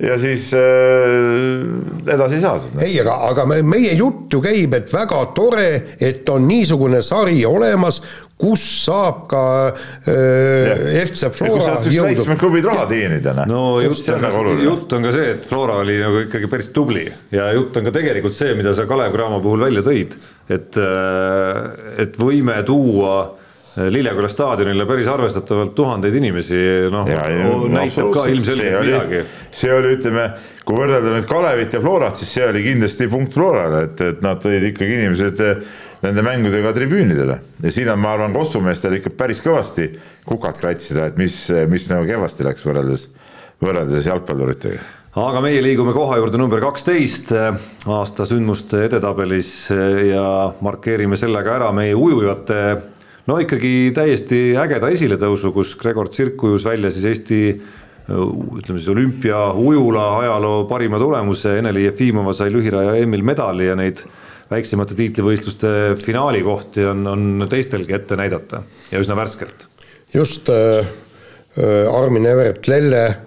[0.02, 2.82] ja siis äh, edasi ei saadud.
[2.82, 5.70] ei, aga, aga me- meie jutt ju käib, et väga tore,
[6.02, 8.00] et on niisugune sari olemas,
[8.42, 13.52] kus saab ka äh, FC Flora väiksemad klubid raha teenida, noh.
[13.52, 17.06] no jutt on, jutt on ka see, et Flora oli nagu ikkagi päris tubli.
[17.34, 20.18] Ja jutt on ka tegelikult see, mida sa Kalev Cramo puhul välja tõid,
[20.50, 20.82] et,
[22.02, 23.20] et võime tuua
[23.76, 26.58] Lilleküla staadionile päris arvestatavalt tuhandeid inimesi,
[26.92, 27.08] noh,
[27.72, 29.22] näitab ka ilmselgelt midagi.
[29.56, 30.26] see oli, ütleme,
[30.68, 34.44] kui võrrelda nüüd Kalevit ja Florat, siis see oli kindlasti punkt Florale, et, et nad
[34.44, 35.64] tõid ikkagi inimesed eh,
[36.04, 37.40] nende mängudega tribüünidele.
[37.64, 39.88] Ja siin on, ma arvan, kossumeestel ikka päris kõvasti
[40.28, 43.08] kukad kratsida, et mis, mis nagu kehvasti läks võrreldes,
[43.64, 44.84] võrreldes jalgpalluritega.
[45.22, 49.68] Aga meie liigume koha juurde number kaksteist aasta sündmuste edetabelis
[50.08, 50.24] ja
[50.64, 52.62] markeerime sellega ära meie ujujate
[53.28, 57.42] no ikkagi täiesti ägeda esiletõusu, kus Gregor Tsirk ujus välja siis Eesti
[58.12, 64.02] ütleme siis olümpiaujula ajaloo parima tulemuse, Ene-Li Jefimova sai lühiraja EM-il medali ja neid
[64.52, 69.68] väiksemate tiitlivõistluste finaali kohti on, on teistelgi ette näidata ja üsna värskelt.
[70.14, 70.86] just äh,
[71.58, 73.18] äh, Armin Evert Lelle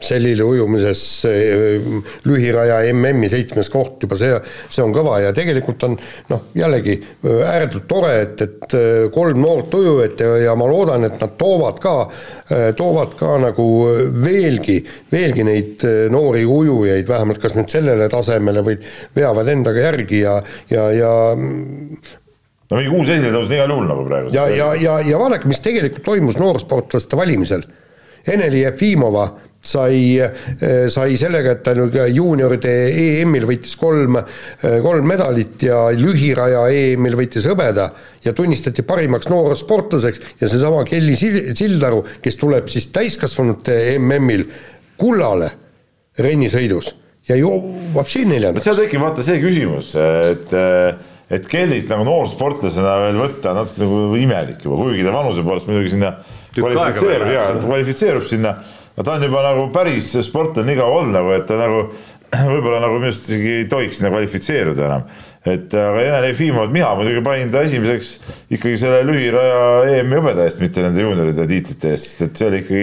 [0.00, 1.86] selili ujumises äh,
[2.24, 4.36] lühiraja MM-i seitsmes koht juba see,
[4.70, 5.96] see on kõva ja tegelikult on
[6.30, 11.08] noh, jällegi äh, ääretult tore, et, et äh, kolm noort ujujat ja, ja ma loodan,
[11.08, 11.96] et nad toovad ka,
[12.78, 13.66] toovad ka nagu
[14.22, 14.78] veelgi,
[15.12, 15.82] veelgi neid
[16.12, 18.78] noori ujujaid, vähemalt kas nüüd sellele tasemele või
[19.16, 20.38] veavad endaga järgi ja,
[20.70, 21.10] ja, ja
[22.68, 24.32] no mingi uus esiletõus on igal juhul nagu praegu.
[24.36, 27.66] ja, ja, ja, ja vaadake, mis tegelikult toimus noorsportlaste valimisel.
[28.28, 29.28] Eneli Jefimova
[29.60, 30.16] sai,
[30.88, 32.74] sai sellega, et ta nüüd juunioride
[33.20, 34.20] EM-il võitis kolm,
[34.84, 37.88] kolm medalit ja lühiraja EM-il võitis hõbeda
[38.24, 44.46] ja tunnistati parimaks noorsportlaseks ja seesama Kelly Sil- Sildaru, kes tuleb siis täiskasvanute MM-il
[44.98, 45.50] kullale
[46.18, 46.94] rennisõidus
[47.28, 48.64] ja jõuab siin neljandaks.
[48.66, 50.54] seal tekib vaata see küsimus, et,
[51.34, 55.68] et Kellyt nagu noorsportlasena veel võtta on natuke nagu imelik juba, kuigi ta vanuse poolest
[55.68, 56.14] muidugi sinna
[56.56, 58.56] kvalifitseerub ja kvalifitseerub sinna,
[58.98, 61.84] aga ta on juba nagu päris sportlane nii kaua olnud nagu, et ta nagu
[62.52, 65.04] võib-olla nagu minu arust isegi ei tohiks sinna kvalifitseeruda enam.
[65.48, 68.10] et aga Ene Jefimov, mina muidugi panin ta esimeseks
[68.52, 69.60] ikkagi selle lühiraja
[70.00, 72.82] EM-i hõbeda eest, mitte nende juunioride tiitlite eest, sest et see oli ikkagi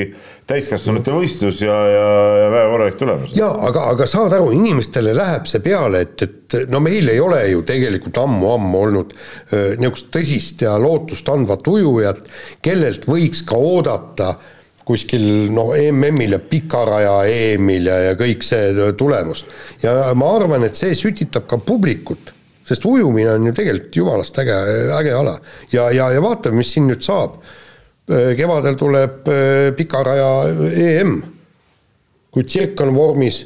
[0.49, 2.07] täiskasvanute võistlus ja, ja,
[2.39, 3.35] ja väga korralik tulemus.
[3.37, 7.43] jaa, aga, aga saad aru, inimestele läheb see peale, et, et no meil ei ole
[7.51, 9.15] ju tegelikult ammu-ammu olnud
[9.51, 12.25] niisugust tõsist ja lootustandvat ujujat,
[12.65, 14.33] kellelt võiks ka oodata
[14.85, 19.45] kuskil noh, MM-il ja pikaraja EM-il ja, ja kõik see tulemus.
[19.83, 22.33] ja ma arvan, et see sütitab ka publikut,
[22.65, 24.57] sest ujumine on ju tegelikult jumalast äge,
[24.99, 25.37] äge ala.
[25.71, 27.39] ja, ja, ja vaatame, mis siin nüüd saab
[28.05, 30.27] Äh, kevadel tuleb äh, pikaraja
[30.77, 31.23] EM.
[32.29, 33.39] kui tsirk on vormis,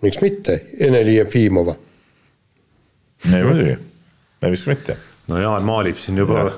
[0.00, 1.74] miks mitte, Ene-Li Jefimova.
[3.26, 3.74] ei muidugi,
[4.46, 4.96] miks mitte.
[5.28, 6.52] no Jaan maalib siin juba ja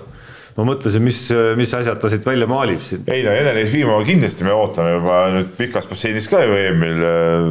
[0.60, 1.22] ma mõtlesin, mis,
[1.56, 3.06] mis asjad ta siit välja maalib siin.
[3.08, 7.48] ei no Ene-Li Jefimova kindlasti me ootame juba nüüd pikas basseinis ka ju EM-il äh,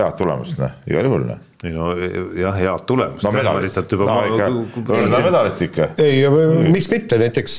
[0.00, 1.92] head tulemust, noh, igal juhul, noh ei no
[2.40, 3.26] jah, head tulemust.
[3.26, 5.90] no medalit, lihtsalt juba no, ikka, medalit ikka.
[6.00, 6.24] ei,
[6.72, 7.56] miks mitte, näiteks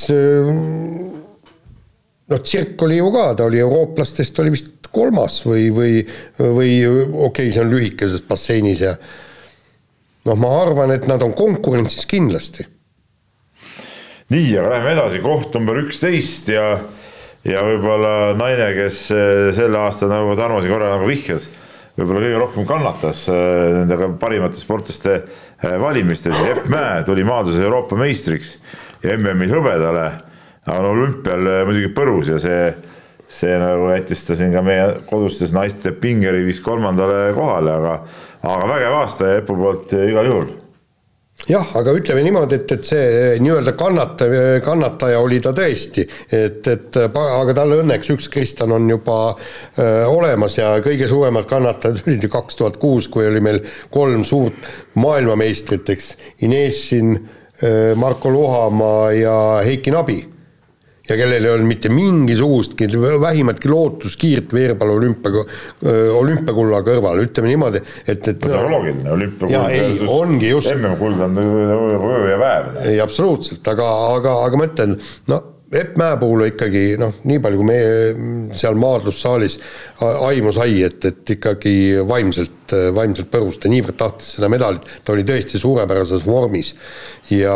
[2.31, 6.01] noh, tsirk oli ju ka, ta oli eurooplastest oli vist kolmas või, või,
[6.41, 8.95] või okei okay,, see on lühikeses basseinis ja
[10.27, 12.67] noh, ma arvan, et nad on konkurentsis kindlasti.
[14.31, 16.65] Nii, aga läheme edasi, koht number üksteist ja,
[17.47, 21.49] ja võib-olla naine, kes eh, sel aastal, nagu Tarmo siin korra nagu vihjas,
[21.99, 27.99] võib-olla kõige rohkem kannatas eh, nende parimate sportlaste eh, valimistes, Epp Mäe tuli maadluses Euroopa
[27.99, 28.55] meistriks
[29.03, 30.07] ja MM-il hõbedale
[30.61, 32.65] aga no olümpial muidugi põrus ja see,
[33.27, 37.95] see nagu jättis ta siin ka meie kodustes naiste pingerivis kolmandale kohale, aga,
[38.45, 40.51] aga vägev aasta Epu poolt igal juhul
[41.49, 44.27] jah, aga ütleme niimoodi, et, et see äh, nii-öelda kannata,
[44.65, 46.05] kannataja oli ta tõesti,
[46.37, 52.01] et, et aga tal õnneks üks Kristjan on juba öö, olemas ja kõige suuremad kannatajad
[52.07, 53.61] olid ju kaks tuhat kuus, kui oli meil
[53.93, 54.69] kolm suurt
[55.01, 56.15] maailmameistrit, eks,
[56.45, 57.15] Inesin,
[57.95, 60.30] Marko Luhamaa ja Heiki Nabi
[61.11, 62.87] ja kellel ei olnud mitte mingisugustki,
[63.21, 65.45] vähimatki lootuskiirt veerpalli olümpia,
[66.17, 72.21] olümpiakulla kõrval, ütleme niimoodi, et, et see on loogiline, olümpiakuld ongi just MM-kuld on öö
[72.31, 72.75] ja päev.
[72.85, 74.99] ei, absoluutselt, aga, aga, aga ma ütlen,
[75.31, 79.53] no Epp Mäe puhul ikkagi noh, nii palju kui meie seal maadlussaalis
[80.03, 81.75] aimu sai, et, et ikkagi
[82.07, 86.73] vaimselt, vaimselt põrus, ta niivõrd tahtis seda medalit, ta oli tõesti suurepärases vormis.
[87.31, 87.55] ja,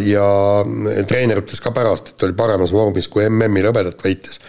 [0.00, 0.28] ja
[1.08, 4.40] treener ütles ka pärast, et oli paremas vormis kui MM-il hõbedat võites.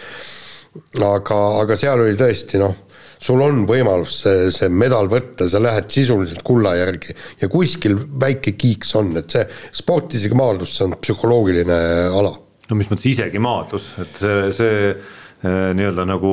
[0.96, 2.78] aga, aga seal oli tõesti noh,
[3.20, 7.12] sul on võimalus see, see medal võtta, sa lähed sisuliselt kulla järgi
[7.42, 9.44] ja kuskil väike kiiks on, et see
[9.82, 11.78] sport, isegi maadlus, see on psühholoogiline
[12.08, 12.32] ala
[12.70, 16.32] no mis mõttes isegi maadlus, et see, see eh, nii-öelda nagu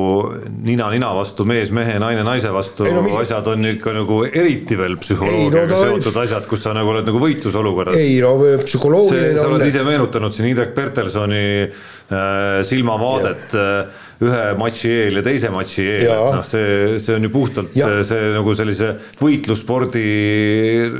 [0.64, 3.14] nina nina vastu mees mehe, naine naise vastu ei, no, mi...
[3.18, 6.26] asjad on ikka nagu eriti veel psühholoogiaga no, seotud ta...
[6.26, 7.98] asjad, kus sa nagu oled nagu võitlusolukorras.
[7.98, 14.40] ei no psühholoogiline see, sa oled ise meenutanud siin Indrek Pertelsoni äh, silmavaadet äh, ühe
[14.60, 17.88] matši eel ja teise matši eel, et noh, see, see on ju puhtalt ja.
[18.06, 20.02] see nagu sellise võitlusspordi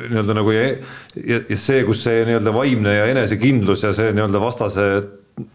[0.09, 0.69] nii-öelda nagu ja,
[1.15, 4.87] ja, ja see, kus see nii-öelda vaimne ja enesekindlus ja see nii-öelda vastase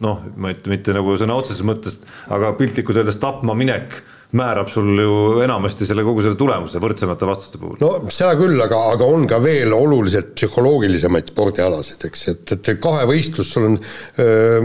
[0.04, 2.02] noh, ma ei ütle mitte nagu sõna otseses mõttes,
[2.32, 4.02] aga piltlikult öeldes tapma minek
[4.36, 7.78] määrab sul ju enamasti selle kogu selle tulemuse võrdsemate vastaste puhul.
[7.80, 13.52] no seda küll, aga, aga on ka veel oluliselt psühholoogilisemaid spordialasid, eks, et, et kahevõistlus,
[13.54, 13.78] sul on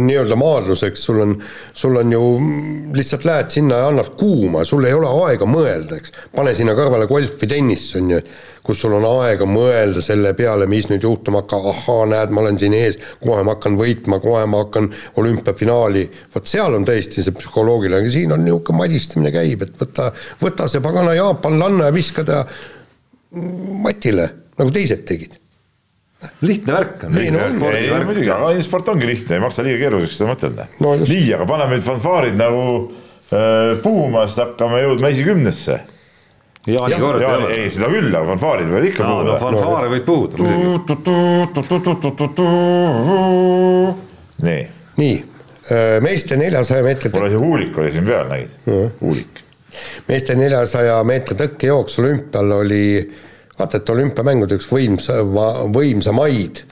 [0.01, 1.37] nii-öelda maadlus, eks, sul on,
[1.77, 2.23] sul on ju,
[2.97, 6.17] lihtsalt lähed sinna ja annad kuuma, sul ei ole aega mõelda, eks.
[6.35, 8.23] pane sinna kõrvale golf või tennis, on ju
[8.67, 12.59] kus sul on aega mõelda selle peale, mis nüüd juhtuma hakkab, ahaa, näed, ma olen
[12.61, 16.05] siin ees, kohe ma hakkan võitma, kohe ma hakkan olümpiafinaali,
[16.35, 20.11] vot seal on tõesti see psühholoogiline, aga siin on niisugune madistamine käib, et võta,
[20.43, 22.43] võta see pagana jaapanlanna ja viska ta
[23.85, 24.27] matile,
[24.61, 25.39] nagu teised tegid.
[26.45, 27.15] Lihtne värk on.
[27.17, 30.93] ei no muidugi, aga sport ongi lihtne, ei maksa liiga keeruliseks seda mõtelda no,.
[31.01, 32.65] nii, aga paneme nüüd fanfaarid nagu
[33.33, 35.79] äh, puhuma, siis hakkame jõudma esikümnesse
[36.69, 39.39] Jaani kord ei ei, seda küll, aga fanfaarid võivad ikka no, puhuda no,.
[39.41, 40.85] fanfaare võid puhuda muidugi.
[44.45, 44.67] nii.
[45.01, 45.15] nii,
[45.73, 47.13] äh, meeste neljasaja meetri.
[47.15, 48.53] kuule, see huulik oli siin peal, nägid?
[49.01, 49.41] huulik.
[50.11, 52.85] meeste neljasaja meetri tõkkejooks olümpial oli,
[53.57, 55.23] vaata, et olümpiamängude üks võimsa,
[55.73, 56.67] võimsamaid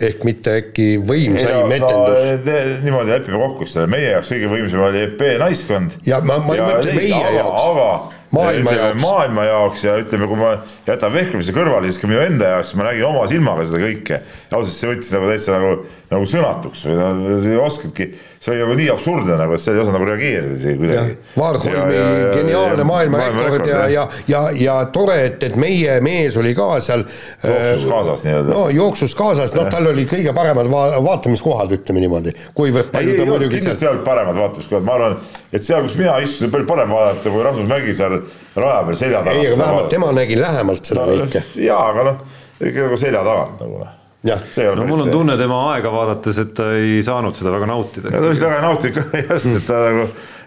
[0.00, 2.58] ehk mitte äkki võimsaim etendus no,.
[2.88, 6.00] niimoodi lepime kokku, eks ole, meie jaoks kõige võimsam oli EP naiskond.
[6.08, 7.64] ja ma, ma ei mõtle meie aga, jaoks.
[7.68, 9.00] aga Maailma jaoks.
[9.00, 10.52] maailma jaoks ja ütleme, kui ma
[10.86, 14.20] jätan vehklemise kõrvale, siis ka minu enda jaoks ma nägin oma silmaga seda kõike.
[14.50, 18.08] ja ausalt, see võttis nagu täitsa nagu, nagu sõnatuks või ei oskadki,
[18.46, 21.14] see oli nagu nii absurdne nagu, et sa ei osanud nagu reageerida isegi kuidagi.
[21.34, 21.96] Vaarholmi
[22.36, 27.02] geniaalne maailmarekord ja, ja, ja, ja tore, et, et meie mees oli ka seal.
[27.42, 28.54] Jooksus kaasas nii-öelda.
[28.54, 33.28] no jooksus kaasas, noh, tal oli kõige paremad va vaatamiskohad, ütleme niimoodi, kuivõrd palju ta
[33.32, 35.20] muidugi kindlasti ei olnud paremad vaatamiskohad, ma arvan,
[35.50, 38.18] et seal, kus mina istusin, palju parem vaadata kui Rasmus Mägi seal
[38.54, 39.36] raja peal selja taga.
[39.36, 41.46] ei, aga vähemalt tema nägi lähemalt seda kõike.
[41.66, 42.26] jaa, aga noh,
[42.62, 43.94] ikka nagu selja tagant nagu noh.
[44.24, 44.40] Jah,
[44.76, 48.10] no mul on tunne tema aega vaadates, et ta ei saanud seda väga nautida.
[48.14, 50.06] ta vist väga ei nautinud ka just, et ta nagu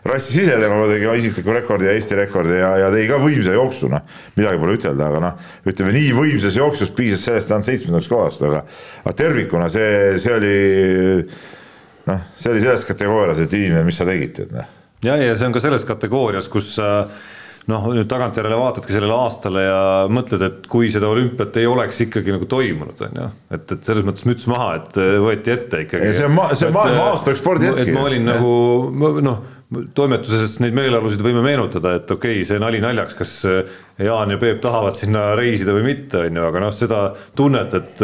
[0.10, 3.90] rassis ise tema tegi isikliku rekordi ja Eesti rekordi ja, ja tegi ka võimsa jooksu,
[3.92, 4.04] noh.
[4.40, 8.64] midagi pole ütelda, aga noh, ütleme nii võimsas jooksus piisas sellest, on seitsmendaks kohast, aga,
[9.04, 10.54] aga tervikuna see, see oli
[12.10, 14.72] noh, see oli selles kategoorias, et inimene, mis sa tegid, tead noh.
[15.06, 17.28] ja, ja see on ka selles kategoorias, kus äh,
[17.70, 19.82] noh, nüüd tagantjärele vaatadki sellele aastale ja
[20.12, 23.30] mõtled, et kui seda olümpiat ei oleks ikkagi nagu toimunud, on ju.
[23.58, 26.14] et, et selles mõttes müts maha, et võeti ette ikkagi.
[26.16, 27.84] see on ma-, see on maailma aasta üks spordihetk.
[27.86, 28.38] et ma olin ja.
[28.38, 33.76] nagu noh, toimetuses neid meeleolusid võime meenutada, et okei okay,, see nali naljaks, kas äh,
[34.02, 37.02] Jaan ja Peep tahavad sinna reisida või mitte, on ju, aga noh, seda
[37.38, 38.02] tunnet, et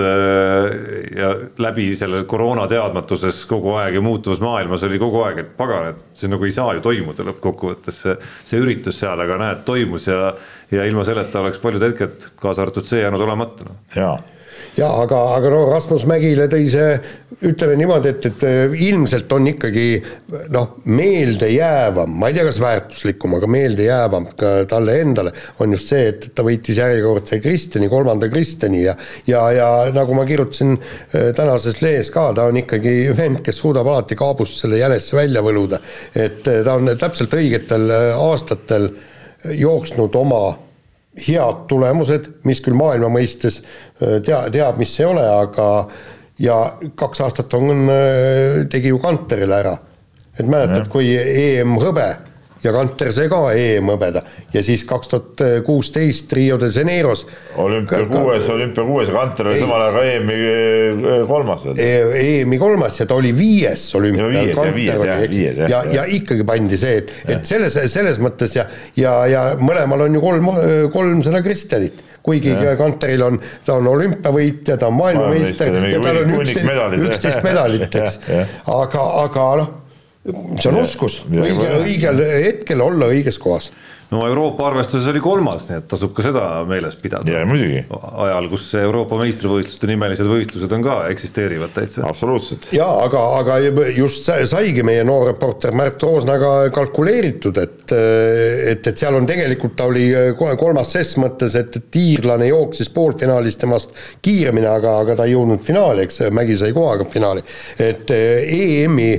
[1.16, 1.30] ja
[1.64, 6.20] läbi selle koroona teadmatuses kogu aeg ja muutuvas maailmas oli kogu aeg, et pagan, et
[6.20, 10.34] see nagu ei saa ju toimuda lõppkokkuvõttes see, see üritus seal, aga näed, toimus ja,
[10.76, 13.78] ja ilma selleta oleks paljud hetked, kaasa arvatud see, jäänud olemata no..
[14.76, 16.95] Jaa ja aga, aga no Rasmus Mägile tõi see,
[17.45, 18.44] ütleme niimoodi, et, et
[18.88, 19.88] ilmselt on ikkagi
[20.53, 25.34] noh, meeldejäävam, ma ei tea, kas väärtuslikum, aga meeldejäävam ka talle endale
[25.64, 28.95] on just see, et ta võitis järjekordse Kristjani, kolmanda Kristjani ja
[29.27, 33.90] ja, ja nagu ma kirjutasin äh, tänases lehes ka, ta on ikkagi vend, kes suudab
[33.91, 35.82] alati kaabust selle jänesse välja võluda.
[36.15, 38.91] et äh, ta on täpselt õigetel äh, aastatel
[39.45, 40.65] jooksnud oma
[41.16, 43.62] head tulemused, mis küll maailma mõistes
[44.00, 45.68] tea, teab, mis ei ole, aga
[46.44, 46.58] ja
[47.00, 47.88] kaks aastat on,
[48.72, 49.78] tegi ju Kanterile ära.
[50.36, 52.10] et mäletad, kui EM hõbe
[52.66, 54.24] ja Kanter sai ka EM-hõbeda
[54.54, 57.26] ja siis kaks tuhat kuusteist Rio de Janeiros.
[57.62, 61.92] olümpia kuues, olümpia kuues ja Kanter oli samal ajal ka EM-i kolmas veel e.
[62.24, 64.34] EM-i kolmas ja ta oli viies olümpial.
[64.76, 65.70] viies ja viies jah.
[65.70, 68.68] ja, ja ikkagi pandi see, et, et selles, selles mõttes ja,
[68.98, 70.52] ja, ja mõlemal on ju kolm,
[70.94, 72.74] kolmsada Kristjanit kuigi ja.
[72.80, 78.22] Kanteril on, ta on olümpiavõitja, ta on maailmameister ja tal on üksteist medalit, eks.
[78.66, 79.74] aga, aga noh
[80.26, 83.70] see on oskus, õige, õigel hetkel olla õiges kohas.
[84.10, 87.30] no Euroopa arvestuses oli kolmas, nii et tasub ka seda meeles pidada.
[87.30, 87.84] jaa, muidugi.
[88.26, 92.08] ajal, kus Euroopa meistrivõistluste nimelised võistlused on ka, eksisteerivad täitsa.
[92.10, 92.68] absoluutselt.
[92.74, 93.60] jaa, aga, aga
[93.94, 99.86] just saigi meie noor reporter Märt Roosnaga kalkuleeritud, et et, et seal on tegelikult, ta
[99.90, 103.94] oli kolmas ses mõttes, et, et iirlane jooksis poolfinaalis temast
[104.26, 107.44] kiiremini, aga, aga ta ei jõudnud finaali, eks, Mägi sai kohaga finaali.
[107.80, 109.12] et EM-i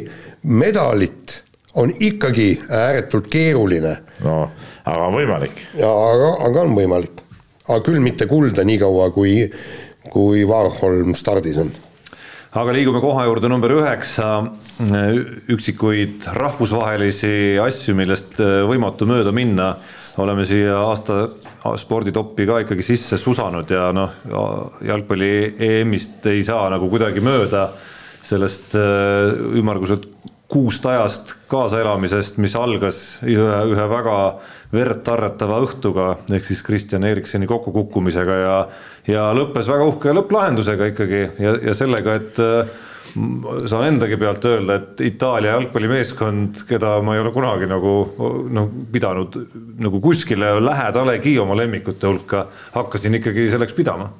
[0.46, 1.42] medalit
[1.76, 3.96] on ikkagi ääretult keeruline.
[4.24, 4.36] no
[4.86, 5.64] aga on võimalik.
[5.78, 7.24] ja aga, aga on võimalik.
[7.66, 9.42] aga küll mitte kulda nii kaua, kui,
[10.12, 11.72] kui Warholm stardis on.
[12.56, 14.28] aga liigume koha juurde number üheksa,
[15.52, 18.38] üksikuid rahvusvahelisi asju, millest
[18.70, 19.74] võimatu mööda minna,
[20.22, 21.26] oleme siia aasta
[21.76, 24.14] sporditoppi ka ikkagi sisse susanud ja noh,
[24.86, 27.66] jalgpalli EM-ist ei saa nagu kuidagi mööda
[28.26, 30.06] sellest ümmarguselt
[30.48, 34.16] kuust ajast kaasaelamisest, mis algas ühe, ühe väga
[34.74, 38.58] verd tarretava õhtuga, ehk siis Kristjan Eriksoni kokkukukkumisega ja
[39.06, 42.40] ja lõppes väga uhke lõpplahendusega ikkagi ja, ja sellega, et
[43.70, 47.94] saan endagi pealt öelda, et Itaalia jalgpallimeeskond, keda ma ei ole kunagi nagu
[48.52, 49.38] noh, pidanud
[49.82, 52.46] nagu kuskile lähedalegi oma lemmikute hulka,
[52.76, 54.10] hakkasin ikkagi selleks pidama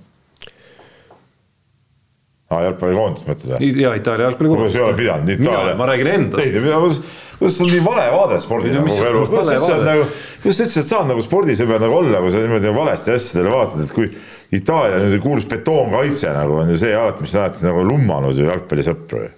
[2.50, 3.70] aa, jalgpallikoondist mõtled või?
[3.82, 4.76] jaa, Itaalia jalgpallikoondist.
[4.76, 5.78] kuidas ei ole pidanud, Itaalia?
[5.78, 6.44] ma räägin endast.
[6.44, 7.00] ei, kuidas,
[7.38, 10.06] kuidas sul nii vale vaade spordile nagu elu, kuidas sa üldse nagu,
[10.42, 13.96] kuidas sa üldse saad nagu spordisõber nagu olla, kui sa niimoodi valesti asjadele vaatad, et
[13.96, 14.12] kui
[14.56, 18.46] Itaalia nüüd kuulus betoonkaitse nagu on ju see alati, mis on alati nagu lummanud ju
[18.46, 19.34] jalgpallisõpru ju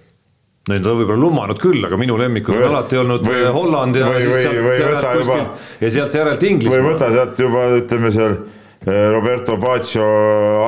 [0.69, 4.19] Need on võib-olla lummanud küll, aga minu lemmikud on alati olnud või, Holland ja või,
[4.21, 6.75] siis sealt järelt kuskilt ja sealt järelt Inglismaa.
[6.75, 8.35] või võta sealt juba ütleme seal
[8.87, 10.05] Roberto Baccio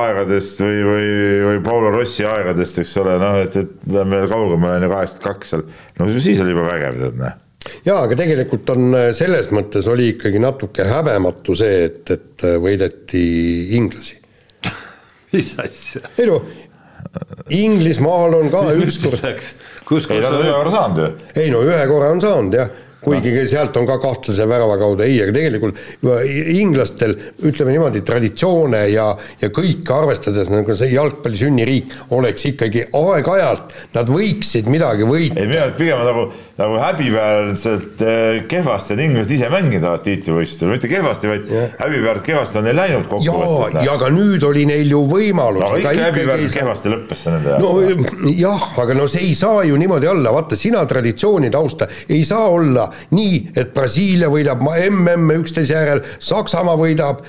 [0.01, 1.05] aegadest või, või,
[1.45, 5.55] või Paolo Rossi aegadest, eks ole, noh, et, et lähme kaugemale, on ju kaheksakümmend kaks
[5.55, 5.63] seal,
[5.99, 7.39] no siis oli juba vägev, tead, noh
[7.85, 12.57] jaa, aga tegelikult on äh, selles mõttes oli ikkagi natuke häbematu see, et, et äh,
[12.61, 13.23] võideti
[13.77, 14.17] inglasi
[15.35, 16.03] mis asja?
[16.17, 16.41] ei no,
[17.51, 19.25] Inglismaal on ka ükskord.
[19.25, 21.09] ei, nad on ühe korra saanud ju.
[21.43, 22.71] ei no ühe korra on saanud jah
[23.02, 23.45] kuigi no.
[23.49, 25.80] sealt on ka kahtlase värava kaudu, ei, aga tegelikult
[26.53, 27.15] inglastel
[27.49, 29.07] ütleme niimoodi, traditsioone ja,
[29.41, 35.41] ja kõike arvestades nagu see jalgpalli sünniriik oleks ikkagi aeg-ajalt, nad võiksid midagi võita.
[35.41, 36.28] ei, arust pigem nagu,
[36.61, 41.49] nagu häbiväärselt eh, kehvasti on inglased ise mänginud alati tiitlivõistlustel, mitte kehvasti, vaid
[41.82, 43.80] häbiväärselt kehvasti on neil läinud kokkuvõttes.
[43.80, 45.65] ja, ja ka nüüd oli neil ju võimalus.
[45.65, 48.14] no ikka häbiväärselt kehvasti lõppes see nende jaoks.
[48.22, 52.22] no jah, aga no see ei saa ju niimoodi olla, vaata sina traditsiooni tausta ei
[52.28, 57.23] saa olla nii, et Brasiilia võidab MM-e üksteise järel, Saksamaa võidab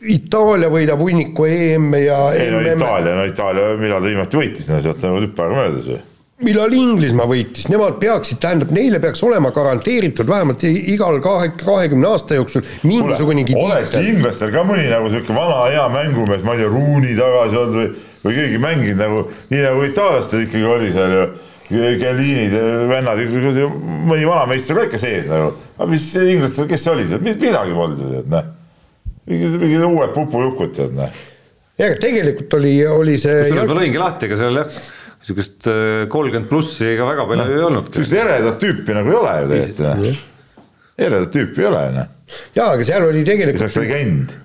[0.00, 4.78] Itaalia võidab hunniku EM-e ja ei no Itaalia, no Itaalia, millal ta viimati võitis, no
[4.80, 5.98] sealt on tüpp aega möödas ju.
[6.40, 12.38] Millal Inglismaa võitis, nemad peaksid, tähendab, neile peaks olema garanteeritud vähemalt igal kahe, kahekümne aasta
[12.38, 17.12] jooksul mingisugunegi oleks inglastel ka mõni nagu sihuke vana hea mängumees, ma ei tea, Ruuni
[17.18, 17.90] tagasi olnud või,
[18.24, 21.28] või keegi mänginud nagu, nii nagu itaallastel ikkagi oli seal ju
[21.70, 22.54] Kellinid,
[22.90, 27.76] vennad, mõni vanameister ka ikka sees nagu, aga mis inglastel, kes see oli seal, midagi
[27.76, 28.48] polnud ju tead, noh.
[29.30, 31.20] mingid, mingid uued pupujukud tead, noh.
[31.78, 33.44] ja tegelikult oli, oli see.
[33.52, 34.82] kusjuures ma lõingi lahti, ega seal jah,
[35.28, 37.94] sihukest äh, kolmkümmend plussi ega väga palju no, ei olnud.
[37.94, 40.22] sihukest eredat tüüpi nagu ei ole ju tegelikult,
[41.06, 42.12] eredat tüüpi ei ole, noh.
[42.58, 43.62] jaa, aga seal oli tegelikult.
[43.62, 44.38] see oleks legend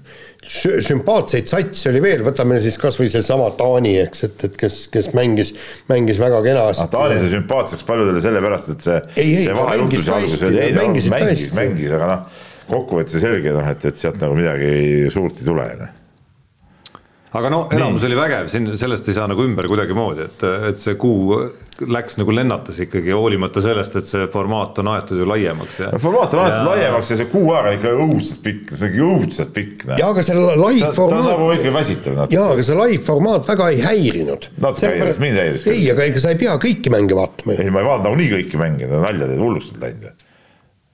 [0.46, 5.12] sümpaatseid satse oli veel, võtame siis kas või seesama Taani, eks, et, et kes, kes
[5.18, 5.54] mängis,
[5.90, 6.86] mängis väga kenasti.
[6.86, 6.92] Ah,.
[6.94, 11.52] Taani sai sümpaatseks paljudele sellepärast, et see, see vahejuhtus alguses oli, ei no mängis, mängis,
[11.58, 14.74] mängis, aga noh, kokkuvõttes selge noh, et, et sealt nagu midagi
[15.14, 15.94] suurt ei tule, noh
[17.36, 18.10] aga no enamus Nii.
[18.10, 21.40] oli vägev, siin sellest ei saa nagu ümber kuidagimoodi, et, et see kuu
[21.91, 25.90] läks nagu lennatas ikkagi hoolimata sellest, et see formaat on aetud ju laiemaks ja.
[25.99, 26.68] formaat on aetud ja...
[26.70, 29.88] laiemaks ja see kuu aega on ikka õudselt pikk, see on ikka õudselt pikk.
[29.99, 31.26] ja aga see live formaat.
[31.28, 32.38] ta on nagu ikka väsitav natuke.
[32.38, 34.52] ja aga see live formaat väga ei häirinud.
[34.68, 35.68] natuke häiris, mind häiris.
[35.74, 37.57] ei, aga ega sa ei pea kõiki mänge vaatama.
[37.60, 40.24] ei, ma ei vaadanud nagunii kõiki mänge, nalja teed, hulluks läinud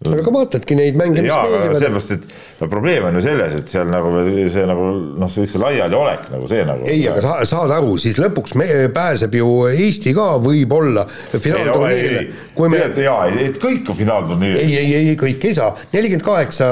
[0.02, 1.76] aga vaatadki neid mänge, mis meeldivad.
[1.78, 4.88] sellepärast, et no probleem on ju selles, et seal nagu see nagu
[5.22, 6.88] noh, see see laialiolek nagu see nagu.
[6.90, 11.06] ei, aga sa saad aru, siis lõpuks me pääseb ju Eesti ka võib-olla
[11.36, 12.24] finaalturniirile.
[12.72, 12.82] Me...
[13.04, 14.58] jaa, et kõik on finaalturniir.
[14.64, 16.72] ei, ei, ei, kõik ei saa, nelikümmend kaheksa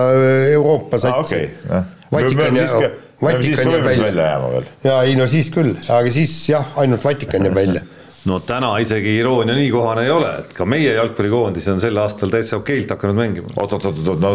[0.56, 1.78] Euroopa satsi ah,.
[1.80, 1.96] Okay.
[2.10, 2.90] Vatikan ja,
[3.22, 4.64] Vatikan jääb välja.
[4.82, 7.86] jaa, ei no siis küll, aga siis jah, ainult Vatikan jääb välja
[8.26, 12.32] no täna isegi iroonia nii kohane ei ole, et ka meie jalgpallikoondis on sel aastal
[12.34, 13.54] täitsa okeilt hakanud mängima.
[13.56, 14.34] oot, oot, oot, oot, no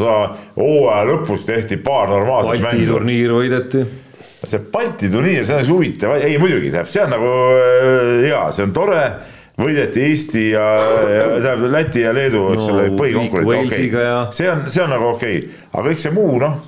[0.56, 2.70] hooaja lõpus tehti paar normaalset mängu.
[2.70, 3.84] Balti turniir võideti.
[4.44, 7.30] see Balti turniir, see on huvitav, ei muidugi tähendab, see on nagu
[7.60, 9.04] äh, jaa, see on tore
[9.60, 10.64] võideti Eesti ja,
[11.14, 14.96] ja tähendab Läti ja Leedu, eks ole no,, põhikonkurent, okei okay., see on, see on
[14.96, 16.58] nagu okei okay., aga kõik see muu noh,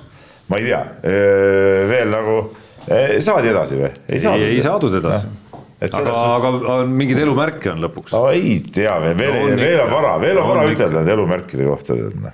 [0.51, 2.39] ma ei tea, äh, veel nagu
[2.85, 3.91] äh, saadi edasi või?
[4.07, 5.35] ei ei, ei saadud edasi
[5.77, 8.15] aga, aga on mingeid elumärke on lõpuks?
[8.33, 11.97] ei tea, veel, veel, no, veel on vara, veel on vara ütelda nende elumärkide kohta.
[11.97, 12.33] Noh.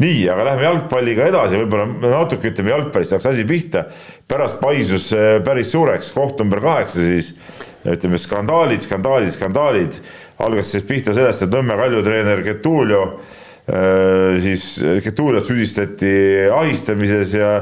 [0.00, 3.84] nii, aga lähme jalgpalliga edasi, võib-olla natuke ütleme jalgpallist hakkas asi pihta.
[4.28, 7.34] pärast paisus äh, päris suureks, koht number kaheksa siis
[7.84, 10.00] ütleme skandaalid, skandaalid, skandaalid.
[10.42, 13.02] algas siis pihta sellest, et Nõmme Kalju treener Getulio
[13.68, 16.14] äh, siis Getuliot süüdistati
[16.56, 17.52] ahistamises ja,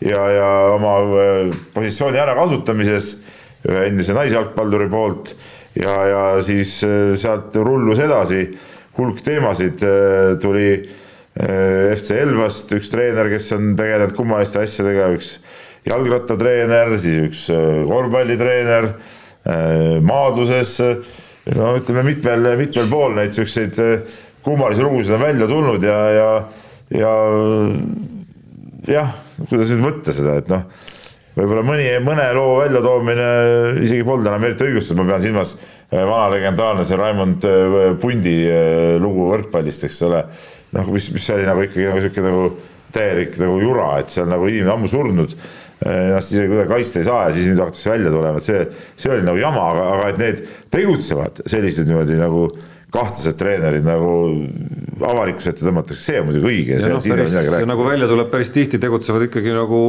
[0.00, 3.18] ja, ja oma äh, positsiooni ärakasutamises
[3.68, 5.34] ühe endise naisjalgpalluri poolt.
[5.74, 8.44] Ja, ja siis äh, sealt rullus edasi
[8.98, 15.38] hulk teemasid, äh, tuli äh, FC Elvast üks treener, kes on tegelenud kummaliste asjadega, üks
[15.84, 17.42] jalgrattatreener, siis üks
[17.90, 18.94] korvpallitreener
[20.00, 20.78] maadluses.
[21.52, 23.76] no ütleme mitmel, mitmel pool neid siukseid
[24.40, 26.30] kummalisi lugusid on välja tulnud ja, ja,
[26.96, 27.12] ja
[28.88, 29.12] jah,
[29.50, 30.64] kuidas nüüd võtta seda, et noh
[31.34, 33.28] võib-olla mõni, mõne loo väljatoomine
[33.84, 38.36] isegi polnud enam eriti õigustatud, ma pean silmas äh, vana legendaarne see Raimond äh, Pundi
[38.46, 40.22] äh, lugu võrkpallist, eks ole.
[40.74, 42.46] noh, mis, mis oli nagu ikkagi nagu sihuke nagu
[42.94, 45.34] täielik nagu jura, et seal nagu inimene ammu surnud
[45.84, 48.60] ennast isegi kuidagi kaitsta ei saa ja siis nüüd hakatakse välja tulema, et see,
[48.96, 50.38] see oli nagu jama, aga, aga et need
[50.72, 52.46] tegutsevad sellised niimoodi nagu
[52.94, 54.10] kahtlased treenerid nagu
[55.04, 56.78] avalikkuse ette tõmmatakse, see on muidugi õige.
[56.86, 57.34] No, päris,
[57.66, 59.80] nagu välja tuleb, päris tihti tegutsevad ikkagi nagu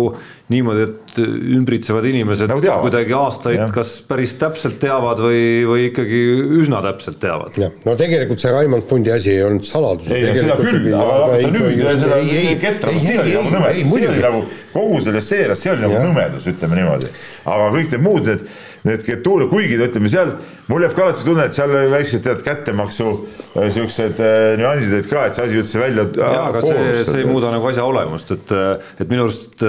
[0.53, 2.87] niimoodi, et ümbritsevad inimesed nagu teavad.
[2.87, 3.69] kuidagi aastaid ja.
[3.73, 6.21] kas päris täpselt teavad või, või ikkagi
[6.61, 7.57] üsna täpselt teavad.
[7.61, 10.09] no tegelikult see Raimond Pundi asi ei olnud saladus.
[10.09, 12.21] ei, seda küll, aga hakata nüüd seda
[12.65, 14.45] ketrama, see oli nagu nõme, see oli nagu
[14.75, 17.11] kogu selles seeras, see oli nagu nõmedus, ütleme niimoodi.
[17.47, 18.47] aga kõik need muud need
[18.85, 20.35] need Getule, kuigi ütleme seal,
[20.69, 25.07] mul jääb ka alati tunne, et seal väiksed tead kättemaksu äh, siuksed äh, nüansid olid
[25.09, 26.05] ka, et see asi üldse välja.
[26.19, 28.53] jaa, aga see, see ei muuda nagu asja olemust, et,
[28.99, 29.65] et minu arust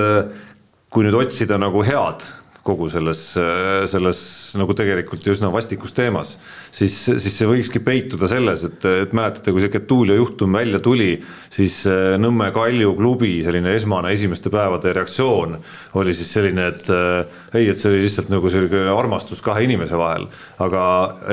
[0.92, 2.24] kui nüüd otsida nagu head
[2.66, 3.20] kogu selles,
[3.90, 4.20] selles
[4.58, 6.36] nagu tegelikult üsna vastikus teemas,
[6.74, 11.12] siis, siis see võikski peituda selles, et, et mäletate, kui see Getulio juhtum välja tuli,
[11.52, 15.56] siis äh, Nõmme Kalju klubi selline esmane esimeste päevade reaktsioon
[16.00, 19.98] oli siis selline, et äh, ei, et see oli lihtsalt nagu selline armastus kahe inimese
[20.00, 20.28] vahel,
[20.62, 20.84] aga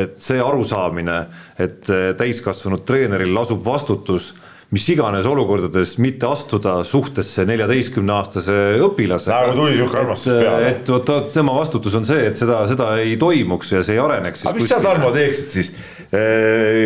[0.04, 1.20] et see arusaamine,
[1.62, 4.34] et äh, täiskasvanud treeneril lasub vastutus
[4.74, 8.56] mis iganes olukordades mitte astuda suhtesse neljateistkümne aastase
[8.88, 9.40] õpilasega.
[9.48, 10.70] nagu tuli sihuke armastus peale.
[10.72, 14.46] et vot tema vastutus on see, et seda, seda ei toimuks ja see ei areneks.
[14.48, 15.74] aga mis sa, Tarmo, teeksid siis,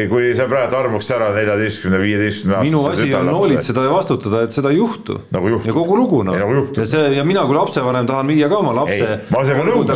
[0.08, 4.56] kui sa praegu armuks ära neljateistkümne, viieteistkümne aastase minu asi on hoolitseda ja vastutada, et
[4.56, 5.50] seda ei juhtu nagu.
[5.52, 5.68] juhtub.
[5.68, 6.38] ja kogu lugu noh.
[6.40, 9.10] Nagu ja see ja mina kui lapsevanem tahan viia ka oma lapse.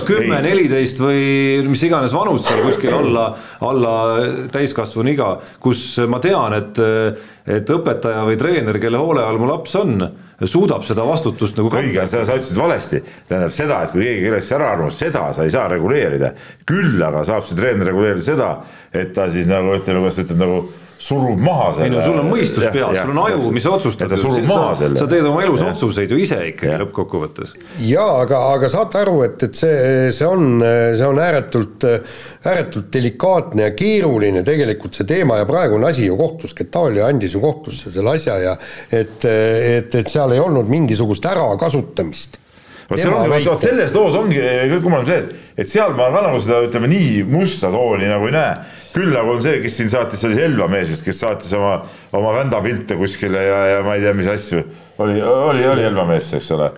[0.08, 1.22] kümme, neliteist või
[1.70, 3.30] mis iganes vanus seal kuskil alla,
[3.64, 3.94] alla
[4.52, 6.84] täiskasvanu iga, kus ma tean, et
[7.52, 9.96] et õpetaja või treener, kelle hoole all mu laps on,
[10.50, 14.58] suudab seda vastutust nagu õige, seda sa ütlesid valesti, tähendab seda, et kui keegi kellestki
[14.58, 16.34] ära arvab, seda sa ei saa reguleerida.
[16.66, 18.52] küll aga saab see treener reguleerida seda,
[18.94, 20.64] et ta siis nagu ütleme, kuidas ütleb nagu
[21.02, 21.88] surub maha selle.
[21.88, 24.12] ei no sul on mõistus peas, sul on aju, mis otsustab.
[24.22, 24.66] Sa,
[25.00, 25.72] sa teed oma elus ja.
[25.74, 27.56] otsuseid ju ise ikkagi lõppkokkuvõttes.
[27.88, 31.88] ja aga, aga saate aru, et, et see, see on, see on ääretult,
[32.46, 37.34] ääretult delikaatne ja keeruline tegelikult see teema ja praegu on asi ju kohtus, Getalia andis
[37.38, 38.54] ju kohtusse selle asja ja
[38.92, 42.38] et, et, et seal ei olnud mingisugust ärakasutamist
[42.92, 46.26] vot seal ongi, vot, selles loos ongi kõige kummaline see, et, et seal ma ka
[46.28, 48.54] nagu seda ütleme nii musta tooni nagu ei näe
[48.96, 51.78] küll aga on see, kes siin saatis, oli see Elva mees vist, kes saatis oma,
[52.18, 54.64] oma vända pilte kuskile ja, ja ma ei tea, mis asju.
[55.04, 56.72] oli, oli, oli Elva mees, eks ole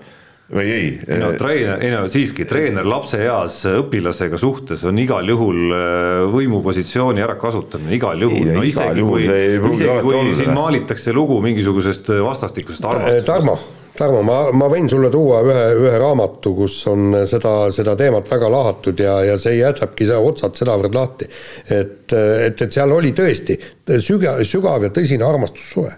[0.53, 0.87] või ei?
[1.07, 7.23] ei no treener, ei no siiski treener lapseeas õpilasega suhtes on igal juhul äh, võimupositsiooni
[7.25, 8.51] ärakasutamine, igal juhul.
[8.53, 13.31] no isegi kui, isegi kui siin maalitakse lugu mingisugusest vastastikusest armastusest.
[13.31, 13.57] Tarmo
[13.93, 18.49] Tarmo, ma, ma võin sulle tuua ühe, ühe raamatu, kus on seda, seda teemat väga
[18.49, 21.27] lahatud ja, ja see jätabki otsad sedavõrd lahti,
[21.69, 23.59] et, et, et seal oli tõesti
[24.01, 25.93] sügav, sügav ja tõsine armastussuhe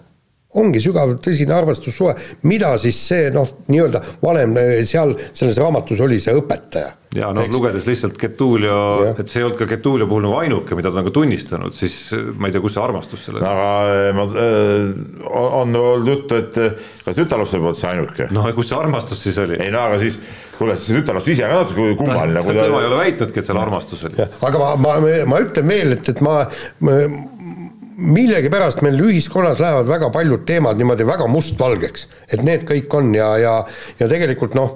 [0.61, 2.15] ongi sügav tõsine armastussuhe,
[2.49, 4.55] mida siis see noh, nii-öelda vanem
[4.87, 6.93] seal selles raamatus oli see õpetaja.
[7.15, 8.77] ja noh, lugedes lihtsalt Getulio,
[9.13, 11.99] et see ei olnud ka Getulio puhul nagu ainuke, mida ta on ka tunnistanud, siis
[12.35, 13.45] ma ei tea, kus see armastus selles.
[13.45, 14.25] aga eh, ma
[15.61, 18.31] on olnud juttu, et eh, kas tütarlapse poolt see ainuke?
[18.35, 19.59] no kus see armastus siis oli?
[19.63, 20.19] ei no aga siis
[20.57, 22.43] kuule, see tütarlaps ise ka natuke kummaline.
[22.47, 24.27] tema ei ole väitnudki, et seal armastus oli.
[24.49, 26.41] aga ma, ma, ma ütlen veel, et, et ma,
[26.85, 26.99] ma
[27.97, 33.29] millegipärast meil ühiskonnas lähevad väga paljud teemad niimoodi väga mustvalgeks, et need kõik on ja,
[33.39, 33.55] ja,
[33.99, 34.75] ja tegelikult noh,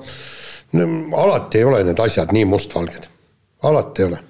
[1.23, 3.09] alati ei ole need asjad nii mustvalged,
[3.67, 4.21] alati ei ole.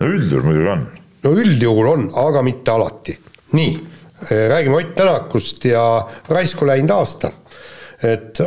[0.00, 0.86] no üldjuhul muidugi on.
[1.24, 3.18] no üldjuhul on, aga mitte alati.
[3.52, 3.76] nii,
[4.30, 5.84] räägime Ott Tänakust ja
[6.28, 7.32] raisku läinud aasta
[8.02, 8.40] et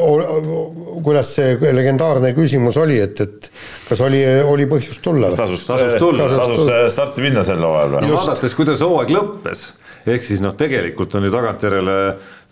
[1.06, 3.50] kuidas see legendaarne küsimus oli, et, et
[3.86, 5.30] kas oli, oli põhjust tulla?
[5.36, 8.14] tasus, tasus tulla, tasus starti minna sel hooajal või?
[8.16, 9.68] vaadates, kuidas hooaeg lõppes,
[10.10, 12.00] ehk siis noh, tegelikult on ju tagantjärele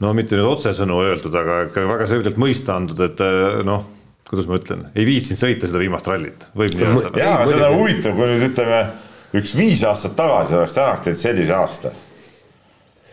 [0.05, 3.25] no mitte nüüd otsesõnu öeldud, aga ikka väga selgelt mõista andnud, et
[3.65, 3.89] noh,
[4.29, 7.17] kuidas ma ütlen, ei viitsinud sõita seda viimast rallit, võib nii öelda.
[7.17, 8.81] jaa, aga see on huvitav, kui nüüd ütleme,
[9.41, 11.97] üks viis aastat tagasi oleks Tänak teinud sellise aasta.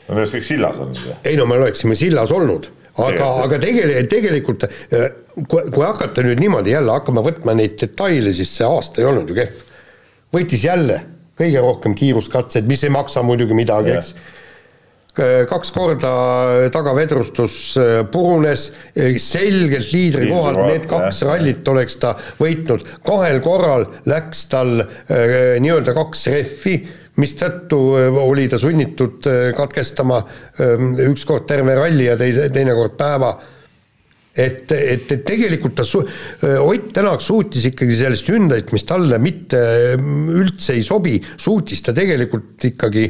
[0.08, 1.06] me oleks kõik sillas olnud.
[1.24, 5.06] ei no me oleksime sillas olnud aga, aga tegelikult, tegelikult äh,
[5.46, 9.30] kui, kui hakata nüüd niimoodi jälle hakkama võtma neid detaile, siis see aasta ei olnud
[9.30, 9.62] ju kehv.
[10.34, 10.98] võitis jälle
[11.38, 14.34] kõige rohkem kiiruskatseid, mis ei maksa muidugi midagi, eks.
[15.50, 16.10] Kaks korda
[16.70, 23.88] tagavedrustus äh, purunes, äh, selgelt liidri kohalt, need kaks rallit oleks ta võitnud, kahel korral
[24.06, 26.76] läks tal äh, nii-öelda kaks rehvi
[27.18, 30.22] mistõttu äh, oli ta sunnitud äh, katkestama
[30.62, 33.36] ähm, ükskord terve ralli ja teise, teinekord päeva.
[34.38, 36.04] et, et, et tegelikult ta su-,
[36.62, 39.58] Ott Tänak suutis ikkagi sellest Hyundai'st, mis talle mitte
[39.98, 43.08] üldse ei sobi, suutis ta tegelikult ikkagi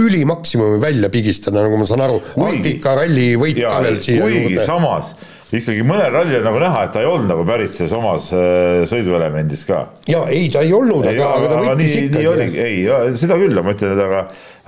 [0.00, 4.46] ülimaksimumi välja pigistada, nagu ma saan aru, Arktika ralli võit ka veel siia juurde.
[4.48, 5.12] kuigi samas
[5.58, 9.66] ikkagi mõnel rallil nagu näha, et ta ei olnud nagu päris selles omas äh, sõiduelemendis
[9.68, 9.82] ka.
[10.08, 12.62] ja ei, ta ei olnud, aga, aga ta võttis ikkagi.
[12.62, 12.86] ei,
[13.20, 14.22] seda küll, ma ütlen, et aga,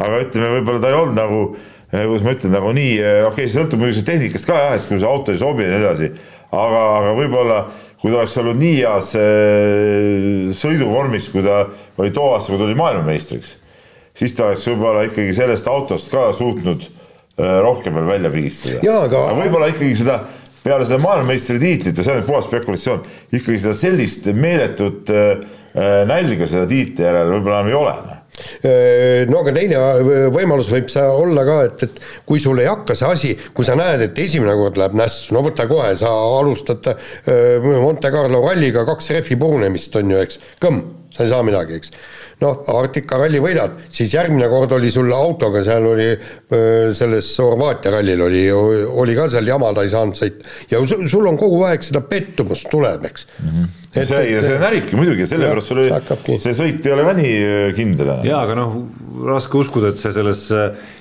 [0.05, 3.31] aga ütleme, võib-olla ta ei olnud nagu äh, kuidas ma ütlen, nagu nii, äh, okei
[3.31, 5.81] okay,, see sõltub muidugi tehnikast ka jah, et kui see auto ei sobi ja nii
[5.81, 6.11] edasi,
[6.51, 7.59] aga, aga võib-olla
[8.03, 9.15] kui ta oleks olnud nii heas
[10.61, 11.63] sõiduvormis, kui ta
[11.97, 13.55] oli too aasta, kui ta oli maailmameistriks,
[14.13, 16.85] siis ta oleks võib-olla ikkagi sellest autost ka suutnud
[17.41, 18.85] rohkem veel välja pigistada.
[18.85, 20.21] aga, aga võib-olla ikkagi seda
[20.65, 25.47] peale seda maailmameistritiitlit ja see on puhas spekulatsioon, ikkagi seda sellist meeletut äh,
[25.77, 27.97] äh, nälga selle tiitli järel võib-olla enam ei ole.
[28.09, 28.21] Noh.
[29.31, 29.83] no aga teine
[30.35, 33.77] võimalus võib see olla ka, et, et kui sul ei hakka see asi, kui sa
[33.79, 36.11] näed, et esimene kord läheb nässu, no võta kohe, sa
[36.41, 40.83] alustad äh, Monte Carlo ralliga kaks rehvi purunemist, on ju, eks, kõmm,
[41.15, 41.95] sa ei saa midagi, eks
[42.43, 46.09] noh, Arktika ralli võidad, siis järgmine kord oli sul autoga, seal oli
[46.97, 48.43] selles Horvaatia rallil oli,
[49.05, 50.51] oli ka seal jama, ta ei saanud sõita.
[50.73, 53.49] ja sul on kogu aeg seda pettumust tuleb, eks mm.
[53.49, 53.73] -hmm.
[53.95, 57.37] Et, see, et, see näribki muidugi sellepärast sul oli, see sõit ei ole ka nii
[57.77, 58.25] kindel enam.
[58.27, 58.73] jaa, aga noh,
[59.31, 60.43] raske uskuda, et see selles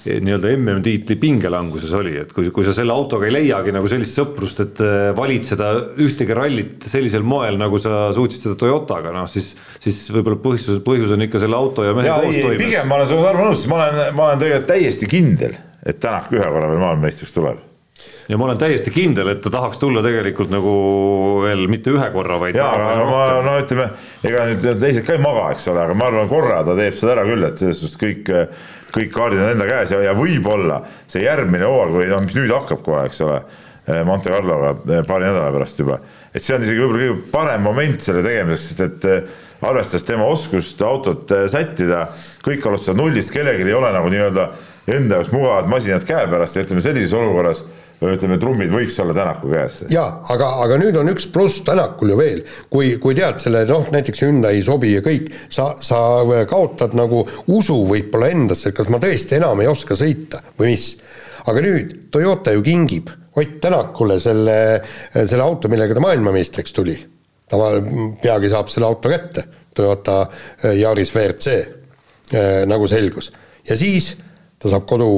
[0.05, 4.61] nii-öelda MM-tiitli pingelanguses oli, et kui, kui sa selle autoga ei leiagi nagu sellist sõprust,
[4.61, 4.83] et
[5.17, 5.71] valitseda
[6.05, 11.17] ühtegi rallit sellisel moel, nagu sa suutsid seda Toyotaga, noh siis, siis võib-olla põhjus, põhjus
[11.17, 12.61] on ikka selle auto ja mehe koostoimes.
[12.61, 16.29] pigem ma olen sinuga Tarmo nõus, ma olen, ma olen tegelikult täiesti kindel, et Tänak
[16.35, 17.72] ühe korra veel maailmameistriks tuleb
[18.29, 20.73] ja ma olen täiesti kindel, et ta tahaks tulla tegelikult nagu
[21.43, 22.55] veel mitte ühe korra, vaid.
[22.57, 23.89] ja, aga ma no ütleme,
[24.23, 27.17] ega nüüd teised ka ei maga, eks ole, aga ma arvan, korra ta teeb seda
[27.17, 28.31] ära küll, et selles suhtes kõik,
[28.95, 30.81] kõik kaardid on enda käes ja, ja võib-olla
[31.11, 33.43] see järgmine hooaeg või noh, mis nüüd hakkab kohe, eks ole.
[34.07, 35.97] Monte Carloga paari nädala pärast juba,
[36.31, 40.79] et see on isegi võib-olla kõige parem moment selle tegemiseks, sest et arvestades tema oskust
[40.87, 42.05] autot sättida,
[42.45, 44.47] kõik alustavad nullist, kellelgi ei ole nagu nii-öelda
[44.87, 47.65] enda jaoks mugavad masinad käepärast ja ütleme sellises olukorras
[48.11, 49.79] ütleme, trummid võiks olla Tänaku käes.
[49.93, 52.43] jaa, aga, aga nüüd on üks pluss Tänakul ju veel,
[52.73, 55.99] kui, kui tead selle noh, näiteks Hyundai ei sobi ja kõik, sa, sa
[56.49, 57.23] kaotad nagu
[57.53, 60.87] usu võib-olla endasse, et kas ma tõesti enam ei oska sõita või mis.
[61.47, 64.55] aga nüüd Toyota ju kingib Ott Tänakule selle,
[65.13, 66.93] selle auto, millega ta maailmameistriks tuli.
[67.49, 67.57] ta
[68.21, 69.43] peagi saab selle auto kätte,
[69.75, 71.47] Toyota äh, Yaris WRC,
[72.33, 73.31] äh, nagu selgus.
[73.65, 74.13] ja siis
[74.59, 75.09] ta saab kodu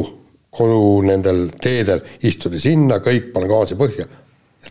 [0.55, 4.07] kodu nendel teedel, istuda sinna, kõik, pane gaasi põhja.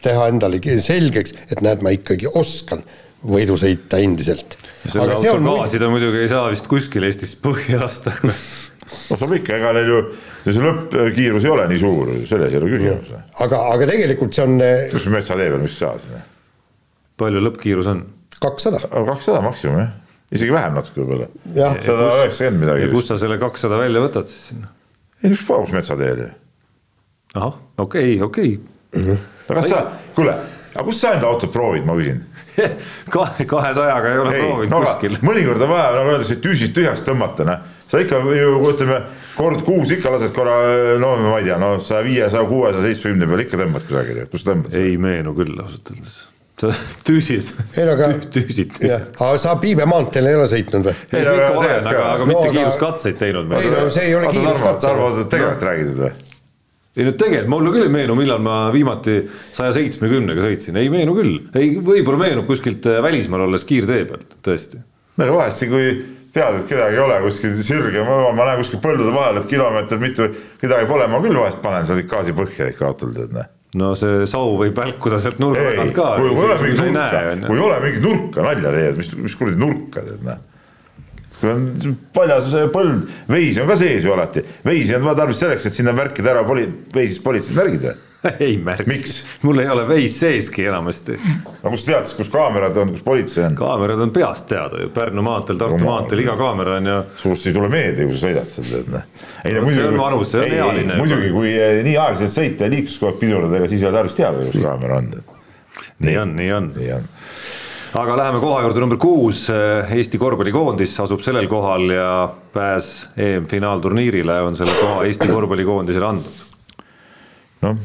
[0.03, 2.83] teha endale selgeks, et näed, ma ikkagi oskan
[3.25, 4.57] võidu sõita endiselt.
[4.85, 8.13] selle auto gaasi ta muidugi ei saa vist kuskil Eestis põhja lasta
[9.09, 10.01] no saab ikka, ega neil ju,
[10.45, 13.11] see lõppkiirus ei ole nii suur, selles ei ole küsimus.
[13.47, 14.57] aga, aga tegelikult see on
[14.93, 16.23] kus metsatee peal, mis sa siis?
[17.21, 18.05] palju lõppkiirus on?
[18.43, 18.83] kakssada.
[18.93, 19.93] kakssada maksimum jah,
[20.35, 21.31] isegi vähem natuke võib-olla.
[21.85, 22.87] sada üheksakümmend midagi.
[22.87, 24.73] ja kust sa selle kakssada välja võtad siis sinna?
[25.25, 26.29] Ei üks paus metsateel ju.
[27.35, 28.53] ahah, okei okay,, okei
[28.93, 29.17] okay..
[29.49, 29.83] no kas sa,
[30.17, 30.37] kuule,
[30.75, 32.23] aga kus sa enda autot proovid, ma küsin
[33.15, 35.19] kahe, kahesajaga ei ole ei, proovinud no, kuskil.
[35.27, 37.65] mõnikord on vaja, nagu öeldakse, tüüsid tühjaks tõmmata, noh.
[37.91, 39.01] sa ikka ju ütleme,
[39.39, 40.61] kord kuus ikka lased korra,
[41.03, 44.23] no ma ei tea, no saja viie, saja kuue, saja seitsmekümne peal ikka tõmbad kusagil,
[44.31, 44.79] kus tõmbad?
[44.79, 46.21] ei meenu küll ausalt öeldes
[47.07, 48.77] tüüsis, tüüsid.
[48.85, 50.95] aga sa Piibe maanteel ei ole sõitnud või?
[51.11, 53.51] ei, ikka olen, aga, aga mitte no, kiiruskatseid teinud.
[53.59, 54.87] ei no see ei ole kiiruskatse.
[54.87, 56.13] Tarmo, tegelikult räägid või?
[56.95, 59.17] ei no tegelikult mulle küll ei meenu, millal ma viimati
[59.57, 64.39] saja seitsmekümnega sõitsin, ei meenu küll, ei võib-olla meenub kuskilt äh, välismaal olles kiirtee pealt,
[64.47, 64.79] tõesti.
[65.17, 65.91] no aga vahest, kui
[66.35, 70.07] tead, et kedagi ei ole kuskil sirge, ma, ma näen kuskil põldude vahel, et kilomeetrit
[70.07, 70.31] mitu,
[70.63, 74.25] kedagi pole, ma küll vahest panen seal gaasi põhja ikka autol, tead näe no see
[74.31, 76.09] sau võib välkuda sealt nurga tagant ka.
[76.21, 79.61] kui ei ole mingit nurka, kui ei ole mingit nurka, nalja teed, mis, mis kuradi
[79.61, 80.41] nurka teed, noh.
[81.41, 85.79] kui on paljas põld, veisi on ka sees ju alati, veisi on tarvis selleks, et
[85.79, 87.97] sinna märkida ära poli-, veisis politseid märgid või
[88.41, 89.03] ei märgi.
[89.43, 91.17] mul ei ole veis seeski enamasti.
[91.17, 93.57] aga kust tead siis, kus kaamerad on, kus politsei on?
[93.59, 96.99] kaamerad on peast teada ju, Pärnu maanteel, Tartu no, maanteel iga kaamera on ju.
[97.21, 99.09] suust ei tule meelde, kui sa sõidad seal tead noh.
[99.45, 99.81] ei no muidugi.
[99.81, 101.01] see on vanus, see on ealine.
[101.01, 103.99] muidugi, kui eh, nii aeglaselt sõita ja liiklus kogu aeg pidurdada, ega siis ei ole
[103.99, 105.11] tarvis teada, kus kaamera on.
[106.09, 106.71] nii on, nii on.
[106.79, 107.11] nii on
[107.95, 109.45] aga läheme koha juurde number kuus,
[109.99, 112.09] Eesti korvpallikoondis asub sellel kohal ja
[112.57, 116.43] pääs EM-finaalturniirile on selle koha Eesti korvpallikoondisele andnud.
[117.69, 117.85] noh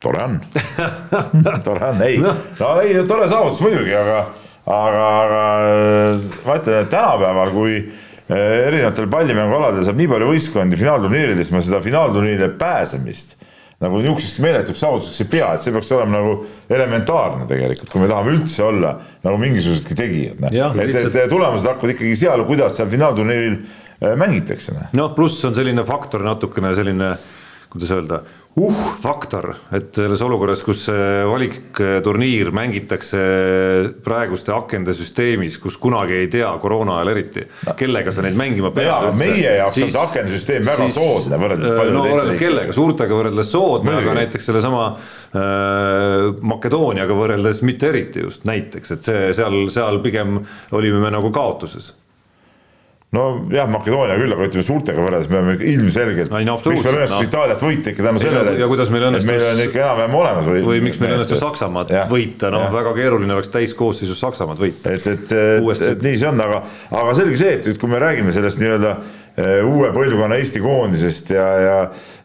[0.00, 0.38] tore on
[1.66, 4.22] tore on, ei no., no ei, tore saavutus muidugi, aga,
[4.66, 5.42] aga, aga
[6.46, 11.62] ma ütlen, et tänapäeval, kui eh, erinevatel pallimängualadel saab nii palju võistkondi finaalturniirile, siis ma
[11.64, 13.36] seda finaalturniirile pääsemist
[13.80, 16.34] nagu niisuguseks meeletuks saavutuseks ei pea, et see peaks olema nagu
[16.68, 18.90] elementaarne tegelikult, kui me tahame üldse olla
[19.24, 20.80] nagu mingisugusedki tegijad, noh.
[20.84, 24.76] et, et tulemused hakkavad ikkagi seal, kuidas seal finaalturniiril eh, mängitakse.
[24.96, 27.14] noh pluss on selline faktor natukene selline,
[27.72, 28.20] kuidas öelda
[28.58, 30.88] uh-faktor, et selles olukorras, kus
[31.30, 33.20] valikturniir mängitakse
[34.04, 37.44] praeguste akende süsteemis, kus kunagi ei tea, koroona ajal eriti,
[37.78, 38.90] kellega sa neid mängima pead.
[39.20, 42.42] meie jaoks siis, on see akendesüsteem väga siis, soodne võrreldes paljude no, teiste riikidega.
[42.44, 49.10] kellega, suurtega võrreldes soodne, aga näiteks sellesama äh, Makedooniaga võrreldes mitte eriti just näiteks, et
[49.12, 50.40] see seal, seal pigem
[50.74, 51.92] olime me nagu kaotuses
[53.14, 57.16] nojah, Makedoonia küll, aga ütleme suurtega võrreldes me oleme ilmselgelt, no miks meil absoluutselt, õnnestus
[57.16, 57.24] noh.
[57.26, 60.46] Itaaliat võita ikka tänu no sellele, ja kuidas meil õnnestus- meil on ikka enam-vähem olemas
[60.46, 64.94] või või miks meil õnnestus Saksamaad Jah, võita, noh väga keeruline oleks täiskoosseisus Saksamaad võita.
[64.94, 66.62] et, et, et, et nii see on, aga,
[67.02, 71.34] aga selge see, et nüüd, kui me räägime sellest nii-öelda eh, uue põlvkonna Eesti koondisest
[71.34, 71.78] ja, ja,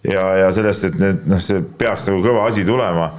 [0.05, 3.09] ja, ja sellest, et need noh, see peaks nagu kõva asi tulema.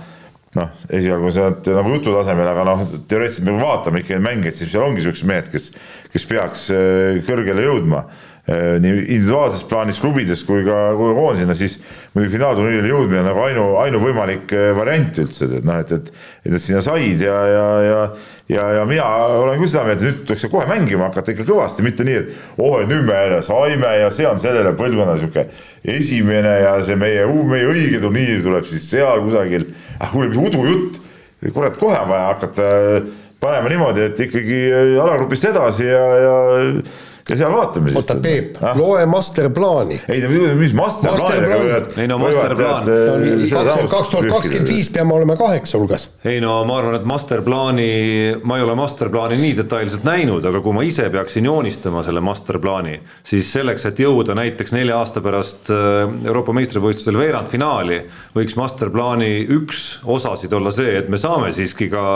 [0.56, 4.60] Noh, esialgu see on nagu jutu tasemel, aga noh, teoreetiliselt me vaatame ikka neid mängijaid,
[4.60, 5.70] siis seal ongi siuksed mehed, kes,
[6.14, 8.06] kes peaks eh, kõrgele jõudma
[8.46, 11.80] Eh, nii individuaalses plaanis klubides kui ka, kui ka koondisena, siis
[12.14, 16.12] muidugi finaalturniirile jõudmine on nagu ainu, ainuvõimalik eh, variant üldse, et noh, et, et,
[16.46, 18.04] et nad sinna said ja, ja, ja
[18.46, 19.06] ja, ja mina
[19.40, 22.60] olen küll seda meelt, et nüüd tuleks kohe mängima hakata ikka kõvasti, mitte nii, et
[22.62, 25.48] oh, et nüüd me saime ja see on sellele põlvkonnale sihuke
[25.96, 29.66] esimene ja see meie, meie õige turniir tuleb siis seal kusagil.
[30.00, 31.00] Ah kuule, mis udujutt,
[31.54, 32.70] kurat, kohe on vaja hakata
[33.40, 34.60] panema niimoodi, et ikkagi
[35.02, 36.36] alagrupist edasi ja, ja
[37.28, 37.98] ja seal vaatame siis.
[37.98, 38.76] oota, Peep, Ah?
[38.78, 40.00] loe masterplaani.
[40.08, 41.64] ei no mis masterplaanidega Masterplaan.
[41.66, 41.98] võivad.
[41.98, 42.84] Ei no masterplaan.
[43.90, 46.08] kaks tuhat kakskümmend viis peame olema kaheksa hulgas.
[46.24, 47.88] ei no ma arvan, et masterplaani,
[48.42, 53.00] ma ei ole masterplaani nii detailselt näinud, aga kui ma ise peaksin joonistama selle masterplaani,
[53.26, 58.00] siis selleks, et jõuda näiteks nelja aasta pärast äh, Euroopa meistrivõistlustel veerandfinaali,
[58.36, 62.06] võiks masterplaani üks osasid olla see, et me saame siiski ka,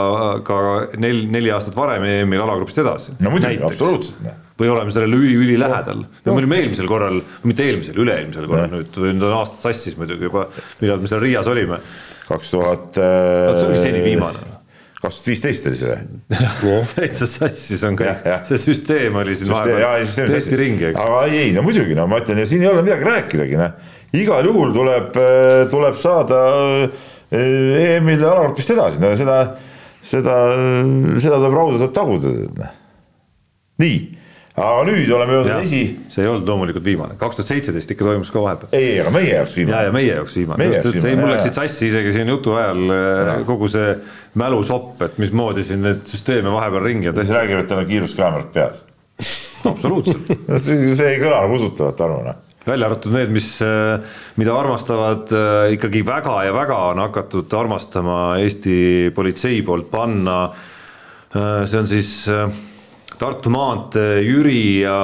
[0.47, 0.61] ka
[0.97, 3.17] nel-, neli aastat varem EM-il alagrupist edasi.
[3.19, 4.31] no muidugi, absoluutselt.
[4.61, 6.05] Või oleme sellele üli-ülilähedal.
[6.25, 7.19] me olime eelmisel korral,
[7.49, 10.47] mitte eelmisel, üle-eelmisel korral nüüd, nüüd on aastad sassis muidugi juba,
[10.83, 11.81] millal me seal Riias olime.
[12.29, 12.95] kaks tuhat.
[12.95, 14.51] see oli seni viimane
[15.01, 15.95] kaks tuhat viisteist oli see
[16.61, 16.75] või?
[16.93, 19.53] täitsa sassis on kõik see süsteem oli siin
[20.27, 21.01] on tehti ringi, eks.
[21.01, 23.73] aga ei, no muidugi, no ma ütlen ja siin ei ole midagi rääkidagi, noh.
[24.21, 25.17] igal juhul tuleb,
[25.73, 26.41] tuleb saada
[27.33, 29.39] eh, EM-il alagrupist edasi, no seda,
[30.05, 30.37] seda,
[31.17, 32.35] seda tuleb rauda tuleb taguda.
[32.61, 32.75] noh.
[33.81, 34.01] nii,
[34.59, 38.31] aga nüüd oleme jõudnud esi, see ei olnud loomulikult viimane, kaks tuhat seitseteist ikka toimus
[38.33, 38.73] ka vahepeal.
[38.75, 39.91] ei, aga meie jaoks ja, ja viimane.
[39.95, 43.33] meie jaoks viimane, just, et ei, viimane, mul läksid sassi isegi siin jutu ajal äh,
[43.47, 43.93] kogu see
[44.41, 48.49] mälusopp, et mismoodi siin neid süsteeme vahepeal ringi on kes räägib, et tal on kiiruskaamerad
[48.55, 48.81] peas
[49.71, 50.33] absoluutselt.
[50.65, 52.41] see ei kõla nagu usutavalt aru, noh.
[52.65, 53.53] välja arvatud need, mis,
[54.41, 58.75] mida armastavad äh, ikkagi väga ja väga on hakatud armastama Eesti
[59.15, 60.41] politsei poolt panna.
[61.31, 62.51] see on siis äh,
[63.19, 64.97] Tartu maantee Jüri ja,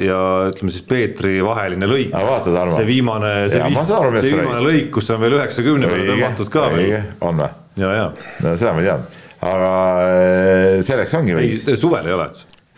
[0.00, 0.18] ja
[0.48, 2.12] ütleme siis Peetri vaheline lõik.
[2.14, 2.76] Vaata, Tarmo.
[2.78, 4.68] see viimane, see, Jaa, vi ma saan aru, see viimane räägid.
[4.68, 7.08] lõik, kus on veel üheksakümne peale tõmmatud ka veel.
[7.20, 7.50] on või?
[7.82, 8.06] ja, ja
[8.44, 9.72] no seda ma ei teadnud, aga
[10.08, 12.28] eh, selleks ongi veis, ei, suvel ei ole.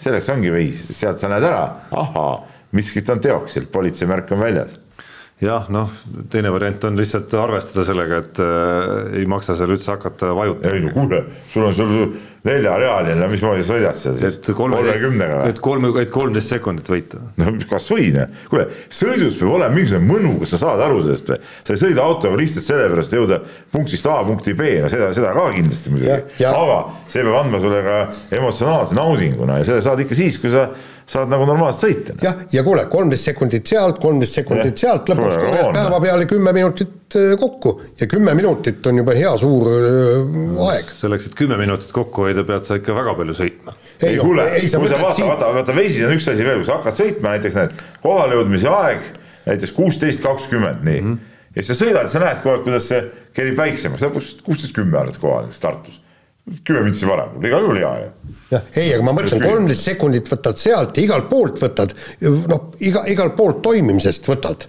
[0.00, 1.64] selleks ongi veis, sealt sa näed ära,
[2.02, 2.30] ahaa,
[2.76, 4.78] miskit on teoksil, politseimärk on väljas.
[5.40, 5.92] jah, noh,
[6.32, 10.74] teine variant on lihtsalt arvestada sellega, et äh, ei maksa seal üldse hakata vajutama.
[10.74, 11.94] ei no kuule, sul on sul
[12.46, 15.62] neljarealine, mismoodi sa sõidad seal siis et, kolme, kolmekümnega et või?
[15.66, 17.20] kolme, et kolmteist sekundit võita.
[17.40, 21.40] no kasvõi noh, kuule sõidus peab olema mingisugune mõnu, kas sa saad aru sellest või?
[21.68, 23.40] sa ei sõida autoga lihtsalt sellepärast jõuda
[23.72, 26.78] punktist A punkti B, no seda, seda ka kindlasti muidugi aga
[27.10, 27.98] see peab andma sulle ka
[28.38, 30.70] emotsionaalse naudinguna ja selle saad ikka siis, kui sa
[31.10, 32.16] saad nagu normaalselt sõita.
[32.24, 34.80] jah, ja kuule, kolmteist sekundit sealt, kolmteist sekundit Jah.
[34.86, 35.76] sealt, lõpuks korjad on.
[35.76, 40.90] päevapeale kümme minutit äh, kokku ja kümme minutit on juba hea suur äh, aeg.
[40.94, 43.74] selleks, et kümme minutit kokku hoida, pead sa ikka väga palju sõitma.
[44.02, 46.60] ei no, kuule, ei kui sa vaata, siit, vaata, vaata veisis on üks asi veel,
[46.62, 49.10] kui sa hakkad sõitma näiteks näed kohalejõudmise aeg
[49.46, 51.14] näiteks kuusteist kakskümmend nii mm.
[51.14, 51.48] -hmm.
[51.56, 53.02] ja siis sa sõidad, sa näed kogu aeg, kuidas see
[53.36, 56.00] kerib väiksemaks, lõpuks kuusteist kümme oled kohal näiteks Tartus.
[56.64, 58.34] kümme mintsi varem, igal juhul hea ju.
[58.50, 63.04] jah, ei, aga ma mõtlen, kolmteist sekundit võtad sealt ja igalt poolt võtad, noh, iga,
[63.06, 64.66] igalt poolt toimimisest võtad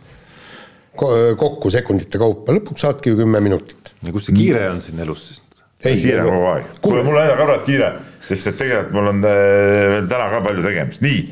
[1.40, 3.94] kokku sekundite kaupa, lõpuks saadki ju kümme minutit.
[4.04, 5.42] ja kus see kiire on siin elus siis?
[5.86, 7.94] ei, kiire kogu aeg, kuule mul on aina ka kiire,
[8.28, 9.40] sest et tegelikult mul on äh,
[9.96, 11.24] veel täna ka palju tegemist, nii.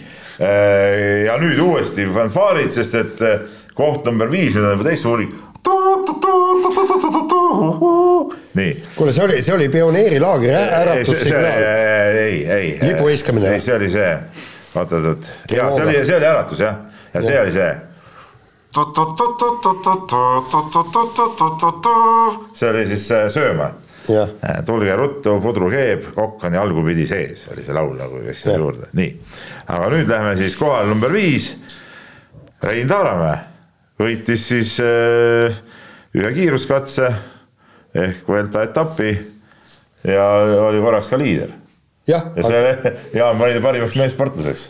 [1.27, 3.43] ja nüüd uuesti fanfaarid, sest et äh,
[3.77, 5.35] koht number viis, nüüd on juba teist uuring.
[8.57, 11.67] nii kuule, see oli, see oli pioneerilaagri ä- ei, see, äratussignaal.
[12.23, 12.71] ei, ei.
[12.81, 13.53] Lipu heiskamine.
[13.53, 14.15] ei, see oli see,
[14.73, 16.81] oot, oot, oot, ja see oli, see oli äratus jah,
[17.13, 17.69] ja see oli see.
[22.53, 23.71] See oli siis sööma.
[24.65, 28.89] tulge ruttu, pudru keeb, kokk on jalgupidi sees, oli see laul nagu käis sinna juurde,
[28.97, 29.11] nii.
[29.67, 31.51] aga nüüd lähme siis kohale number viis.
[32.63, 33.37] Rein Taaramäe
[33.99, 35.59] võitis siis äh,
[36.15, 37.09] ühe kiiruskatse
[37.95, 39.13] ehk Vuelta etapi
[40.07, 40.25] ja
[40.67, 41.51] oli korraks ka liider
[42.09, 44.69] jah, ja see Jaan pani ta parimaks meessportlaseks.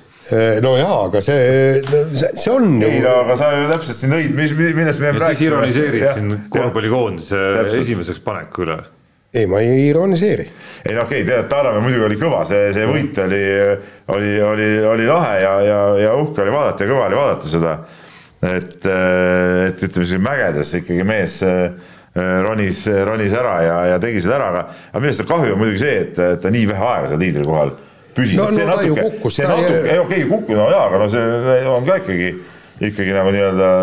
[0.61, 1.81] No jaa, aga see,
[2.19, 5.31] see on ei ju no aga sa ju täpselt siin õid, mis, millest me ja
[5.31, 6.53] siis ironiseerid siin korvpalli.
[6.53, 7.41] korvpallikoondise
[7.79, 8.77] esimeseks paneku üle.
[9.33, 10.45] ei, ma ei ironiseeri.
[10.85, 13.41] ei no okei okay,, tead, Taaramäe muidugi oli kõva, see, see võit oli,
[14.17, 17.75] oli, oli, oli lahe ja, ja, ja uhke oli vaadata ja kõva oli vaadata seda.
[18.53, 21.71] et, et ütleme siis mägedes ikkagi mees äh,
[22.45, 25.87] ronis, ronis ära ja, ja tegi seda ära, aga, aga millest on kahju, on muidugi
[25.87, 27.77] see, et et ta nii vähe aega seal liidri kohal
[28.19, 28.37] püsis.
[28.37, 31.09] No- no ta ju kukkus, see natuke, ei okei okay,, kukkus, no jaa, aga no
[31.11, 32.33] see on ka ikkagi,
[32.91, 33.73] ikkagi nagu nii-öelda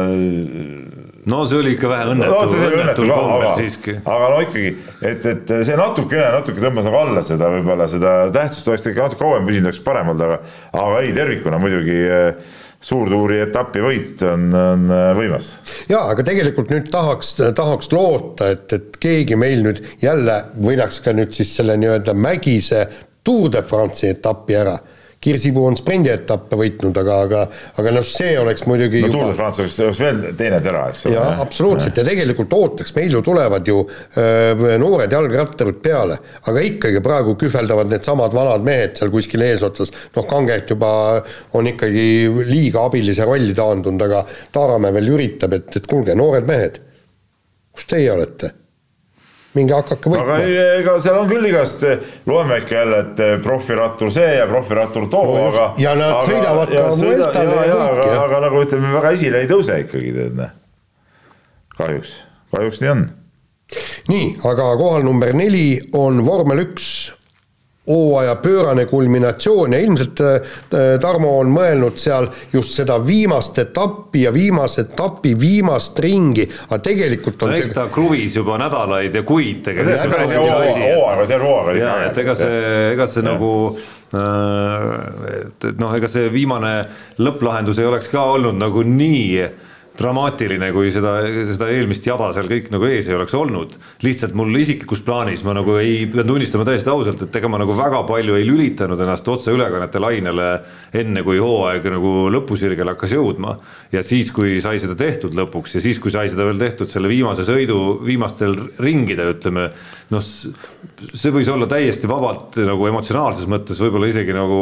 [1.26, 3.94] no see oli ikka vähe õnnetu no see õnnetul ka, kombel aga, siiski.
[4.02, 8.70] aga no ikkagi, et, et see natukene, natuke tõmbas nagu alla seda võib-olla seda tähtsust
[8.70, 10.38] oleks ta ikka natuke kauem püsinud, oleks parem olnud, aga,
[10.84, 12.54] aga ei, tervikuna muidugi eh,
[12.86, 15.50] suurtuuri etapi võit on, on eh, võimas.
[15.90, 21.16] jaa, aga tegelikult nüüd tahaks, tahaks loota, et, et keegi meil nüüd jälle võidaks ka
[21.16, 22.86] nüüd siis selle nii-öelda mägise
[23.26, 24.76] Tour de France'i etapi ära.
[25.26, 27.38] Kirsipuu on sprindietappe võitnud, aga, aga,
[27.80, 30.82] aga noh, see oleks muidugi no juba Tour de France oleks, oleks veel teine tera,
[30.92, 31.14] eks ole.
[31.16, 37.00] jaa, absoluutselt ja tegelikult ootaks, meil ju tulevad ju öö, noored jalgrattarid peale, aga ikkagi
[37.02, 40.92] praegu kühveldavad needsamad vanad mehed seal kuskil eesotsas, noh, Kangert juba
[41.58, 42.06] on ikkagi
[42.52, 44.22] liiga abilise rolli taandunud, aga
[44.54, 46.78] Taaramäe veel üritab, et, et kuulge, noored mehed,
[47.74, 48.52] kus teie olete?
[49.56, 50.38] Minge hakake aga võitma.
[50.44, 51.84] ei, ega seal on küll igast,
[52.28, 55.66] loeme ikka jälle, et eh, profirattur see ja profirattur too No, aga.
[55.82, 58.24] Ja nad sõidavad ka Vueltale ja kõik, aga, jah.
[58.28, 60.52] aga nagu ütleme, väga esile ei tõuse ikkagi tead, noh.
[61.76, 62.18] kahjuks,
[62.54, 63.06] kahjuks nii on
[64.06, 66.90] nii, aga kohal number neli on vormel üks
[67.86, 70.40] hooaja pöörane kulminatsioon ja ilmselt äh,
[71.00, 77.42] Tarmo on mõelnud seal just seda viimast etappi ja viimase etapi viimast ringi, aga tegelikult
[77.42, 79.94] on no eks see ta kruvis juba nädalaid ja kuid tegelikult.
[80.82, 82.64] hooaega, terve hooaeg oli ja, et ega see,
[82.96, 84.90] ega see nagu äh,
[85.36, 86.74] et, et noh, ega see viimane
[87.22, 89.46] lõpplahendus ei oleks ka olnud nagu nii
[89.98, 91.14] dramaatiline, kui seda,
[91.48, 93.76] seda eelmist jada seal kõik nagu ees ei oleks olnud.
[94.04, 97.76] lihtsalt mul isiklikus plaanis ma nagu ei, pean tunnistama täiesti ausalt, et ega ma nagu
[97.76, 100.48] väga palju ei lülitanud ennast otseülekannete lainele
[100.96, 103.56] enne, kui hooaeg nagu lõpusirgele hakkas jõudma.
[103.92, 107.08] ja siis, kui sai seda tehtud lõpuks ja siis, kui sai seda veel tehtud selle
[107.08, 109.70] viimase sõidu viimastel ringidel, ütleme
[110.14, 114.60] noh, see võis olla täiesti vabalt nagu emotsionaalses mõttes võib-olla isegi nagu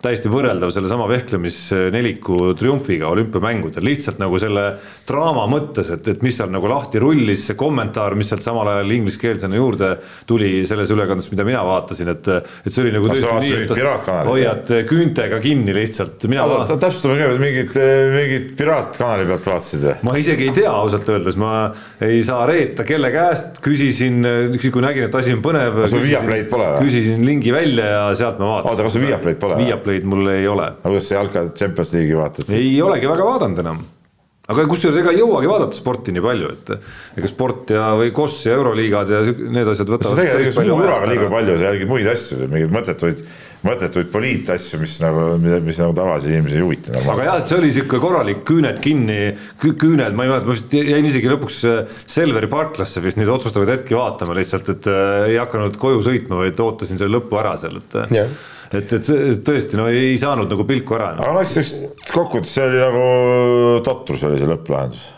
[0.00, 4.64] täiesti võrreldav sellesama vehklemisneliku triumfiga olümpiamängudel, lihtsalt nagu selle
[5.08, 8.94] draama mõttes, et, et mis seal nagu lahti rullis, see kommentaar, mis sealt samal ajal
[8.96, 9.90] ingliskeelsena juurde
[10.28, 12.30] tuli selles ülekandes, mida mina vaatasin, et,
[12.64, 14.30] et see oli nagu vaatasid mingit piraatkanalit?
[14.32, 16.24] hoiad küüntega kinni lihtsalt,
[16.80, 17.76] täpsustame ka, mingit,
[18.16, 19.96] mingit piraatkanali pealt vaatasid või?
[20.08, 21.52] ma isegi ei tea ausalt öeldes, ma
[22.08, 24.24] ei saa reeta kelle käest, küsisin,
[24.80, 25.78] kui nägin, et asi on põnev.
[25.92, 26.88] sul Viaplay'd pole või?
[26.88, 28.72] küsisin lingi välja ja sealt ma vaatasin.
[28.72, 29.60] Oota, kas sul Viaplay'd pole?
[29.60, 32.56] Viaplay'd mul ei ole, aga kuidas sa jalka Champions League'i vaatad siis?
[32.58, 33.82] ei olegi väga vaadanud enam.
[34.50, 36.72] aga kusjuures ega ei jõuagi vaadata sporti nii palju, et
[37.20, 40.22] ega sport ja, või KOS ja Euroliigad ja need asjad sa võtavad.
[40.24, 43.24] tegelikult suu uraga liiga palju, sa jälgid muid asju, mingeid mõttetuid,
[43.66, 45.24] mõttetuid poliitasju, mis nagu,
[45.64, 49.18] mis nagu tavalisi inimesi ei huvita aga jah, et see oli sihuke korralik küüned kinni,
[49.60, 53.74] küüned, ma ei mäleta, ma vist jäin isegi lõpuks äh, Selveri parklasse vist neid otsustavaid
[53.74, 57.76] hetki vaatama lihtsalt, et äh, ei hakanud koju sõitma, vaid ootasin selle lõppu ära seal,
[57.82, 58.34] et Jah.
[58.72, 61.26] et, et see tõesti no ei saanud nagu pilku ära no..
[61.26, 61.76] aga no eks
[62.14, 63.06] kokkuvõttes see oli nagu
[63.86, 65.08] totrus oli see lõpplahendus.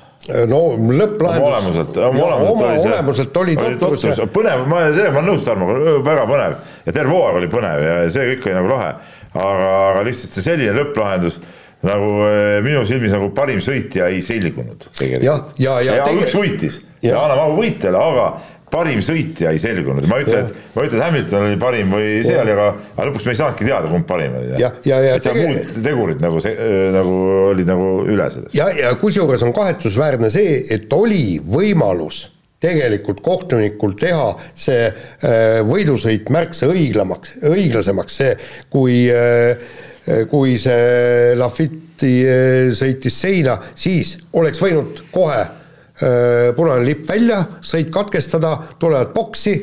[0.49, 1.43] No lõpplahendus.
[1.43, 2.93] oma olemuselt, oma olemuselt oma oli see.
[2.93, 5.67] olemuselt oli totrus ja põnev, ma, sellega ma olen nõus, Tarmo,
[6.07, 6.55] väga põnev
[6.87, 8.93] ja terve hooaeg oli põnev ja see kõik oli nagu lahe.
[9.35, 11.41] aga, aga lihtsalt see selline lõpplahendus
[11.83, 12.11] nagu
[12.63, 15.25] minu silmis nagu parim sõitja ei selgunud tegelikult.
[15.27, 17.17] Jah, ja- ja ja tege- üks võitis Ja.
[17.17, 18.27] ja annab au võitjale, aga
[18.73, 21.93] parim sõitja ei selgunud, ma ei ütle, et ma ei ütle, et Hamilton oli parim
[21.93, 24.53] või see oli, aga, aga lõpuks me ei saanudki teada, kumb parim oli.
[24.57, 27.17] Et seal tege- muud tegurid nagu see nagu
[27.53, 28.57] olid nagu üle sellest.
[28.57, 32.25] ja, ja kusjuures on kahetsusväärne see, et oli võimalus
[32.63, 38.37] tegelikult kohtunikul teha see äh, võidusõit märksa õiglamaks, õiglasemaks, see
[38.73, 39.59] kui äh,
[40.31, 45.59] kui see Lafitti äh, sõitis seina, siis oleks võinud kohe äh,
[46.57, 49.55] punane lipp välja, sõit katkestada, tulevad boksi,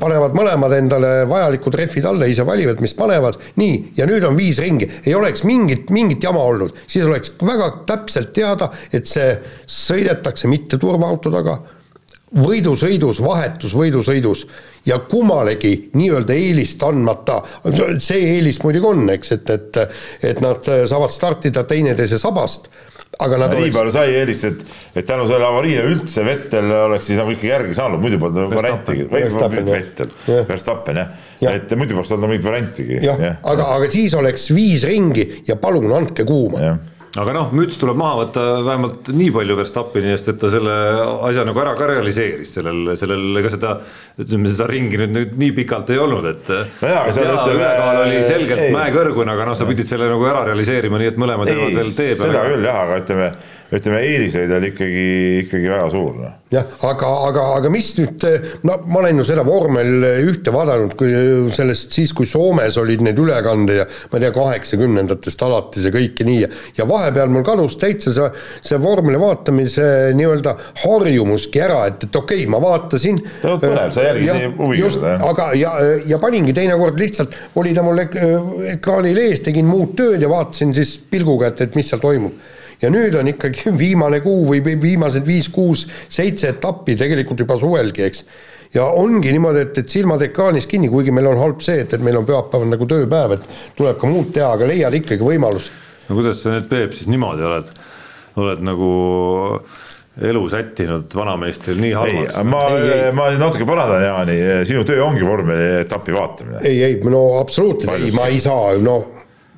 [0.00, 4.60] panevad mõlemad endale vajalikud rehvid alla, ise valivad, mis panevad, nii, ja nüüd on viis
[4.62, 9.34] ringi, ei oleks mingit, mingit jama olnud, siis oleks väga täpselt teada, et see
[9.66, 11.58] sõidetakse mitte turvaaauto taga,
[12.32, 14.46] võidusõidus, vahetus võidusõidus
[14.88, 17.42] ja kummalegi nii-öelda eelist andmata,
[18.00, 19.82] see eelis muidugi on, eks, et, et
[20.32, 22.70] et nad saavad startida teineteise sabast,
[23.20, 24.62] aga nad nii oleks sai eelist, et,
[24.96, 28.56] et tänu sellele avariile üldse Vettel oleks siis nagu ikkagi järgi saanud, muidu polnud nagu
[28.56, 29.06] variantigi.
[29.68, 30.14] Vettel.
[30.48, 31.12] Verstappen jah.
[31.42, 33.02] Ja., et muidu poleks olnud mingit variantigi.
[33.04, 36.62] jah, aga, aga siis oleks viis ringi ja palun andke kuuma
[37.20, 40.76] aga noh, müts tuleb maha võtta vähemalt nii palju Verstappeni eest, et ta selle
[41.28, 43.74] asja nagu ära ka realiseeris sellel, sellel, ega seda,
[44.22, 46.52] ütleme seda ringi nüüd, nüüd nii pikalt ei olnud, et.
[46.80, 51.20] jaa, ülekaal oli selgelt mäekõrgune, aga noh, sa pidid selle nagu ära realiseerima, nii et
[51.20, 52.30] mõlemad jäävad veel tee peale.
[52.32, 53.32] seda küll jah, aga ütleme
[53.72, 55.04] ütleme, eeliseid oli ikkagi,
[55.46, 56.14] ikkagi väga suur.
[56.22, 56.34] Noh.
[56.52, 58.26] jah, aga, aga, aga mis nüüd,
[58.68, 61.12] no ma olen ju seda vormel ühte vaadanud, kui
[61.56, 66.26] sellest siis, kui Soomes olid need ülekanded ja ma ei tea, kaheksakümnendatest alates ja kõike
[66.28, 68.28] nii ja ja vahepeal mul kadus täitsa see,
[68.64, 69.86] see vormeli vaatamise
[70.18, 70.54] nii-öelda
[70.84, 73.20] harjumuski ära, et, et okei okay,, ma vaatasin.
[73.42, 75.28] põnev, sa jälgid nii huviga seda, jah.
[75.30, 75.74] aga, ja,
[76.12, 78.18] ja paningi teinekord lihtsalt, oli ta mul ek
[78.76, 82.90] ekraanil ees, tegin muud tööd ja vaatasin siis pilguga, et, et mis seal toimub ja
[82.92, 88.24] nüüd on ikkagi viimane kuu või viimased viis, kuus, seitse etappi tegelikult juba suvelgi, eks.
[88.74, 92.04] ja ongi niimoodi, et, et silmad ekraanis kinni, kuigi meil on halb see, et, et
[92.04, 93.48] meil on pühapäev nagu tööpäev, et
[93.78, 95.70] tuleb ka muud teha, aga leiad ikkagi võimalus.
[96.08, 97.72] no kuidas sa nüüd, Peep, siis niimoodi oled,
[98.42, 98.92] oled nagu
[100.22, 102.40] elu sättinud vanameistril nii halvaks?
[102.44, 102.62] ma,
[103.16, 104.38] ma natuke parandan, Jaani,
[104.68, 106.64] sinu töö ongi vormelietapi vaatamine.
[106.68, 108.98] ei, ei, no absoluutselt ei, ma ei saa, no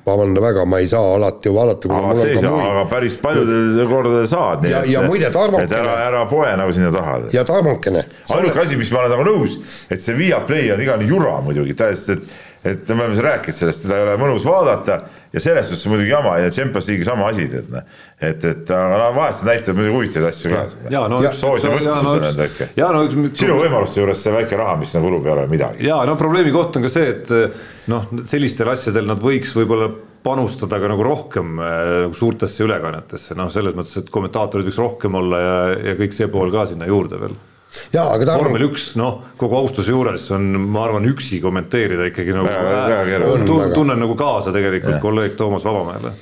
[0.05, 1.89] vabanda väga, ma ei saa alati vaadata.
[1.89, 4.65] aga, aga päris paljudel kordadel saad.
[4.69, 5.79] ja, ja muide, Tarmokene.
[5.79, 7.19] ära, ära poe nagu sinna taha.
[7.33, 8.05] ja Tarmokene.
[8.37, 9.57] ainuke asi, mis ma olen nagu nõus,
[9.89, 12.39] et see Viaplay on igane jura muidugi, täiesti, et,
[12.73, 15.01] et me oleme siin rääkinud sellest, teda ei ole mõnus vaadata
[15.35, 17.83] ja selles suhtes muidugi jama ja Champions League'i sama asi, tead noh.
[18.19, 20.65] et, et aga no vahest nad näitavad muidugi huvitavaid asju ka.
[20.93, 22.69] No, soos ja võrdsus on nende äkki.
[22.79, 23.05] No,
[23.35, 25.87] sinu võimaluste juures see väike raha, mis nagu kulub, ei ole midagi.
[25.89, 27.33] ja no probleemi koht on ka see, et
[27.91, 29.91] noh, sellistel asjadel nad võiks võib-olla
[30.25, 35.41] panustada ka nagu rohkem äh, suurtesse ülekannetesse, noh, selles mõttes, et kommentaatorid võiks rohkem olla
[35.43, 35.59] ja,
[35.91, 37.35] ja kõik see pool ka sinna juurde veel
[37.93, 42.35] jaa, aga ta vormel üks, noh, kogu austuse juures on, ma arvan, üksi kommenteerida ikkagi
[42.35, 42.51] nagu
[43.47, 45.01] tun, tunnen nagu kaasa tegelikult ja.
[45.03, 46.15] kolleeg Toomas Vabamäele.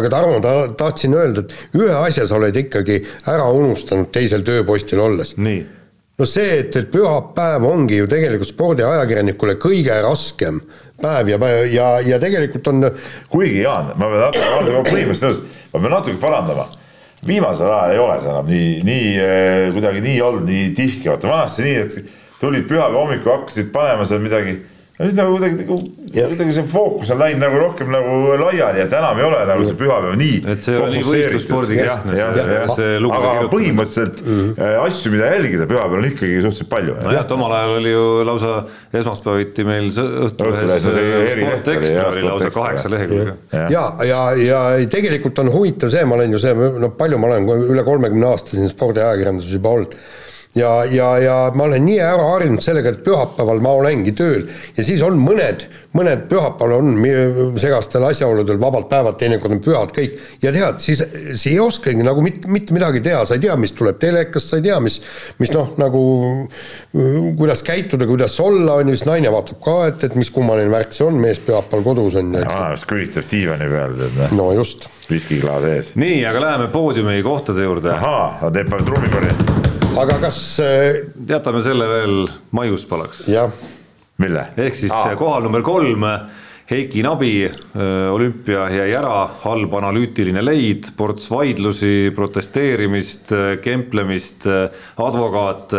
[0.00, 3.00] aga Tarmo, ta tahtsin öelda, et ühe asja sa oled ikkagi
[3.32, 5.36] ära unustanud teisel tööpostil olles.
[6.16, 10.62] no see, et, et pühapäev ongi ju tegelikult spordiajakirjanikule kõige raskem
[11.02, 11.38] päev ja,
[11.68, 12.88] ja, ja tegelikult on
[13.32, 16.66] kuigi Jaan, ma pean natuke, ma olen põhimõtteliselt nõus, ma pean natuke parandama
[17.26, 21.30] viimasel ajal ei ole see enam nii, nii eh, kuidagi nii olnud, nii tihke, vaata
[21.30, 24.58] vanasti nii, et tulid pühapäeva hommikul, hakkasid panema seal midagi
[24.96, 25.76] no siis nagu kuidagi, nagu,
[26.16, 29.76] kuidagi see fookus on läinud nagu rohkem nagu laiali, et enam ei ole nagu see
[29.76, 30.38] pühapäev nii.
[30.54, 32.14] et see oli võistlusspordi keskne.
[33.18, 34.80] aga põhimõtteliselt mm -hmm.
[34.86, 36.96] asju, mida jälgida pühapäeval on ikkagi suhteliselt palju.
[37.04, 38.56] nojah, et omal ajal oli ju lausa
[39.02, 43.34] esmaspäeviti meil Õhtulehes Sport Ekstra oli lausa kaheksa lehekülge.
[43.52, 47.68] ja, ja, ja tegelikult on huvitav see, ma olen ju see, no palju ma olen
[47.74, 50.00] üle kolmekümne aasta siin spordiajakirjanduses juba olnud
[50.56, 54.46] ja, ja, ja ma olen nii ära harjunud sellega, et pühapäeval ma olengi tööl
[54.76, 55.66] ja siis on mõned,
[55.96, 61.02] mõned pühapäeval on segastel asjaoludel vabad päevad, teinekord on pühad kõik ja tead, siis,
[61.34, 64.60] siis ei oskagi nagu mitte, mitte midagi teha, sa ei tea, mis tuleb telekast, sa
[64.60, 64.98] ei tea, mis,
[65.42, 66.02] mis noh, nagu
[67.36, 70.96] kuidas käituda, kuidas olla, on ju, siis naine vaatab ka, et, et mis kummaline värk
[70.96, 72.44] see on, mees pühapäeval kodus on ju.
[72.48, 74.36] vanamees kõlitab diivani peal, tead noh.
[74.40, 74.88] no just.
[75.10, 75.94] viskiklaas ees.
[76.00, 77.92] nii, aga läheme poodiumi kohtade juurde.
[78.00, 79.65] ahaa, teeb trummipalli
[80.00, 80.98] aga kas äh,
[81.28, 83.26] jätame selle veel maiuspalaks.
[83.32, 83.52] jah.
[84.22, 84.48] mille?
[84.60, 85.16] ehk siis Aa.
[85.18, 86.04] kohal number kolm,
[86.66, 94.48] Heiki Nabi, äh, olümpia jäi ära, halb analüütiline leid, ports vaidlusi, protesteerimist, äh, kemplemist,
[94.98, 95.76] advokaat,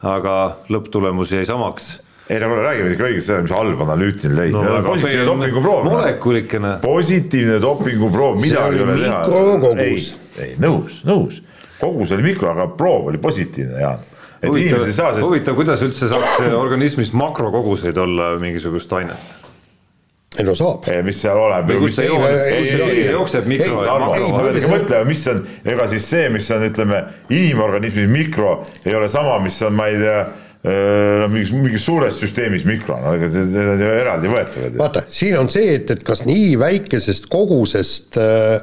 [0.00, 0.36] aga
[0.72, 1.98] lõpptulemus jäi samaks
[2.30, 4.62] ei no kuule, räägime ikka õigesti seda, mis halb analüütiline leid no,.
[4.86, 5.86] positiivne dopinguproov.
[5.88, 6.72] molekulikene.
[6.84, 9.72] positiivne dopinguproov, midagi ei ole teha.
[9.82, 10.04] ei,
[10.38, 11.40] ei nõus, nõus
[11.80, 14.06] kogus oli mikro, aga proov oli positiivne, Jaan.
[14.40, 15.26] et huvitav, inimesed ei saa sest....
[15.26, 19.38] huvitav, kuidas üldse saaks organismis makrokoguseid olla mingisugust ainet?
[20.38, 20.86] ei no saab.
[21.04, 21.72] mis seal oleb.
[21.82, 22.06] kus see
[23.10, 23.80] jookseb mikro.
[24.70, 27.02] mõtle, mis on, ega siis see, mis on, ütleme,
[27.32, 28.54] inimorganismis mikro
[28.84, 30.22] ei ole sama, mis on, ma ei tea
[30.60, 34.76] no mingis, mingis suures süsteemis mikro, no ega need on ju eraldi võetavad.
[34.76, 38.58] vaata, siin on see, et, et kas nii väikesest kogusest äh,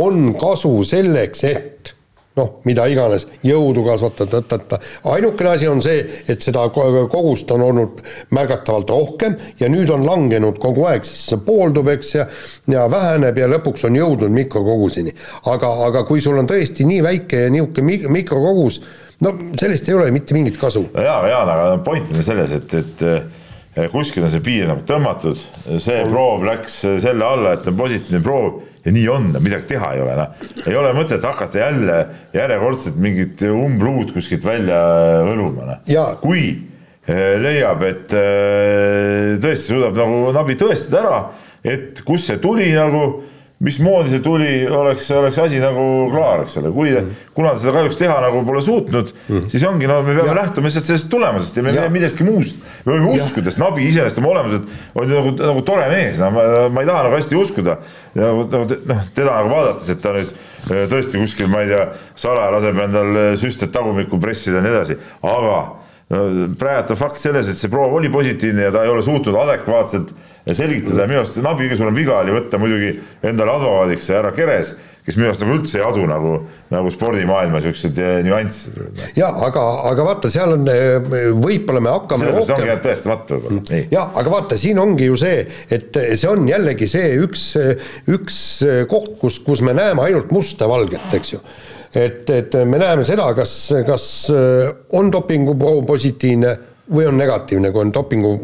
[0.00, 1.92] on kasu selleks, et
[2.40, 4.80] noh, mida iganes, jõudu kasvatada, ta-ta-ta.
[5.12, 8.00] ainukene asi on see, et seda kogust on olnud
[8.36, 12.26] märgatavalt rohkem ja nüüd on langenud kogu aeg, sest see pooldub, eks, ja
[12.70, 15.12] ja väheneb ja lõpuks on jõudnud mikrokoguseni.
[15.52, 18.80] aga, aga kui sul on tõesti nii väike ja niisugune mikrokogus,
[19.24, 20.86] no sellest ei ole mitte mingit kasu.
[20.94, 25.38] no jaa, Jaan, aga point on selles, et, et kuskil on see piir nagu tõmmatud,
[25.78, 30.02] see proov läks selle alla, et on positiivne proov ja nii on, midagi teha ei
[30.04, 30.48] ole, noh.
[30.66, 31.98] ei ole mõtet hakata jälle
[32.36, 34.80] järjekordselt mingit umbluud kuskilt välja
[35.28, 35.82] õluma, noh.
[36.22, 36.44] kui
[37.06, 41.20] eh, leiab, et eh, tõesti suudab nagu Nabi tõestada ära,
[41.64, 43.04] et kust see tuli nagu
[43.60, 45.82] mismoodi see tuli, oleks, oleks asi nagu
[46.12, 47.10] klaar, eks ole, kui mm.
[47.36, 50.36] kuna ta seda kahjuks teha nagu pole suutnud mm., siis ongi, no me peame ja.
[50.38, 52.62] lähtuma lihtsalt sellest tulemusest ja me ei tee millestki muust.
[52.86, 56.30] me võime uskuda, sest Nabi iseenesest oma olemuselt on ju nagu, nagu tore mees, no
[56.38, 57.76] ma, ma ei taha nagu hästi uskuda.
[58.14, 61.84] ja nagu noh, teda nagu vaadates, et ta nüüd äh, tõesti kuskil, ma ei tea,
[62.24, 65.60] salaja laseb endal süsted tagumikku pressida ja nii edasi, aga
[66.10, 69.36] no, praegu on fakt selles, et see proov oli positiivne ja ta ei ole suutnud
[69.44, 70.12] adekvaatselt
[70.56, 72.94] selgitada ja minu arust Nabi kõige suurem viga oli võtta muidugi
[73.26, 74.72] endale advokaadiks see härra Keres,
[75.06, 76.32] kes minu arust nagu üldse ei adu nagu,
[76.72, 78.78] nagu spordimaailma siuksed eh, nüansid.
[79.18, 82.56] ja aga, aga vaata, seal on, eh, võib-olla me hakkame Sellepärast rohkem.
[82.56, 83.64] ongi jäänud tõestamata võib-olla.
[83.66, 83.88] Mm.
[83.94, 87.50] ja aga vaata, siin ongi ju see, et see on jällegi see üks,
[88.10, 88.40] üks
[88.90, 91.44] koht, kus, kus me näeme ainult musta valget, eks ju
[91.94, 93.54] et, et me näeme seda, kas,
[93.86, 94.04] kas
[94.96, 96.56] on dopinguproov positiivne
[96.90, 98.34] või on negatiivne, kui on dopingu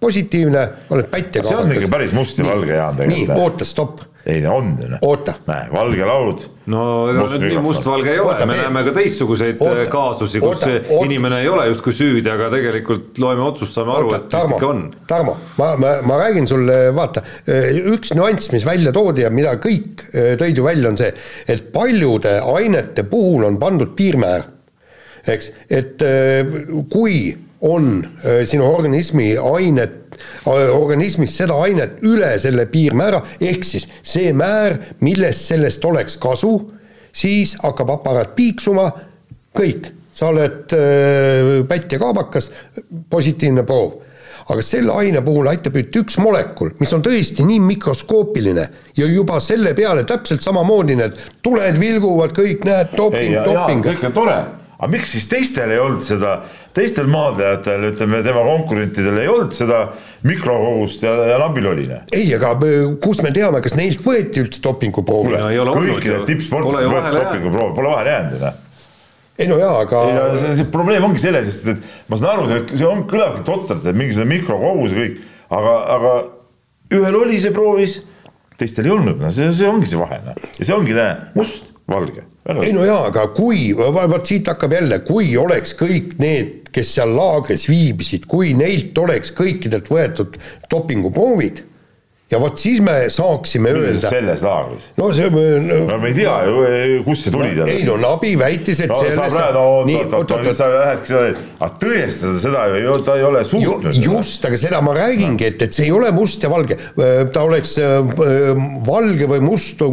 [0.00, 3.32] positiivne, oled pätt ja see on ikka päris must ja valge, Jaan, tegelikult.
[3.32, 4.02] nii, oota, stopp.
[4.26, 4.88] Ei, on ju.
[4.92, 5.02] Noh.
[5.02, 5.34] oota.
[5.46, 6.44] näe, valge laud.
[6.72, 10.70] no ega nüüd nii mustvalge ei ole, me näeme ka teistsuguseid oota, kaasusi, kus oota,
[10.78, 11.06] oota.
[11.08, 14.82] inimene ei ole justkui süüdi, aga tegelikult loeme otsust, saame aru, et Tarmo, ikka on.
[15.10, 17.24] Tarmo, ma, ma, ma räägin sulle, vaata,
[17.94, 21.12] üks nüanss, mis välja toodi ja mida kõik äh, tõid ju välja, on see,
[21.50, 24.50] et paljude ainete puhul on pandud piirmäär
[25.30, 26.42] eks, et äh,
[26.90, 27.32] kui
[27.62, 30.01] on äh, sinu organismi ainet, äh,
[30.46, 36.54] organismis seda ainet üle selle piirmäära, ehk siis see määr, millest sellest oleks kasu,
[37.12, 38.88] siis hakkab aparaat piiksuma,
[39.56, 42.50] kõik, sa oled äh, pätt ja kaabakas,
[43.10, 44.00] positiivne proov.
[44.50, 48.64] Aga selle aine puhul aitab nüüd üks molekul, mis on tõesti nii mikroskoopiline
[48.98, 51.14] ja juba selle peale täpselt samamoodi need
[51.46, 53.86] tuled vilguvad, kõik näed, doping, doping.
[53.86, 54.34] kõik on tore,
[54.82, 56.40] aga miks siis teistel ei olnud seda
[56.74, 59.84] teistel maadlejatel, ütleme tema konkurentidel ei olnud seda
[60.26, 61.86] mikrokogust ja, ja nabil oli.
[62.10, 62.56] ei, aga
[63.02, 65.38] kust me teame, kas neilt võeti üldse dopinguproovi?
[65.70, 68.52] kõikidel tippsportlastel võeti dopinguproovi, pole vahele jäänud ju
[69.42, 70.02] ei no jaa, aga.
[70.38, 73.96] See, see probleem ongi selles, sest et ma saan aru, see on, kõlabki totralt, et
[73.96, 75.22] mingisugune mikrokogus ja kõik,
[75.58, 76.12] aga, aga
[76.98, 77.96] ühel oli see proovis,
[78.60, 80.38] teistel ei olnud, no see, see ongi see vahe, noh.
[80.58, 82.26] ja see ongi, näe, must, valge.
[82.62, 87.12] Ei no jaa, aga kui, vot siit hakkab jälle, kui oleks kõik need kes seal
[87.16, 90.38] laagris viibisid, kui neilt oleks kõikidelt võetud
[90.72, 91.60] dopinguproovid
[92.32, 94.08] ja vot siis me saaksime öelda.
[94.08, 94.86] selles laagris?
[94.96, 98.32] no see no, no me ei tea ju, kust see tuli no, ei no Nabi
[98.40, 99.36] väitis, et no, selles.
[99.56, 104.00] no oot, oot, oot, sa lähedki seda, aga tõestada seda ju, ta ei ole suutnud.
[104.00, 106.78] just, aga seda ma räägingi, et, et see ei ole must ja valge.
[107.34, 107.76] ta oleks
[108.88, 109.84] valge või must,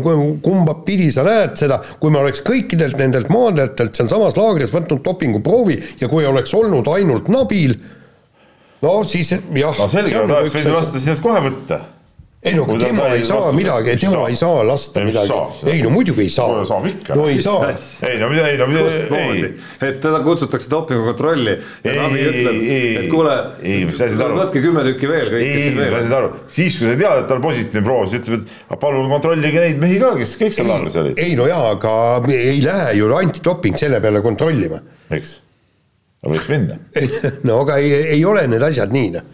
[0.45, 5.79] kumba pidi sa näed seda, kui me oleks kõikidelt nendelt maadlejatelt sealsamas laagris võtnud dopinguproovi
[5.99, 7.75] ja kui oleks olnud ainult Nabil,
[8.85, 9.75] no siis jah.
[9.75, 11.85] no selge, oleks võinud lasta need kohe võtta
[12.43, 15.33] ei no tema ei saa midagi, tema ei saa lasta midagi,
[15.67, 16.61] ei no muidugi ei saa.
[16.65, 17.15] saab ikka.
[17.15, 17.67] no ei saa.
[18.07, 18.85] ei no mida, ei no mida,
[19.17, 19.41] ei.
[19.83, 23.33] et teda kutsutakse dopingukontrolli ja Navi ütleb, et kuule,
[24.37, 25.97] võtke kümme tükki veel, kõik, kes siin veel.
[25.97, 29.11] ei, sa aru, siis kui sa tead, et tal positiivne proov, siis ütleb, et palun
[29.11, 31.19] kontrollige neid mehi ka, kes kõik seal laagris olid.
[31.19, 31.97] ei no jaa, aga
[32.37, 34.79] ei lähe ju antidoping selle peale kontrollima.
[35.11, 35.35] eks,
[36.23, 36.79] võiks minna.
[37.51, 39.27] no aga ei, ei ole need asjad nii noh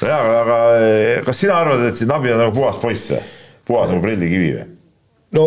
[0.00, 3.22] jaa, aga eh, kas sina arvad, et see Nabi on nagu puhas poiss või?
[3.66, 4.66] puhas nagu prillikivi või?
[5.36, 5.46] no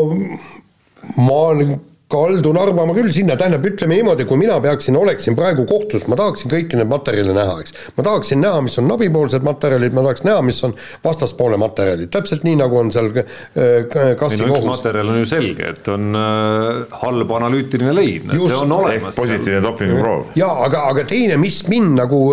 [1.24, 1.40] ma
[2.10, 6.50] kaldun arvama küll sinna, tähendab, ütleme niimoodi, kui mina peaksin, oleksin praegu kohtus, ma tahaksin
[6.50, 7.76] kõiki neid materjale näha, eks.
[7.98, 10.74] ma tahaksin näha, mis on nabipoolsed materjalid, ma tahaks näha, mis on
[11.04, 13.28] vastaspoole materjalid, täpselt nii, nagu on seal äh,
[14.18, 14.66] kassi kohus.
[14.66, 19.14] materjal on ju selge, et on äh, halb analüütiline leid, see on olemas.
[19.20, 20.34] positiivne dopinguproov.
[20.40, 22.24] jaa, aga, aga teine, mis mind nagu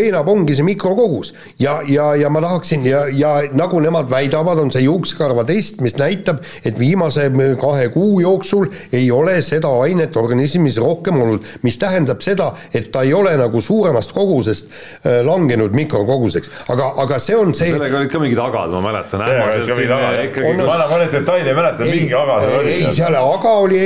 [0.00, 1.34] veenab, ongi see mikrokogus.
[1.60, 5.98] ja, ja, ja ma tahaksin ja, ja nagu nemad väidavad, on see juuksekarva test, mis
[6.00, 7.28] näitab, et viimase
[7.60, 12.90] kahe kuu jooksul ei ole ole seda ainet organismis rohkem olnud, mis tähendab seda, et
[12.94, 17.72] ta ei ole nagu suuremast kogusest äh, langenud mikrokoguseks, aga, aga see on see.
[17.74, 19.24] sellega olid ka mingid agad, ma mäletan.
[19.26, 22.74] ka mingid agad, ma enam neid detaile ei mäleta, mingi aga seal oli.
[22.74, 23.80] ei, seal aga oli,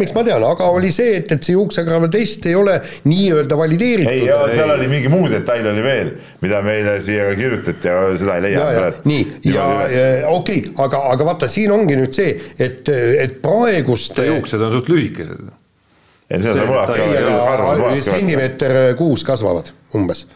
[0.00, 2.78] miks ma tean, aga oli see, et, et see juuksekarva test ei ole
[3.08, 4.12] nii-öelda valideeritud.
[4.12, 6.12] ei, seal oli mingi muu detail oli veel,
[6.44, 8.90] mida meile siia kirjutati, aga seda ei leia.
[9.04, 9.66] nii, ja
[10.32, 12.88] okei okay,, aga, aga vaata, siin ongi nüüd see, et,
[13.22, 14.18] et praegust.
[14.26, 15.52] juuksed on suht suht lühikesed.
[18.02, 20.26] sentimeeter äh, kuus kasvavad umbes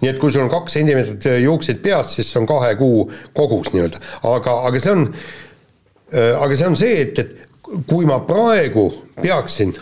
[0.00, 3.10] nii et kui sul on kaks sentimeetrit äh, juukseid peas, siis see on kahe kuu
[3.32, 5.06] kogus nii-öelda, aga, aga see on,
[6.12, 7.30] äh, aga see on see, et, et
[7.86, 8.88] kui ma praegu
[9.22, 9.76] peaksin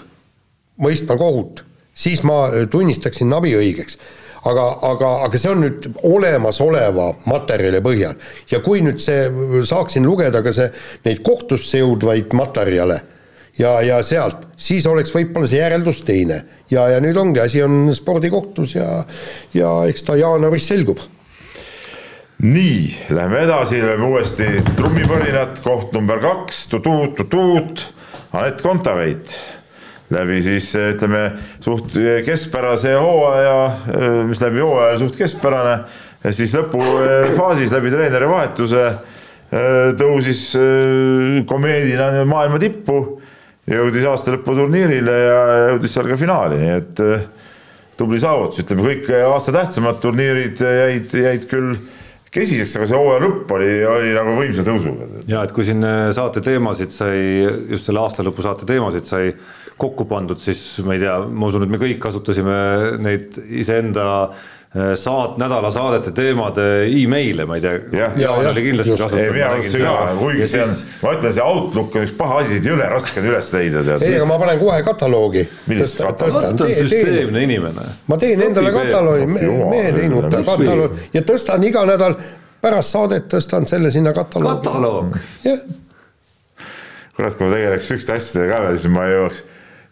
[0.80, 1.64] mõistma kohut,
[1.94, 3.98] siis ma tunnistaksin Nabi õigeks.
[4.44, 8.14] aga, aga, aga see on nüüd olemasoleva materjali põhjal
[8.50, 9.30] ja kui nüüd see,
[9.64, 10.68] saaksin lugeda ka see,
[11.08, 13.00] neid kohtusse jõudvaid materjale
[13.58, 16.42] ja, ja sealt, siis oleks võib-olla see järeldus teine.
[16.70, 19.04] ja, ja nüüd ongi, asi on spordikohtus ja,
[19.54, 21.02] ja eks ta jaanuaris selgub.
[22.44, 27.84] Nii, lähme edasi, lööme uuesti trummipõrinat, koht number kaks tu, tutuut-tutuut,
[28.34, 29.36] Anett Kontaveit.
[30.12, 31.22] Läbi siis ütleme
[31.64, 31.94] suht
[32.26, 33.54] keskpärase hooaja,
[34.28, 35.78] mis läbi hooaja suht keskpärane,
[36.34, 38.84] siis lõpufaasis läbi treeneri vahetuse
[39.96, 40.42] tõusis
[41.48, 42.98] komeedina maailma tippu,
[43.70, 47.02] jõudis aasta lõputurniirile ja jõudis seal ka finaali, nii et
[47.98, 51.76] tubli saavutus, ütleme kõik aasta tähtsamad turniirid jäid, jäid küll
[52.34, 55.06] kesiseks, aga see hooaja lõpp oli, oli nagu võimsa tõusuga.
[55.30, 55.86] ja et kui siin
[56.16, 57.20] saate teemasid sai,
[57.70, 59.30] just selle aasta lõpu saate teemasid sai
[59.78, 62.58] kokku pandud, siis ma ei tea, ma usun, et me kõik kasutasime
[63.02, 64.06] neid iseenda
[64.74, 68.10] eh, saat-, nädalasaadete teemade email'e, ma ei tea.
[70.18, 73.50] Kuigi see on, ma ütlen, see Outlook on üks paha asi, jõle raske on üles
[73.54, 73.84] leida.
[74.00, 75.46] ei, aga ma panen kohe kataloogi.
[75.68, 77.88] süsteemne inimene.
[78.10, 82.18] ma teen endale kataloogi, mehe teinud kataloogi ja tõstan iga nädal
[82.64, 84.60] pärast saadet tõstan selle sinna kataloogi.
[84.62, 85.18] kataloog?
[85.44, 85.64] jah.
[87.16, 89.44] kurat, kui ma tegeleks sihukeste asjadega ka veel, siis ma ei jõuaks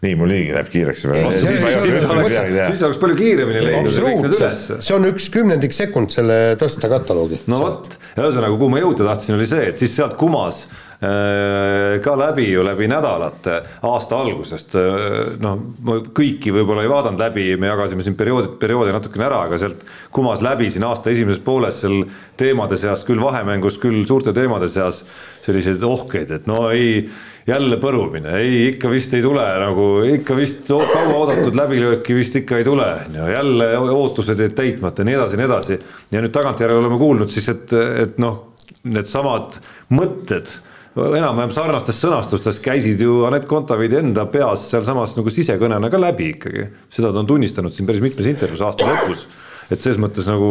[0.02, 4.34] nii, mul niigi läheb kiireks siis oleks palju kiiremini leidnud
[4.82, 7.44] see on üks kümnendik sekund selle tõsta kataloogi.
[7.52, 12.16] no vot, ühesõnaga, kuhu ma jõuda tahtsin, oli see, et siis sealt kumas äh, ka
[12.18, 15.08] läbi ju läbi nädalate aasta algusest, äh,
[15.44, 19.62] noh, ma kõiki võib-olla ei vaadanud läbi, me jagasime siin perioodid, perioode natukene ära, aga
[19.62, 22.02] sealt kumas läbi siin aasta esimeses pooles seal
[22.42, 25.04] teemade seas, küll vahemängus, küll suurte teemade seas
[25.46, 27.04] selliseid ohkeid, et no ei
[27.47, 32.66] jälle põrumine, ei ikka vist ei tule nagu ikka vist kauaoodatud läbilööki vist ikka ei
[32.66, 35.78] tule, on ju, jälle ootused jäid täitmata ja nii edasi ja nii edasi.
[36.12, 37.73] ja nüüd tagantjärele oleme kuulnud siis, et,
[38.05, 38.55] et noh,
[38.85, 39.59] needsamad
[39.94, 40.51] mõtted
[40.93, 46.66] enam-vähem sarnastes sõnastustes käisid ju Anett Kontaveidi enda peas sealsamas nagu sisekõnena ka läbi ikkagi.
[46.93, 49.27] seda ta on tunnistanud siin päris mitmes intervjuus aasta lõpus
[49.72, 50.48] et selles mõttes nagu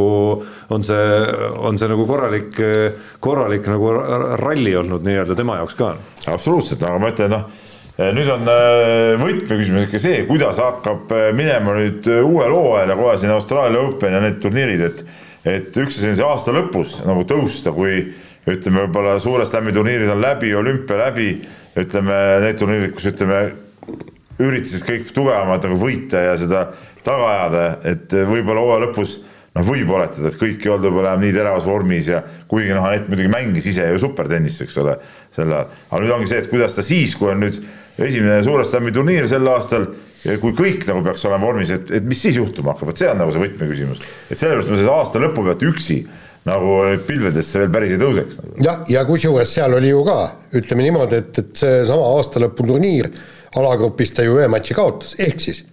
[0.73, 1.10] on see,
[1.61, 2.57] on see nagu korralik,
[3.22, 3.91] korralik nagu
[4.41, 5.93] ralli olnud nii-öelda tema jaoks ka.
[6.31, 7.69] absoluutselt, aga ma ütlen, noh
[8.02, 13.18] nüüd on äh, võtmeküsimus ikka see, kuidas hakkab äh, minema nüüd uuel hooajal ja kohe
[13.19, 15.03] siin Austraalia Open ja need turniirid, et
[15.45, 18.03] et üks asi on see aasta lõpus nagu tõusta, kui
[18.49, 21.31] ütleme, võib-olla suure slam'i turniirid on läbi, olümpia läbi,
[21.77, 23.41] ütleme need turniirid, kus ütleme
[24.41, 26.68] üritasid kõik tugevamad nagu võita ja seda
[27.06, 29.18] taga ajada, et võib-olla hooaja lõpus
[29.56, 32.22] noh, võib oletada, et kõik ei olnud võib-olla enam nii teravas vormis ja
[32.52, 34.95] kuigi noh, Anett muidugi mängis ise ju supertennist, eks ole,
[35.36, 35.76] sel ajal.
[35.90, 37.60] aga nüüd ongi see, et kuidas ta siis, kui on nüüd
[38.02, 39.90] esimene suure slam'i turniir sel aastal
[40.22, 43.18] kui kõik nagu peaks olema vormis, et, et mis siis juhtuma hakkab, et see on
[43.18, 44.03] nagu see võtmeküsimus.
[44.30, 45.98] et sellepärast ma selle aasta lõpu pealt üksi
[46.45, 48.53] nagu pilvedesse veel päris ei tõuseks nagu..
[48.61, 50.18] jah, ja, ja kusjuures seal oli ju ka,
[50.61, 53.10] ütleme niimoodi, et, et seesama aastalõpu turniir
[53.57, 55.64] alagrupis ta ju ühe matši kaotas, ehk siis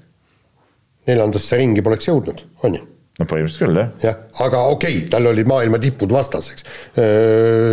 [1.09, 2.85] neljandasse ringi poleks jõudnud, on ju
[3.19, 3.89] no põhimõtteliselt küll, jah.
[4.05, 6.67] jah, aga okei okay,, tal olid maailma tipud vastaseks.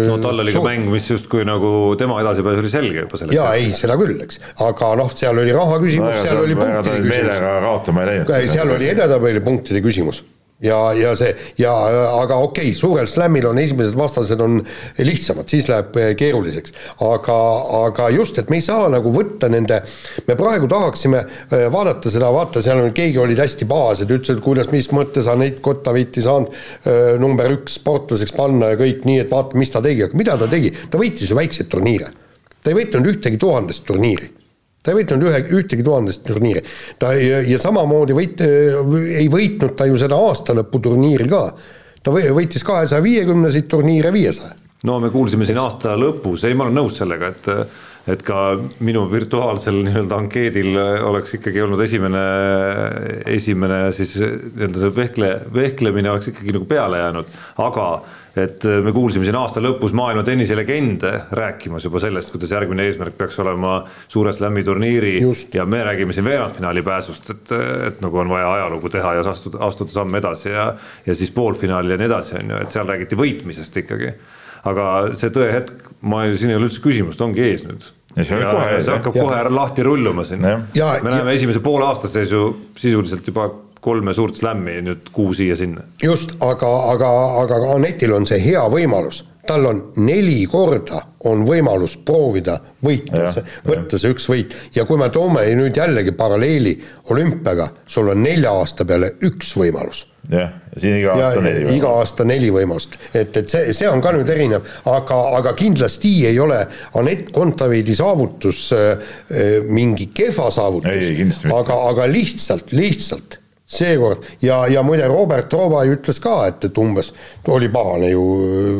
[0.09, 1.69] no tal oli ka mäng, mis justkui nagu
[2.01, 3.37] tema edasipääs oli selge juba selleks.
[3.37, 6.95] jaa, ei, seda küll, eks, aga noh, seal oli raha küsimus no,, seal oli punktide
[6.95, 7.11] küsimus.
[7.13, 8.33] meelega kaotama ei läinud.
[8.55, 10.23] seal oli edetabeli punktide küsimus
[10.63, 11.71] ja, ja see ja
[12.21, 14.61] aga okei okay,, suurel slam'il on esimesed vastased on
[15.03, 16.73] lihtsamad, siis läheb eh, keeruliseks.
[17.03, 17.39] aga,
[17.81, 19.81] aga just, et me ei saa nagu võtta nende,
[20.27, 24.71] me praegu tahaksime eh, vaadata seda, vaata, seal on, keegi olid hästi pahased, ütlesid, kuidas,
[24.71, 26.51] mis mõttes on neid Kottaveiti saanud
[26.85, 30.37] öö, number üks sportlaseks panna ja kõik nii, et vaata, mis ta tegi, aga mida
[30.39, 32.11] ta tegi, ta võitis ju väikseid turniire.
[32.61, 34.29] ta ei võitnud ühtegi tuhandest turniiri
[34.85, 36.61] ta ei võitnud ühe, ühtegi tuhandest turniiri.
[37.01, 41.41] ta ja, ja samamoodi võit-, ei võitnud ta ju seda aastalõputurniiri ka.
[42.05, 44.53] ta võitis kahesaja viiekümneseid turniire viiesaja.
[44.85, 47.51] no me kuulsime siin aasta lõpus, ei, ma olen nõus sellega, et
[48.05, 48.51] et ka
[48.85, 50.75] minu virtuaalsel nii-öelda ankeedil
[51.09, 52.19] oleks ikkagi olnud esimene,
[53.33, 57.31] esimene siis nii-öelda see vehkle, vehklemine oleks ikkagi nagu peale jäänud,
[57.65, 57.87] aga
[58.35, 63.17] et äh, me kuulsime siin aasta lõpus maailma tenniselegende rääkimas juba sellest, kuidas järgmine eesmärk
[63.17, 65.55] peaks olema suure slam'i turniiri Just.
[65.55, 67.53] ja me räägime siin veerandfinaali pääsust, et,
[67.87, 70.71] et nagu on vaja ajalugu teha ja astuda, astuda samm edasi ja,
[71.05, 74.15] ja siis poolfinaali ja nii edasi, on ju, et seal räägiti võitmisest ikkagi.
[74.65, 77.85] aga see tõehetk, ma ju, siin ei ole üldse küsimust, ongi ees nüüd
[78.15, 79.27] ja see, ja, kohe, see hakkab ja.
[79.27, 80.43] kohe lahti rulluma siin.
[80.43, 82.49] me näeme esimese poole aasta sees ju
[82.79, 83.49] sisuliselt juba
[83.85, 85.85] kolme suurt slämmi, nüüd kuu siia-sinna.
[86.03, 87.11] just, aga, aga,
[87.43, 89.23] aga Anetil on see hea võimalus.
[89.45, 93.29] Tal on neli korda on võimalus proovida võita,
[93.67, 94.55] võtta see üks võit.
[94.73, 96.73] Ja kui me toome nüüd jällegi paralleeli
[97.13, 100.01] olümpiaga, sul on nelja aasta peale üks võimalus.
[100.33, 100.49] Jah,
[100.81, 101.75] siin iga ja aasta neli.
[101.77, 106.15] iga aasta neli võimalust, et, et see, see on ka nüüd erinev, aga, aga kindlasti
[106.25, 106.63] ei ole
[106.97, 108.87] Anett Kontaveidi saavutus äh,
[109.29, 111.45] äh, mingi kehva saavutus.
[111.53, 114.25] Aga, aga lihtsalt, lihtsalt seekord.
[114.41, 117.11] Ja, ja muide, Robert ju ütles ka, et, et umbes
[117.49, 118.23] oli pahane ju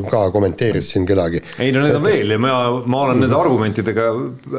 [0.09, 1.41] ka kommenteeris siin kedagi.
[1.59, 2.53] ei no need on veel ja ma,
[2.85, 4.11] ma olen nende argumentidega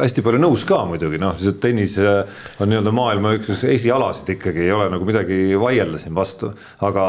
[0.02, 1.20] hästi palju nõus ka muidugi.
[1.22, 2.26] Noh, see tennis äh,
[2.60, 6.50] on nii-öelda maailma üks esialasid ikkagi ei ole nagu midagi vaielda siin vastu,
[6.86, 7.06] aga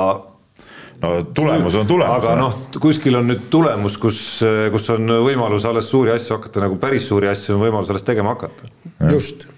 [1.01, 2.21] no tulemus on tulemus.
[2.21, 4.23] aga noh, kuskil on nüüd tulemus, kus,
[4.73, 8.37] kus on võimalus alles suuri asju hakata nagu päris suuri asju on võimalus alles tegema
[8.37, 8.69] hakata.
[9.09, 9.49] Just,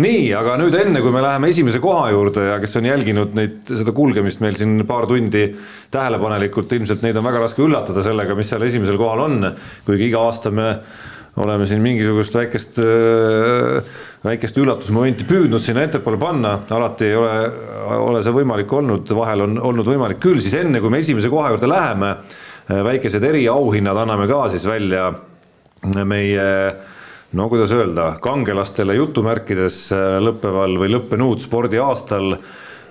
[0.00, 3.60] nii, aga nüüd enne, kui me läheme esimese koha juurde ja kes on jälginud neid,
[3.70, 5.46] seda kulgemist meil siin paar tundi
[5.94, 9.50] tähelepanelikult, ilmselt neid on väga raske üllatada sellega, mis seal esimesel kohal on,
[9.86, 10.70] kuigi iga aasta me
[11.42, 12.78] oleme siin mingisugust väikest,
[14.24, 17.34] väikest üllatusmomenti püüdnud sinna ettepoole panna, alati ei ole,
[17.98, 21.52] ole see võimalik olnud, vahel on olnud võimalik küll, siis enne kui me esimese koha
[21.54, 22.16] juurde läheme,
[22.66, 25.10] väikesed eriauhinnad anname ka siis välja
[26.06, 26.46] meie
[27.34, 32.36] no kuidas öelda, kangelastele jutumärkides äh, lõppeval või lõppenud spordiaastal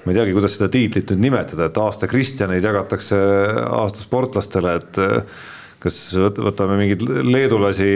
[0.03, 3.17] ma ei teagi, kuidas seda tiitlit nüüd nimetada, et aasta Kristjaneid jagatakse
[3.63, 5.43] aasta sportlastele, et äh,
[5.83, 7.87] kas võt- võtame mingeid leedulasi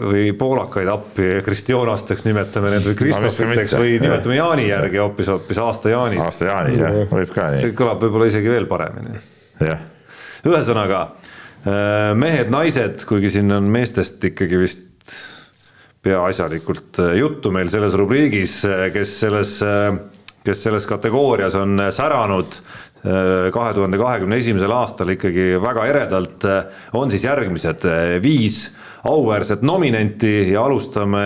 [0.00, 5.60] või poolakaid appi kristjoonasteks nimetame need või Kristofiteks mitte, või nimetame Jaani järgi hoopis, hoopis
[5.62, 6.20] aasta Jaanid.
[6.24, 9.16] aasta Jaani, jah, võib ka see nii, kõlab võib-olla isegi veel paremini
[9.64, 9.80] jah.
[10.48, 14.86] ühesõnaga äh, mehed-naised, kuigi siin on meestest ikkagi vist
[16.02, 18.60] peaasjalikult äh, juttu meil selles rubriigis,
[18.94, 19.56] kes selles,
[20.44, 22.60] kes selles kategoorias on äh, säranud
[23.00, 26.44] kahe tuhande kahekümne esimesel aastal ikkagi väga eredalt,
[26.92, 28.66] on siis järgmised äh, viis
[29.08, 31.24] auväärset nominenti ja alustame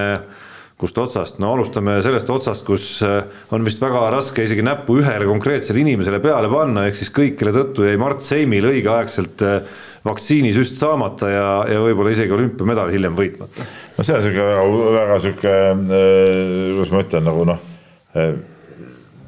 [0.80, 3.22] kust otsast, no alustame sellest otsast, kus äh,
[3.54, 7.54] on vist väga raske isegi näppu ühele konkreetsele inimesele peale panna, ehk siis kõik, kelle
[7.54, 13.68] tõttu jäi Mart Seimil õigeaegselt äh, vaktsiinisüst saamata ja, ja võib-olla isegi olümpiamedal hiljem võitmata.
[13.96, 14.64] no see on sihuke väga,
[14.98, 15.54] väga sihuke,
[15.84, 17.62] kuidas ma ütlen, nagu noh,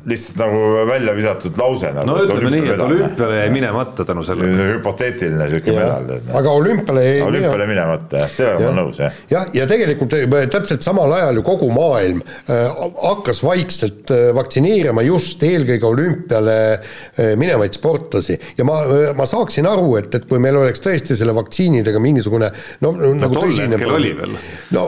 [0.07, 2.07] lihtsalt nagu välja visatud lause nagu.
[2.07, 4.66] no ütleme nii, et olümpiale jäi minemata tänu sellele.
[4.77, 6.20] hüpoteetiline sihuke medal.
[6.41, 9.16] aga olümpiale ei olümpiale minemata jah, see olen ma nõus jah.
[9.31, 15.03] jah, ja tegelikult äh, täpselt samal ajal ju kogu maailm äh, hakkas vaikselt äh, vaktsineerima
[15.07, 18.78] just eelkõige olümpiale äh, minevaid sportlasi ja ma,
[19.19, 22.53] ma saaksin aru, et, et kui meil oleks tõesti selle vaktsiinidega mingisugune
[22.87, 24.39] no, no nagu tol tõsine hetkel oli veel.
[24.77, 24.87] no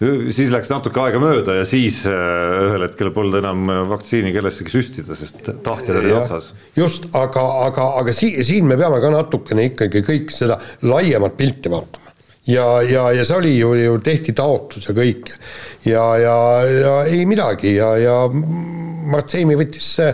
[0.00, 2.14] siis läks natuke aega mööda ja siis äh,
[2.64, 6.52] ühel hetkel polnud enam vaktsiini kellessegi süstida, sest tahtjad olid otsas.
[6.76, 10.56] just, aga, aga, aga siin, siin me peame ka natukene ikkagi kõik seda
[10.88, 12.14] laiemat pilti vaatama.
[12.48, 15.34] ja, ja, ja see oli ju, ju tehti taotlus ja kõik
[15.84, 18.16] ja, ja, ja ei midagi ja, ja
[19.10, 20.10] Mart Seimi võttis see,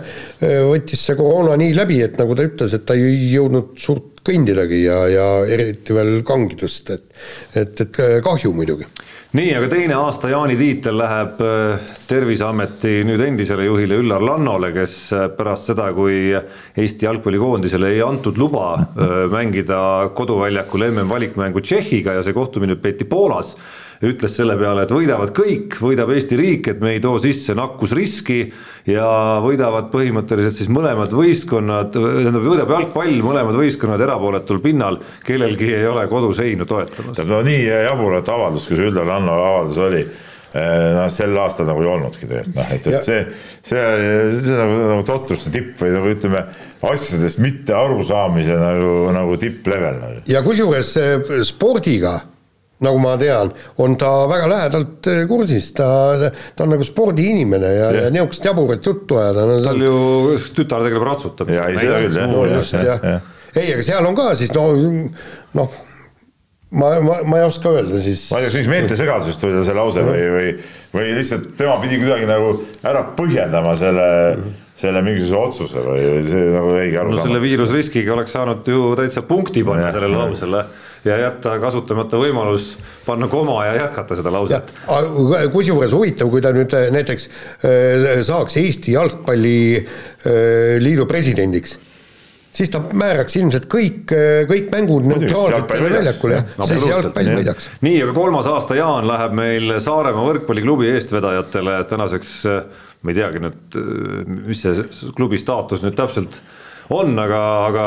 [0.66, 4.82] võttis see koroona nii läbi, et nagu ta ütles, et ta ei jõudnud suurt kõndidagi
[4.82, 8.88] ja, ja eriti veel kangi tõsta, et et, et kahju muidugi
[9.36, 14.94] nii, aga teine aasta Jaani tiitel läheb äh, Terviseameti nüüd endisele juhile Üllar Lannole, kes
[15.12, 19.80] äh, pärast seda, kui Eesti jalgpallikoondisele ei antud luba äh, mängida
[20.16, 23.56] koduväljakul mm valikmängu Tšehhiga ja see kohtumine peeti Poolas,
[24.04, 28.38] ütles selle peale, et võidavad kõik, võidab Eesti riik, et me ei too sisse nakkusriski
[28.90, 29.08] ja
[29.44, 36.06] võidavad põhimõtteliselt siis mõlemad võistkonnad, tähendab võidab jalgpall mõlemad võistkonnad erapooletul pinnal, kellelgi ei ole
[36.12, 37.24] koduseinu toetamas.
[37.24, 40.04] no nii jaburat avaldust, kui see Üllar Lanno avaldus oli,
[40.56, 43.18] noh sel aastal nagu ei olnudki tegelikult noh, et, et see,
[43.66, 43.82] see,
[44.44, 46.44] see nagu, nagu totruste tipp või nagu ütleme,
[46.86, 50.24] asjadest mitte arusaamise nagu, nagu tipplevel nagu..
[50.30, 52.18] ja kusjuures eh, spordiga,
[52.84, 55.88] nagu ma tean, on ta väga lähedalt eh, kursis, ta,
[56.56, 59.96] ta on nagu spordiinimene ja, ja, ja niisugust jaburat juttu ajada no,, tal ju
[60.58, 62.98] tütar tegeleb ratsutamisega.
[63.56, 64.66] Ei, aga seal on ka siis no,
[65.56, 65.78] noh,
[66.76, 68.26] ma, ma, ma ei oska öelda siis.
[68.32, 70.52] ma ei tea, kas mingist meeltesegadusest tuli tal see lause või, või,
[70.96, 72.52] või lihtsalt tema pidi kuidagi nagu
[72.86, 74.08] ära põhjendama selle,
[74.76, 78.90] selle mingisuguse otsuse või või see nagu jäigi aru no selle viirusriskiga oleks saanud ju
[79.00, 80.66] täitsa punkti panna sellele lausele
[81.06, 82.74] ja jätta kasutamata võimalus
[83.06, 84.72] panna koma ja jätkata seda lauset.
[85.52, 87.22] kusjuures huvitav, kui ta nüüd eh, näiteks
[87.66, 91.72] eh, saaks Eesti Jalgpalliliidu presidendiks,
[92.56, 94.04] siis ta määraks ilmselt kõik,
[94.50, 97.64] kõik mängud neutraalsetele väljakule, siis jalgpall võidaks.
[97.86, 102.30] nii, aga kolmas aasta Jaan läheb meil Saaremaa võrkpalliklubi eestvedajatele tänaseks,
[103.02, 103.62] ma ei teagi nüüd,
[104.46, 104.72] mis see
[105.16, 106.32] klubi staatus nüüd täpselt
[106.94, 107.84] on, aga, aga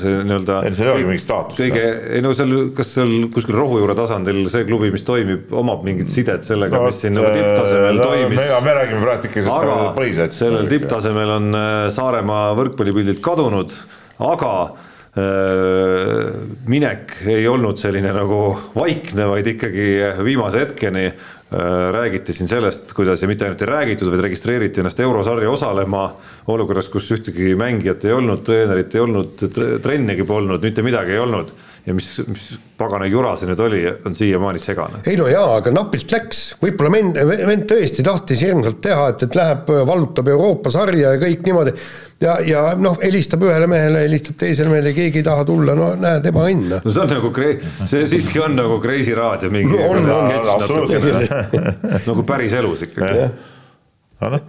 [0.00, 0.58] see nii-öelda.
[0.64, 1.60] ei, seal ei olegi mingit staatust.
[1.60, 1.84] kõige,
[2.16, 6.46] ei no seal, kas seal kuskil rohujuure tasandil see klubi, mis toimib, omab mingit sidet
[6.48, 8.40] sellega no,, mis siin nagu tipptasemel no, toimis.
[8.40, 10.42] me, me räägime sellest põhiseadusest.
[10.42, 13.74] sellel tipptasemel on äh, Saaremaa võrkpallipildilt kadunud,
[14.24, 16.38] aga äh,
[16.70, 18.42] minek ei olnud selline nagu
[18.78, 19.90] vaikne, vaid ikkagi
[20.24, 25.00] viimase hetkeni Äh, räägiti siin sellest, kuidas ja mitte ainult ei räägitud, vaid registreeriti ennast
[25.00, 26.02] eurosarja osalema
[26.52, 29.46] olukorras, kus ühtegi mängijat ei olnud, treenerit ei olnud,
[29.82, 31.54] trennigi polnud, mitte midagi ei olnud.
[31.88, 32.48] Ja mis, mis
[32.78, 35.00] pagana jura see nüüd oli, on siiamaani segane.
[35.08, 39.38] ei no jaa, aga napilt läks, võib-olla vend, vend tõesti tahtis hirmsalt teha, et, et
[39.38, 41.74] läheb, vallutab Euroopa sarja ja kõik niimoodi
[42.22, 46.28] ja, ja noh, helistab ühele mehele, helistab teisele mehele, keegi ei taha tulla, no näed,
[46.32, 46.74] ebaõnn.
[46.84, 47.32] no see on nagu,
[47.84, 51.70] see siiski on nagu Kreisi raadio mingi no, on, on,
[52.10, 53.30] nagu päris elus ikkagi.
[54.28, 54.42] aga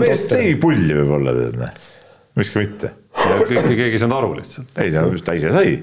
[0.00, 1.92] mees tegi pulli võib-olla, tead noh,
[2.38, 2.94] miski mitte.
[3.18, 4.74] keegi ei saanud aru lihtsalt.
[4.82, 4.94] ei,
[5.26, 5.78] ta ise sai.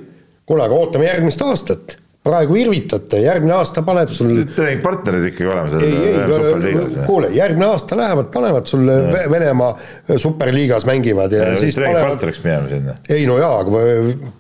[0.46, 4.32] Kuule, aga ootame järgmist aastat praegu irvitate, järgmine aasta paneb sul.
[4.56, 6.96] treeningpartnerid ikkagi olema seal superliigas.
[7.06, 8.90] kuule, järgmine aasta lähevad, panevad sul
[9.32, 9.70] Venemaa
[10.18, 12.96] superliigas mängivad ja, ja siis treeningpartneriks minema sinna.
[13.14, 13.84] ei no jaa, aga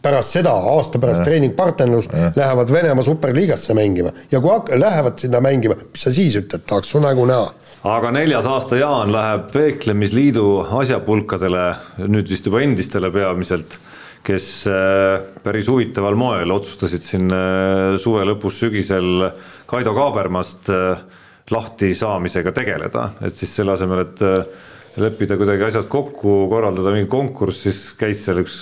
[0.01, 5.77] pärast seda, aasta pärast treeningpartnerlust lähevad Venemaa superliigasse mängima ja kui hak-, lähevad sinna mängima,
[5.85, 7.51] mis sa siis ütled, tahaks su nägu näha
[7.85, 10.47] aga neljas aasta Jaan läheb Veeklemisliidu
[10.81, 11.67] asjapulkadele,
[12.09, 13.77] nüüd vist juba endistele peamiselt
[14.25, 19.29] kes äh, päris huvitaval moel otsustasid siin äh, suve lõpus, sügisel
[19.69, 21.03] Kaido Kaabermast äh,
[21.53, 24.23] lahti saamisega tegeleda, et siis selle asemel, et
[24.97, 28.57] leppida kuidagi asjad kokku, korraldada mingi konkurss, siis käis seal üks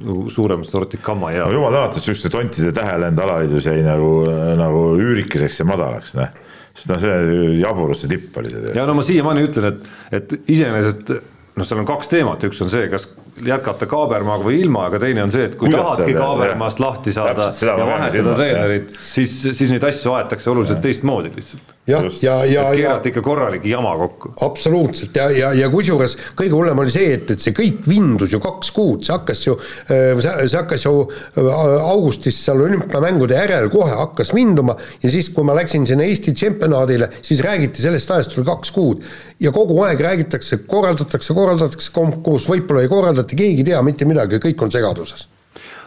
[0.00, 1.54] nagu suuremat sorti kama ja no,.
[1.56, 4.12] jumal tänatud, sihukeste tontide tähelend alaliidus jäi nagu,
[4.60, 6.28] nagu üürikeseks ja madalaks, noh.
[6.76, 7.16] sest noh, see
[7.62, 8.76] jaburuse tipp oli see.
[8.76, 9.90] ja no ma siiamaani ütlen, et,
[10.20, 13.08] et iseenesest noh, seal on kaks teemat, üks on see, kas
[13.46, 17.50] jätkata Kaabermaaga või ilma, aga teine on see, et kui Kuidas tahadki Kaabermaast lahti saada
[17.50, 22.64] ja vahetada treenerit, siis, siis neid asju aetakse oluliselt teistmoodi lihtsalt jah, ja, ja, ja
[22.76, 24.32] keerata ikka korralik jama kokku.
[24.46, 25.16] absoluutselt.
[25.16, 28.72] Ja, ja, ja kusjuures kõige hullem oli see, et, et see kõik vindus ju kaks
[28.76, 29.56] kuud, see hakkas ju,
[29.90, 31.50] äh, see hakkas ju äh,
[31.80, 34.76] augustis seal olümpiamängude järel kohe hakkas vinduma.
[35.02, 39.04] Ja siis, kui ma läksin sinna Eesti tšempionaadile, siis räägiti sellest ajast veel kaks kuud.
[39.40, 44.42] ja kogu aeg räägitakse, korraldatakse, korraldatakse konkurss, võib-olla ei korraldata, keegi ei tea mitte midagi,
[44.42, 45.28] kõik on segaduses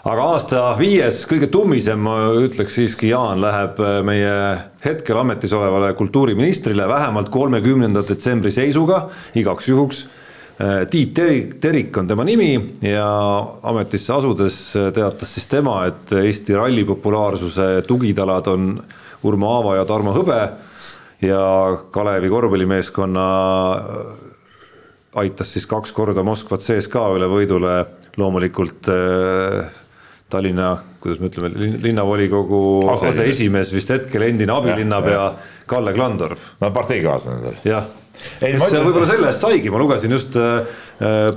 [0.04, 4.34] aga aasta viies kõige tummisem, ma ütleks siiski, Jaan, läheb äh, meie
[4.84, 9.06] hetkel ametis olevale kultuuriministrile vähemalt kolmekümnenda detsembri seisuga
[9.40, 10.04] igaks juhuks.
[10.60, 12.52] Äh, Tiit Terik, Terik on tema nimi
[12.84, 13.08] ja
[13.64, 14.60] ametisse asudes
[14.96, 18.76] teatas siis tema, et Eesti ralli populaarsuse tugitalad on
[19.24, 20.42] Urmo Aava ja Tarmo Hõbe
[21.24, 21.44] ja
[21.96, 23.28] Kalevi korvpallimeeskonna
[25.16, 27.78] aitas siis kaks korda Moskvat CSKA üle võidule
[28.18, 29.72] loomulikult äh,
[30.34, 31.52] Tallinna, kuidas me ütleme,
[31.84, 32.62] linnavolikogu
[32.94, 35.28] aseesimees vist hetkel, endine abilinnapea
[35.70, 36.54] Kalle Klandorf.
[36.62, 37.60] no parteikaaslane tal.
[37.68, 37.88] jah,
[38.40, 38.88] kes ütlen...
[38.88, 40.82] võib-olla selle eest saigi, ma lugesin just äh,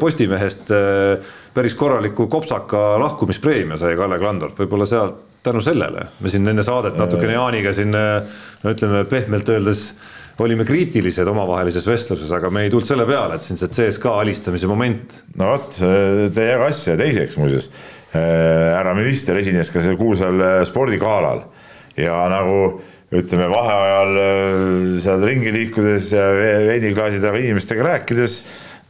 [0.01, 5.14] Postimehest äh, päris korraliku kopsaka lahkumispreemia sai Kalle Klandorf, võib-olla seal
[5.47, 7.94] tänu sellele, me siin enne saadet natukene Jaaniga siin
[8.66, 9.90] ütleme pehmelt öeldes
[10.43, 14.68] olime kriitilised omavahelises vestluses, aga me ei tulnud selle peale, et siin see CSKA alistamise
[14.68, 15.14] moment.
[15.39, 20.43] no vot, te ei jaga asja, teiseks muuseas Äh, härra minister esines ka sellel kuulsal
[20.43, 21.45] äh, spordigalal
[21.97, 22.61] ja nagu
[23.17, 26.29] ütleme, vaheajal äh, seal ringi liikudes ja
[26.71, 28.39] veiniklaasi taga inimestega rääkides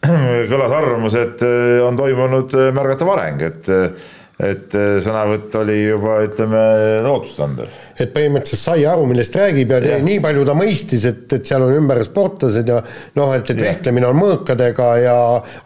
[0.51, 1.41] kõlas arvamus, et
[1.83, 3.71] on toimunud märgatav areng, et
[4.37, 6.63] et äh, sõnavõtt oli juba ütleme
[7.07, 7.71] lootustandev.
[7.97, 10.01] et põhimõtteliselt sai aru, millest räägib ja, ja.
[10.05, 12.83] nii palju ta mõistis, et, et seal on ümber sportlased ja
[13.17, 15.15] noh, et, et vehklemine on mõõkadega ja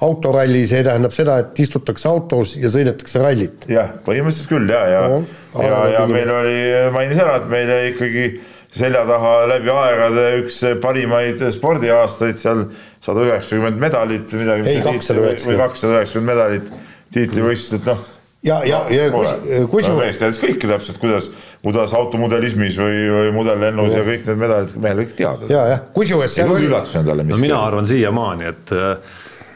[0.06, 3.66] autoralli, see tähendab seda, et istutakse autos ja sõidetakse rallit.
[3.70, 5.18] jah, põhimõtteliselt küll ja, ja no,,
[5.64, 6.62] ja, ja meil oli,
[6.94, 8.28] mainis ära, et meil jäi ikkagi
[8.70, 12.68] selja taha läbi aegade üks parimaid spordiaastaid seal
[13.02, 14.70] sada üheksakümmend medalit või midagi.
[14.76, 15.58] ei, kakssada üheksakümmend.
[15.58, 16.72] või kakssada üheksakümmend medalit
[17.10, 18.06] tiitlivõistlused, noh
[18.46, 19.98] ja, ja, ja kusjuures.
[19.98, 21.30] mees teadis kõike täpselt, kuidas,
[21.64, 24.02] kuidas automudelismis või, või mudellennus ja.
[24.02, 25.50] ja kõik need medalid, mehel kõik teada.
[25.52, 26.68] ja, jah, kusjuures seal oli.
[26.70, 27.26] üllatusena talle.
[27.28, 28.78] no mina arvan siiamaani, et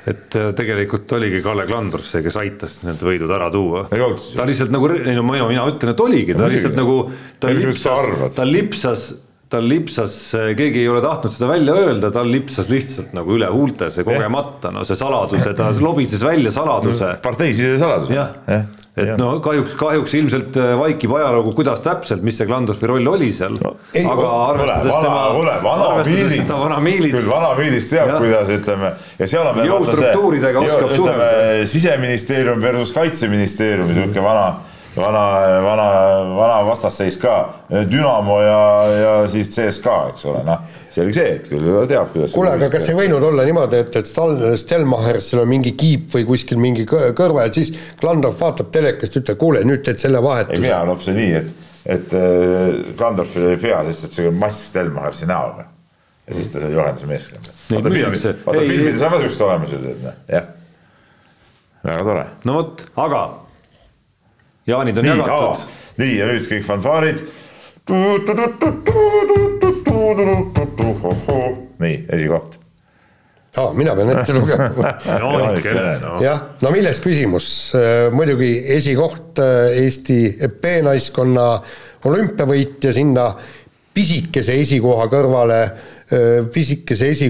[0.05, 3.87] et tegelikult oligi Kalle Klandorf see, kes aitas need võidud ära tuua.
[3.89, 6.99] ta lihtsalt nagu, ei no mina, mina ütlen, et oligi, ta lihtsalt nagu,
[7.41, 9.07] ta lipsas, ta lipsas
[9.55, 10.15] tal lipsas,
[10.59, 14.73] keegi ei ole tahtnud seda välja öelda, tal lipsas lihtsalt nagu üle huulte see kogemata,
[14.75, 17.17] no see saladuse, ta lobises välja saladuse.
[17.25, 18.17] parteisisese saladuse.
[18.17, 18.65] jah ja.,
[18.95, 19.17] et Jah.
[19.19, 23.57] no kahjuks, kahjuks ilmselt äh, vaikib ajalugu, kuidas täpselt, mis see Klandorfi roll oli seal
[23.59, 25.89] no, aga arvestades vana, tema, kuule, vana
[26.85, 31.33] Miilits, küll vana Miilits teab, kuidas ütleme ja seal on Jõustruktuuridega oskab suhelda.
[31.73, 34.47] siseministeerium versus kaitseministeerium, niisugune vana,
[34.97, 35.23] vana,
[35.65, 35.87] vana,
[36.37, 37.35] vana vastasseis ka,
[37.91, 38.61] Dünamo ja,
[38.95, 40.63] ja siis CSKA, eks ole, noh,
[40.95, 42.33] selge see, et küll teab, kuidas.
[42.35, 46.27] kuule, aga kas ei võinud olla niimoodi, et, et Stal-, Stelmachersil on mingi kiip või
[46.29, 50.29] kuskil mingi kõ- kõrva ja siis Klandorf vaatab telekast, ütleb, kuule, nüüd teed selle ei,
[50.29, 50.63] vahetuse.
[50.63, 54.69] mina arvan hoopis nii, et, et äh, Klandorfil oli pea, sest et see oli mass
[54.71, 55.71] Stelmachersi näoga.
[56.29, 57.51] ja siis ta sai juhendamise meeskonda.
[57.71, 58.37] Vaata filmi, müüakse.
[58.47, 60.53] vaata Ei, filmides on ka siuksed olemas ju, tead, noh, jah.
[61.85, 62.29] väga tore.
[62.49, 63.25] no vot, aga
[64.67, 65.65] jaanid on nii, jagatud.
[66.01, 67.25] nii ja nüüd kõik fanfaarid.
[71.85, 72.59] nii, esikoht.
[73.61, 74.95] aa, mina pean ette lugema
[76.03, 76.23] noh.
[76.25, 77.49] jah, no milles küsimus,
[78.15, 80.21] muidugi esikoht äh, Eesti
[80.63, 81.49] B-naiskonna
[82.09, 83.29] olümpiavõitja sinna
[83.95, 85.59] pisikese esikoha kõrvale,
[86.53, 87.29] pisikese esi,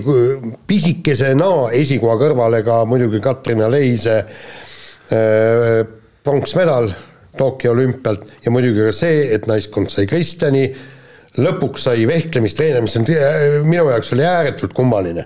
[0.67, 5.85] pisikesena esikoha kõrvale ka muidugi Katrina Leise äh,
[6.25, 6.89] pronksmedal
[7.37, 8.27] Tokyo olümpialt.
[8.45, 10.69] Ja muidugi ka see, et naiskond sai Kristjani,
[11.39, 15.25] lõpuks sai vehklemistreener, mis on äh, minu jaoks oli ääretult kummaline.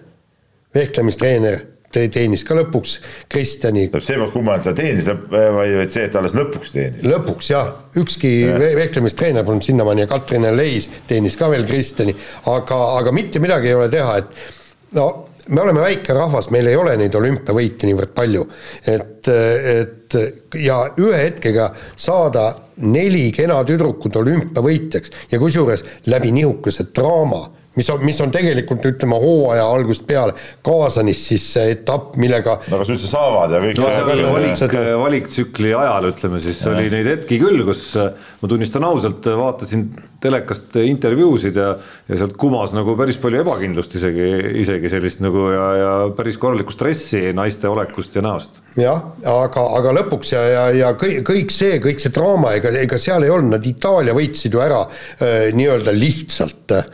[0.74, 1.58] vehklemistreener
[1.92, 2.98] te- teenis ka lõpuks
[3.32, 3.86] Kristjani.
[4.00, 7.06] See polnud kummaline, et ta teenis, lõpp- vaid, vaid see, et ta alles lõpuks teenis.
[7.08, 12.14] lõpuks jah, ükski ve- vehklemistreener polnud sinnamaani ja Katrin Leis teenis ka veel Kristjani,
[12.46, 16.76] aga, aga mitte midagi ei ole teha, et no me oleme väike rahvas, meil ei
[16.76, 18.44] ole neid olümpiavõite niivõrd palju,
[18.86, 20.16] et, et
[20.60, 22.50] ja ühe hetkega saada
[22.84, 27.46] neli kena tüdrukut olümpiavõitjaks ja kusjuures läbi nihukese draama
[27.78, 30.34] mis on, mis on tegelikult ütleme hooaja algusest peale
[30.66, 34.56] Kaasanis siis see etapp, millega no kas üldse saavad ja kõik no see- see- valik,
[34.58, 38.10] seda- valiktsükli ajal, ütleme siis, oli neid hetki küll, kus äh,
[38.42, 39.88] ma tunnistan ausalt, vaatasin
[40.22, 41.68] telekast intervjuusid ja,
[42.08, 44.28] ja sealt kumas nagu päris palju ebakindlust isegi,
[44.64, 48.58] isegi sellist nagu ja, ja päris korralikku stressi naiste olekust ja näost.
[48.78, 52.98] jah, aga, aga lõpuks ja, ja, ja kõik, kõik see, kõik see draama, ega, ega
[52.98, 56.90] seal ei olnud, nad Itaalia võitsid ju ära äh, nii-öelda lihtsalt äh,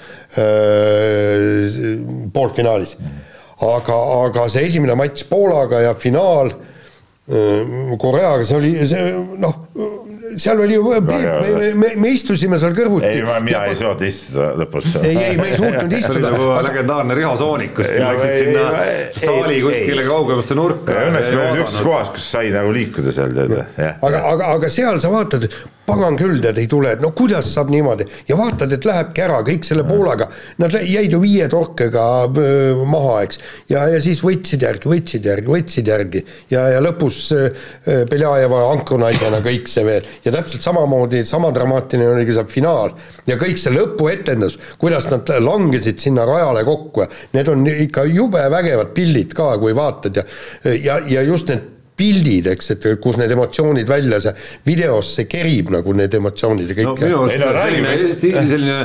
[2.35, 2.97] poolfinaalis.
[3.65, 9.55] aga, aga see esimene matš Poolaga ja finaal äh, Koreaga, see oli, see noh,
[10.39, 13.09] seal oli ju, me, me, me, me istusime seal kõrvuti.
[13.09, 14.97] ei, ma, mina ei suutnud istuda lõpus.
[15.03, 16.25] ei, ei, me ei suutnud see oli istuda.
[16.31, 20.09] nagu aga, legendaarne Riho Soonik, kus läksid ei, sinna ei, saali ei, kuskile ei.
[20.09, 20.99] kaugemasse nurka.
[21.09, 23.57] Õnneks me olime niisuguses kohas, kus sai nagu liikuda seal tead,
[23.95, 25.49] aga, aga, aga seal sa vaatad,
[25.87, 28.07] pagan küll, tead, ei tule, et no kuidas saab niimoodi?
[28.29, 30.29] Ja vaatad, et lähebki ära kõik selle Poolaga,
[30.63, 33.41] nad jäid ju viie torkega öö, maha, eks.
[33.71, 36.25] ja, ja siis võtsid järgi, võtsid järgi, võtsid järgi.
[36.53, 37.51] Ja, ja lõpus öö,
[38.11, 40.09] Beljajeva ankrunaisena kõik see veel.
[40.25, 42.95] Ja täpselt samamoodi, sama dramaatiline oligi see finaal.
[43.29, 47.05] Ja kõik see lõpuetendus, kuidas nad langesid sinna rajale kokku.
[47.05, 50.23] Ja need on ikka jube vägevad pildid ka, kui vaatad.
[50.23, 54.35] Ja, ja, ja just need pildid, eks, et kus need emotsioonid välja, see
[54.67, 57.97] videos see kerib nagu need emotsioonid ja no kõik minu Ei, arust no selline räägime.
[58.11, 58.79] Eesti selline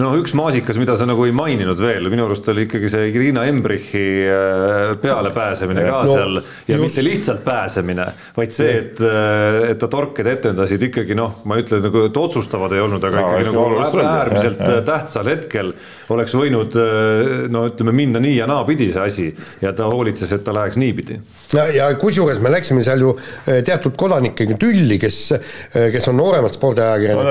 [0.00, 3.42] noh, üks maasikas, mida sa nagu ei maininud veel, minu arust oli ikkagi see Irina
[3.50, 6.84] Embrichi äh, pealepääsemine ka No, seal ja just.
[6.84, 8.06] mitte lihtsalt pääsemine,
[8.36, 12.16] vaid see, et, äh, et ta torked etendasid ikkagi noh, ma ei ütle nagu, et
[12.20, 14.84] otsustavad ei olnud, aga Aa, ikkagi ikka nagu oli, äärmiselt jah, jah.
[14.88, 15.74] tähtsal hetkel
[16.16, 19.28] oleks võinud äh, no ütleme, minna nii ja naapidi see asi
[19.64, 21.20] ja ta hoolitses, et ta läheks niipidi.
[21.52, 25.20] ja, ja kusjuures me läksime seal ju eh, teatud kodanikega tülli, kes,
[25.72, 27.26] kes on nooremad spordiajakirjanikud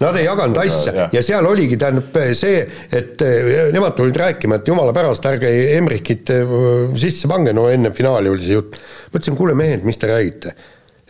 [0.00, 1.12] No nad ei ja jaganud seda, asja jah.
[1.18, 2.62] ja seal oligi tähendab see,
[2.94, 6.56] et eh, nemad tulid rääkima, et jumala pärast, ärge Emrichit eh,
[6.98, 8.80] sisse pange, no enne finaali oli see jutt.
[9.12, 10.54] mõtlesin, kuule mehed, mis te räägite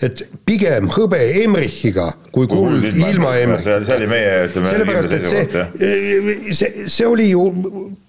[0.02, 3.80] et pigem hõbe Emrichiga kui kuld ilma Emrichita.
[3.84, 7.42] see oli meie, ütleme, sellepärast, et see, see, see oli ju,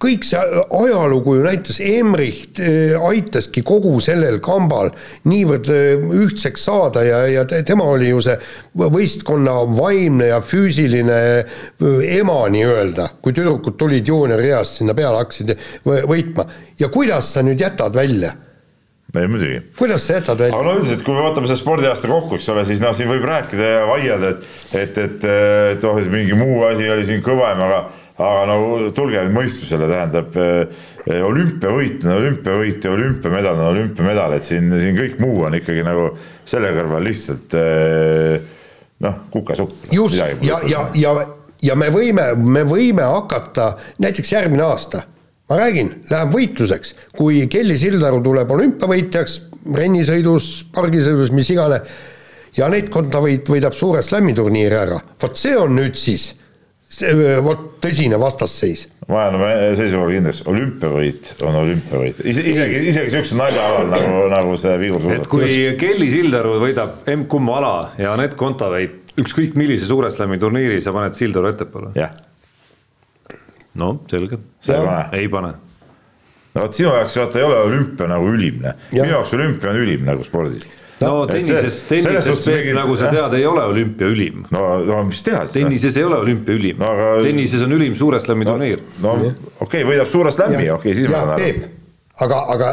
[0.02, 0.38] kõik see
[0.78, 4.92] ajalugu ju näitas, Emrich eh, aitaski kogu sellel kambal
[5.30, 8.36] niivõrd eh, ühtseks saada ja, ja te- tema oli ju see
[8.78, 15.56] võistkonna vaimne ja füüsiline eh, ema nii-öelda, kui tüdrukud tulid juuniorieast sinna peale, hakkasid
[15.88, 16.46] võ- võitma.
[16.78, 18.36] ja kuidas sa nüüd jätad välja?
[19.18, 20.58] Ei muidugi kuidas sa jätad välja?
[20.58, 23.24] aga no üldiselt, kui me vaatame selle spordiaasta kokku, eks ole, siis noh, siin võib
[23.26, 24.46] rääkida ja vaielda, et,
[24.82, 25.26] et, et,
[25.74, 27.80] et oh, mingi muu asi oli siin kõvem, aga,
[28.20, 28.60] aga no
[28.96, 30.86] tulge nüüd mõistusele, tähendab eh,
[31.26, 36.10] olümpiavõit on olümpiavõit ja olümpiamedal on olümpiamedal, et siin, siin kõik muu on ikkagi nagu
[36.48, 38.48] selle kõrval lihtsalt eh,
[39.06, 39.90] noh, kukasupp.
[39.94, 41.14] just, ja, ja, ja,
[41.62, 43.72] ja me võime, me võime hakata
[44.02, 45.04] näiteks järgmine aasta,
[45.50, 49.40] ma räägin, läheb võitluseks, kui Kelly Sildaru tuleb olümpiavõitjaks
[49.76, 51.98] rennisõidus, pargisõidus, mis iganes,
[52.56, 56.32] Janet Kontaveit võidab suure slam'i turniiri ära, vot see on nüüd siis,
[57.44, 62.54] vot tõsine vastasseis ma jään oma seisukoha kindlaks, olümpiavõit on olümpiavõit, isegi,
[62.92, 65.24] isegi siukse naljaalal nagu, nagu see vigursuusatus.
[65.24, 70.78] et kui Kelly Sildaru võidab M-kumma ala ja Anett Kontaveit ükskõik millise suure slam'i turniiri,
[70.84, 71.94] sa paned Sildaru ettepoole?
[71.98, 72.14] jah.
[73.74, 74.40] No selge.
[74.60, 75.20] sa ei pane?
[75.20, 75.54] ei pane.
[76.54, 80.06] no vot sinu jaoks vaata ei ole olümpia nagu ülim, minu jaoks olümpia on ülim
[80.08, 80.66] nagu spordis
[81.00, 84.44] no tennises, tennises Peep, nagu sa tead, ei ole olümpia ülim.
[84.52, 85.54] no, no mis teha siis?
[85.56, 87.12] tennises ei ole olümpia ülim no,, aga...
[87.24, 88.82] tennises on ülim suure slam'i no, turniir.
[89.02, 89.30] no okei
[89.66, 91.70] okay,, võidab suure slam'i, okei okay,, siis ja, ma saan aru.
[92.26, 92.72] aga, aga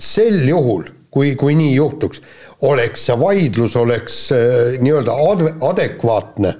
[0.00, 2.22] sel juhul, kui, kui nii juhtuks,
[2.66, 6.54] oleks see vaidlus, oleks äh, nii-öelda ad-, adekvaatne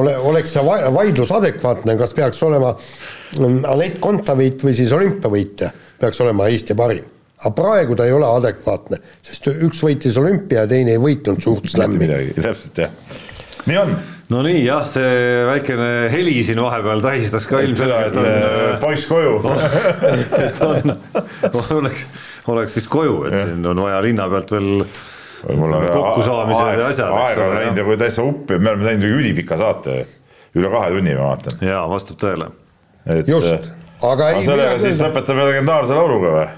[0.00, 0.64] ole, oleks see
[0.94, 7.14] vaidlus adekvaatne, kas peaks olema mm, Anett Kontaveit või siis olümpiavõitja peaks olema Eesti parim
[7.38, 11.68] aga praegu ta ei ole adekvaatne, sest üks võitis olümpia ja teine ei võitnud suurt
[11.70, 12.08] slam'i.
[12.34, 12.94] täpselt jah,
[13.68, 13.92] nii on.
[14.34, 18.18] no nii jah, see väikene heli siin vahepeal tähistas ka ilmselgelt.
[18.24, 19.38] Äh, poiss koju
[20.48, 20.96] et on,
[21.78, 22.08] oleks,
[22.50, 23.46] oleks siis koju, et ja.
[23.46, 24.82] siin on vaja linna pealt veel
[25.46, 27.12] kokkusaamised ja asjad.
[27.12, 30.06] aega on läinud nagu täitsa uppi, me oleme teinud ülipika saate,
[30.58, 31.60] üle kahe tunni ma vaatan.
[31.60, 32.50] jaa, vastab tõele.
[33.26, 33.68] just, äh,
[34.12, 34.46] aga ei.
[34.46, 36.48] sellega siis lõpetame legendaarse lauluga või?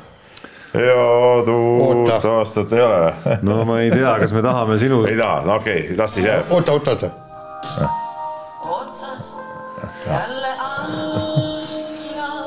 [0.75, 5.03] head uut aastat ei ole no ma ei tea, kas me tahame sinu.
[5.05, 6.53] ei taha, no okei okay,, las siis jääb.
[6.55, 7.11] oota, oota, oota.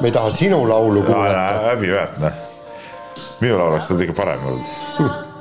[0.01, 1.59] me ei taha sinu laulu kuulata.
[1.67, 2.31] häbiväärne.
[3.41, 5.32] minu laul oleks ikka parem olnud.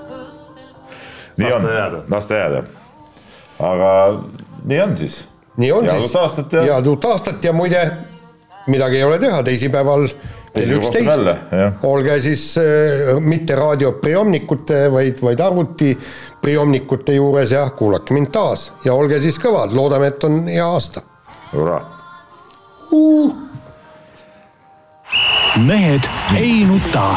[1.36, 1.66] Nii on,
[2.10, 2.62] las ta jääda.
[3.58, 3.90] aga
[4.64, 5.24] nii on siis.
[5.56, 6.12] nii on head siis.
[6.12, 6.62] head uut aastat ja.
[6.74, 7.82] head uut aastat ja muide,
[8.66, 10.08] midagi ei ole teha, teisipäeval
[10.52, 11.30] kell üksteist,
[11.88, 19.20] olge siis äh, mitte raadiopriomnikute, vaid, vaid arvutipriomnikute juures ja kuulake mind taas ja olge
[19.20, 21.04] siis kõvad, loodame, et on hea aasta.
[21.54, 21.82] hurraa
[22.92, 23.34] uh..
[25.56, 27.16] mehed ei nuta.